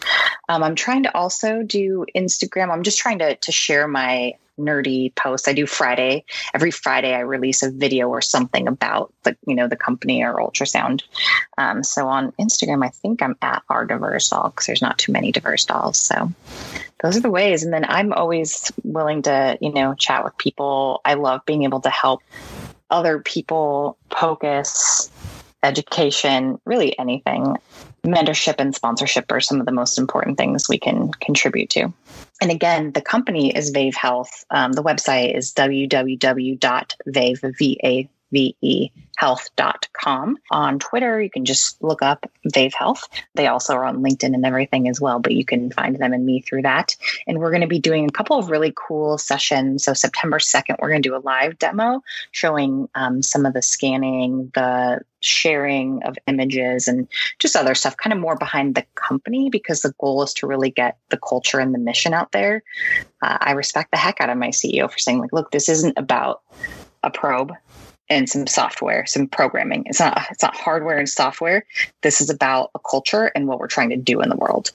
Um, 0.49 0.63
I'm 0.63 0.75
trying 0.75 1.05
to 1.05 1.17
also 1.17 1.63
do 1.63 2.05
Instagram. 2.15 2.71
I'm 2.71 2.83
just 2.83 2.99
trying 2.99 3.21
to 3.21 3.37
to 3.37 3.53
share 3.53 3.89
my 3.89 4.35
nerdy 4.59 5.15
posts. 5.15 5.49
I 5.49 5.53
do 5.53 5.67
Friday. 5.67 6.25
Every 6.55 6.71
Friday, 6.71 7.15
I 7.15 7.21
release 7.21 7.63
a 7.63 7.71
video 7.71 8.09
or 8.09 8.21
something 8.21 8.69
about 8.69 9.13
the 9.23 9.37
you 9.47 9.55
know 9.55 9.69
the 9.69 9.77
company 9.77 10.23
or 10.23 10.35
ultrasound. 10.35 11.03
Um, 11.59 11.83
so 11.83 12.09
on 12.09 12.33
Instagram, 12.33 12.85
I 12.85 12.89
think 12.89 13.23
I'm 13.23 13.37
at 13.43 13.63
our 13.69 13.87
Dversdal 13.87 14.51
because 14.51 14.67
there's 14.67 14.83
not 14.83 14.99
too 14.99 15.13
many 15.13 15.33
Dversdals. 15.33 15.97
So 15.97 16.33
those 17.03 17.17
are 17.17 17.21
the 17.21 17.31
ways. 17.31 17.63
And 17.63 17.73
then 17.73 17.85
I'm 17.85 18.13
always 18.13 18.71
willing 18.83 19.23
to 19.23 19.59
you 19.61 19.73
know 19.73 19.95
chat 19.95 20.25
with 20.25 20.37
people. 20.39 21.01
I 21.05 21.15
love 21.15 21.45
being 21.47 21.65
able 21.65 21.81
to 21.81 21.91
help 21.91 22.23
other 22.91 23.19
people 23.19 23.97
focus 24.11 25.11
education, 25.65 26.61
really 26.65 26.97
anything. 26.99 27.57
Mentorship 28.05 28.57
and 28.59 28.75
sponsorship 28.75 29.33
are 29.33 29.41
some 29.41 29.61
of 29.61 29.67
the 29.67 29.73
most 29.73 29.99
important 29.99 30.37
things 30.37 30.69
we 30.69 30.79
can 30.79 31.11
contribute 31.13 31.71
to. 31.71 31.93
And 32.41 32.51
again, 32.51 32.93
the 32.93 33.01
company 33.01 33.55
is 33.57 33.71
Vave 33.71 33.95
Health. 33.95 34.45
Um, 34.51 34.73
the 34.73 34.83
website 34.83 35.37
is 35.37 35.53
www.vave, 35.55 36.59
health.com. 39.17 40.39
On 40.51 40.79
Twitter, 40.79 41.21
you 41.21 41.31
can 41.31 41.45
just 41.45 41.83
look 41.83 42.03
up 42.03 42.31
Vave 42.53 42.75
Health. 42.75 43.09
They 43.35 43.47
also 43.47 43.75
are 43.75 43.85
on 43.85 44.03
LinkedIn 44.03 44.35
and 44.35 44.45
everything 44.45 44.89
as 44.89 45.01
well, 45.01 45.19
but 45.21 45.33
you 45.33 45.45
can 45.45 45.71
find 45.71 45.97
them 45.97 46.13
and 46.13 46.27
me 46.27 46.41
through 46.41 46.63
that. 46.63 46.97
And 47.27 47.39
we're 47.39 47.51
going 47.51 47.61
to 47.63 47.67
be 47.67 47.79
doing 47.79 48.07
a 48.09 48.13
couple 48.13 48.39
of 48.39 48.51
really 48.51 48.73
cool 48.75 49.19
sessions. 49.19 49.85
So, 49.85 49.95
September 49.95 50.39
2nd, 50.39 50.77
we're 50.81 50.91
going 50.91 51.03
to 51.03 51.09
do 51.09 51.17
a 51.17 51.19
live 51.19 51.59
demo 51.59 52.03
showing 52.33 52.89
um, 52.95 53.23
some 53.23 53.47
of 53.47 53.55
the 53.55 53.63
scanning, 53.63 54.51
the 54.55 55.01
sharing 55.21 56.03
of 56.03 56.17
images, 56.27 56.89
and 56.89 57.09
just 57.39 57.57
other 57.57 57.75
stuff, 57.75 57.97
kind 57.97 58.13
of 58.13 58.19
more 58.19 58.37
behind 58.37 58.75
the 58.75 58.85
company 58.95 59.49
because 59.49 59.83
the 59.83 59.95
goal 59.99 60.23
is 60.23 60.35
to 60.35 60.47
really 60.47 60.71
get 60.71 60.99
the 61.11 61.17
culture 61.17 61.61
and 61.61 61.73
the 61.73 61.79
mission 61.79 62.13
out 62.13 62.33
there. 62.33 62.63
Uh, 63.23 63.39
I 63.41 63.53
respect 63.53 63.91
the 63.91 63.97
heck 63.97 64.21
out 64.21 64.29
of 64.29 64.37
my 64.37 64.49
CEO 64.49 64.91
for 64.91 64.99
saying, 64.99 65.21
like, 65.21 65.33
look, 65.33 65.51
this 65.51 65.69
isn't 65.69 65.97
about 65.97 66.43
a 67.03 67.11
probe 67.11 67.53
and 68.09 68.29
some 68.29 68.47
software, 68.47 69.07
some 69.07 69.27
programming. 69.27 69.85
It's 69.87 70.01
not 70.01 70.27
it's 70.31 70.43
not 70.43 70.57
hardware 70.57 70.99
and 70.99 71.09
software. 71.09 71.65
This 72.03 72.21
is 72.21 72.31
about 72.31 72.71
a 72.75 72.79
culture 72.79 73.31
and 73.35 73.47
what 73.47 73.59
we're 73.59 73.67
trying 73.67 73.91
to 73.91 73.97
do 73.97 74.21
in 74.21 74.29
the 74.29 74.37
world. 74.37 74.71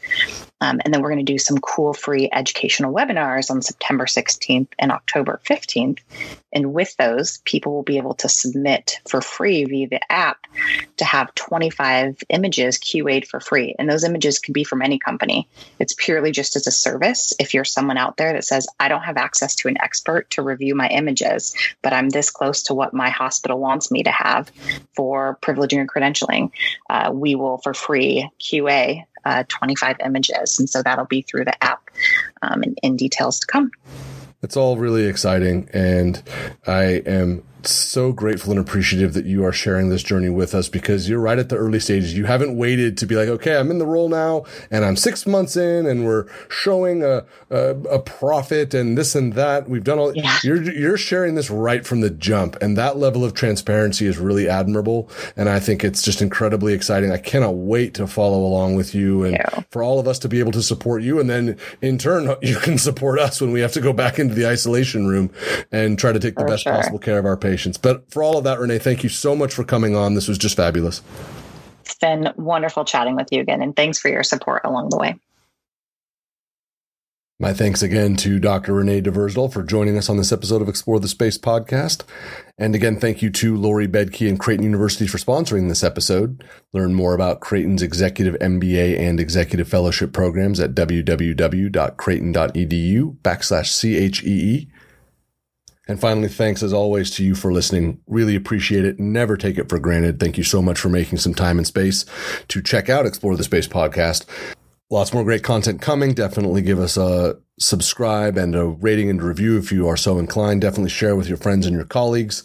Um, 0.61 0.81
and 0.83 0.93
then 0.93 1.01
we're 1.01 1.09
going 1.09 1.25
to 1.25 1.31
do 1.31 1.37
some 1.37 1.57
cool 1.59 1.93
free 1.93 2.29
educational 2.33 2.93
webinars 2.93 3.49
on 3.49 3.61
September 3.61 4.05
16th 4.05 4.67
and 4.77 4.91
October 4.91 5.39
15th. 5.45 5.99
And 6.53 6.73
with 6.73 6.95
those, 6.97 7.39
people 7.45 7.73
will 7.73 7.83
be 7.83 7.97
able 7.97 8.15
to 8.15 8.29
submit 8.29 8.99
for 9.07 9.21
free 9.21 9.65
via 9.65 9.88
the 9.88 10.12
app 10.12 10.47
to 10.97 11.05
have 11.05 11.33
25 11.35 12.23
images 12.29 12.77
QA'd 12.77 13.27
for 13.27 13.39
free. 13.39 13.75
And 13.77 13.89
those 13.89 14.03
images 14.03 14.39
can 14.39 14.53
be 14.53 14.63
from 14.63 14.81
any 14.81 14.99
company. 14.99 15.47
It's 15.79 15.93
purely 15.93 16.31
just 16.31 16.55
as 16.55 16.67
a 16.67 16.71
service. 16.71 17.33
If 17.39 17.53
you're 17.53 17.65
someone 17.65 17.97
out 17.97 18.17
there 18.17 18.33
that 18.33 18.45
says, 18.45 18.67
I 18.79 18.88
don't 18.88 19.03
have 19.03 19.17
access 19.17 19.55
to 19.57 19.67
an 19.67 19.77
expert 19.81 20.29
to 20.31 20.41
review 20.41 20.75
my 20.75 20.88
images, 20.88 21.55
but 21.81 21.93
I'm 21.93 22.09
this 22.09 22.31
close 22.31 22.63
to 22.63 22.73
what 22.73 22.93
my 22.93 23.09
hospital 23.09 23.59
wants 23.59 23.91
me 23.91 24.03
to 24.03 24.12
have 24.12 24.51
for 24.95 25.38
privileging 25.41 25.79
and 25.79 25.89
credentialing, 25.89 26.51
uh, 26.89 27.12
we 27.13 27.35
will 27.35 27.57
for 27.59 27.73
free 27.73 28.29
QA 28.39 29.05
uh, 29.25 29.43
25 29.47 29.97
images. 30.05 30.60
And 30.60 30.69
so 30.69 30.82
that'll 30.84 31.05
be 31.05 31.21
through 31.21 31.45
the 31.45 31.63
app 31.63 31.89
um, 32.41 32.63
and 32.63 32.77
in 32.84 32.95
details 32.95 33.39
to 33.39 33.47
come. 33.47 33.71
It's 34.41 34.55
all 34.55 34.77
really 34.77 35.05
exciting. 35.05 35.69
And 35.73 36.21
I 36.65 36.84
am 37.05 37.43
so 37.67 38.11
grateful 38.11 38.51
and 38.51 38.59
appreciative 38.59 39.13
that 39.13 39.25
you 39.25 39.43
are 39.43 39.51
sharing 39.51 39.89
this 39.89 40.01
journey 40.01 40.29
with 40.29 40.55
us 40.55 40.69
because 40.69 41.09
you're 41.09 41.19
right 41.19 41.37
at 41.37 41.49
the 41.49 41.57
early 41.57 41.79
stages. 41.79 42.15
You 42.15 42.25
haven't 42.25 42.55
waited 42.55 42.97
to 42.99 43.05
be 43.05 43.15
like, 43.15 43.27
okay, 43.27 43.57
I'm 43.57 43.69
in 43.69 43.79
the 43.79 43.85
role 43.85 44.09
now 44.09 44.45
and 44.71 44.85
I'm 44.85 44.95
six 44.95 45.27
months 45.27 45.57
in 45.57 45.85
and 45.85 46.05
we're 46.05 46.25
showing 46.49 47.03
a, 47.03 47.25
a, 47.49 47.75
a 47.89 47.99
profit 47.99 48.73
and 48.73 48.97
this 48.97 49.15
and 49.15 49.33
that. 49.33 49.69
We've 49.69 49.83
done 49.83 49.99
all, 49.99 50.15
yeah. 50.15 50.37
you're, 50.43 50.61
you're 50.71 50.97
sharing 50.97 51.35
this 51.35 51.49
right 51.49 51.85
from 51.85 52.01
the 52.01 52.10
jump. 52.10 52.55
And 52.62 52.77
that 52.77 52.97
level 52.97 53.25
of 53.25 53.33
transparency 53.33 54.05
is 54.05 54.17
really 54.17 54.47
admirable. 54.47 55.10
And 55.35 55.49
I 55.49 55.60
think 55.60 55.83
it's 55.83 56.01
just 56.01 56.21
incredibly 56.21 56.73
exciting. 56.73 57.12
I 57.12 57.17
cannot 57.17 57.55
wait 57.55 57.93
to 57.95 58.07
follow 58.07 58.39
along 58.39 58.75
with 58.75 58.95
you 58.95 59.23
and 59.23 59.33
yeah. 59.33 59.63
for 59.69 59.83
all 59.83 59.99
of 59.99 60.07
us 60.07 60.19
to 60.19 60.29
be 60.29 60.39
able 60.39 60.53
to 60.53 60.63
support 60.63 61.03
you. 61.03 61.19
And 61.19 61.29
then 61.29 61.57
in 61.81 61.97
turn, 61.97 62.33
you 62.41 62.57
can 62.57 62.77
support 62.77 63.19
us 63.19 63.41
when 63.41 63.51
we 63.51 63.60
have 63.60 63.73
to 63.73 63.81
go 63.81 63.91
back 63.91 64.17
into 64.17 64.33
the 64.33 64.47
isolation 64.47 65.07
room 65.07 65.29
and 65.71 65.99
try 65.99 66.13
to 66.13 66.19
take 66.19 66.35
the 66.35 66.45
best 66.45 66.63
sure. 66.63 66.73
possible 66.73 66.99
care 66.99 67.19
of 67.19 67.25
our 67.25 67.35
patients 67.35 67.48
patients. 67.50 67.77
But 67.77 68.12
for 68.12 68.21
all 68.21 68.37
of 68.37 68.43
that, 68.43 68.60
Renee, 68.60 68.79
thank 68.79 69.04
you 69.04 69.10
so 69.10 69.35
much 69.35 69.54
for 69.54 69.63
coming 69.63 69.95
on. 69.95 70.13
This 70.13 70.27
was 70.27 70.37
just 70.37 70.56
fabulous. 70.56 71.02
It's 71.81 71.95
been 71.95 72.31
wonderful 72.37 72.85
chatting 72.85 73.15
with 73.15 73.27
you 73.31 73.41
again, 73.41 73.63
and 73.63 73.75
thanks 73.75 73.97
for 73.97 74.10
your 74.10 74.23
support 74.23 74.62
along 74.65 74.89
the 74.89 74.97
way. 74.97 75.15
My 77.41 77.54
thanks 77.54 77.81
again 77.81 78.17
to 78.17 78.37
Dr. 78.37 78.73
Renee 78.73 79.02
Dversdal 79.02 79.54
for 79.54 79.63
joining 79.63 79.97
us 79.97 80.10
on 80.10 80.17
this 80.17 80.33
episode 80.33 80.62
of 80.62 80.67
Explore 80.67 81.00
the 81.00 81.08
Space 81.08 81.37
podcast. 81.37 82.04
And 82.58 82.75
again, 82.75 83.00
thank 83.00 83.21
you 83.21 83.29
to 83.29 83.56
Lori 83.56 83.87
Bedke 83.87 84.27
and 84.27 84.37
Creighton 84.37 84.65
University 84.65 85.08
for 85.08 85.19
sponsoring 85.19 85.69
this 85.69 85.81
episode. 85.81 86.43
Learn 86.73 86.93
more 86.93 87.13
about 87.13 87.39
Creighton's 87.39 87.81
executive 87.81 88.35
MBA 88.41 89.00
and 89.00 89.21
executive 89.21 89.69
fellowship 89.69 90.12
programs 90.12 90.60
at 90.60 90.75
www.creighton.edu 90.75 93.17
backslash 93.21 94.12
CHEE. 94.12 94.67
And 95.90 96.00
finally, 96.00 96.27
thanks 96.27 96.62
as 96.62 96.71
always 96.71 97.10
to 97.12 97.23
you 97.23 97.33
for 97.33 97.52
listening. 97.52 98.00
Really 98.06 98.35
appreciate 98.35 98.85
it. 98.85 99.00
Never 99.00 99.35
take 99.35 99.58
it 99.58 99.69
for 99.69 99.79
granted. 99.79 100.19
Thank 100.19 100.37
you 100.37 100.44
so 100.44 100.62
much 100.62 100.79
for 100.79 100.87
making 100.87 101.17
some 101.17 101.33
time 101.33 101.58
and 101.58 101.65
space 101.65 102.06
to 102.50 102.62
check 102.62 102.90
out 102.90 103.08
Explore 103.08 103.35
the 103.35 103.44
Space 103.44 103.67
podcast. 103.67 104.25
Lots 104.92 105.13
more 105.15 105.23
great 105.23 105.44
content 105.44 105.81
coming. 105.81 106.13
Definitely 106.13 106.62
give 106.62 106.79
us 106.79 106.96
a 106.96 107.40
subscribe 107.60 108.37
and 108.37 108.56
a 108.56 108.65
rating 108.65 109.10
and 109.10 109.21
review 109.21 109.58
if 109.58 109.71
you 109.71 109.87
are 109.87 109.98
so 109.98 110.19
inclined. 110.19 110.62
Definitely 110.62 110.92
share 110.92 111.15
with 111.15 111.27
your 111.27 111.37
friends 111.37 111.65
and 111.65 111.75
your 111.75 111.85
colleagues. 111.85 112.44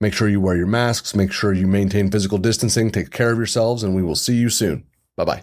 Make 0.00 0.14
sure 0.14 0.28
you 0.28 0.40
wear 0.40 0.56
your 0.56 0.66
masks. 0.66 1.14
Make 1.14 1.32
sure 1.32 1.52
you 1.52 1.66
maintain 1.66 2.10
physical 2.10 2.38
distancing. 2.38 2.90
Take 2.90 3.10
care 3.10 3.32
of 3.32 3.36
yourselves, 3.36 3.82
and 3.82 3.94
we 3.94 4.02
will 4.02 4.16
see 4.16 4.34
you 4.34 4.48
soon. 4.48 4.86
Bye 5.14 5.24
bye. 5.24 5.42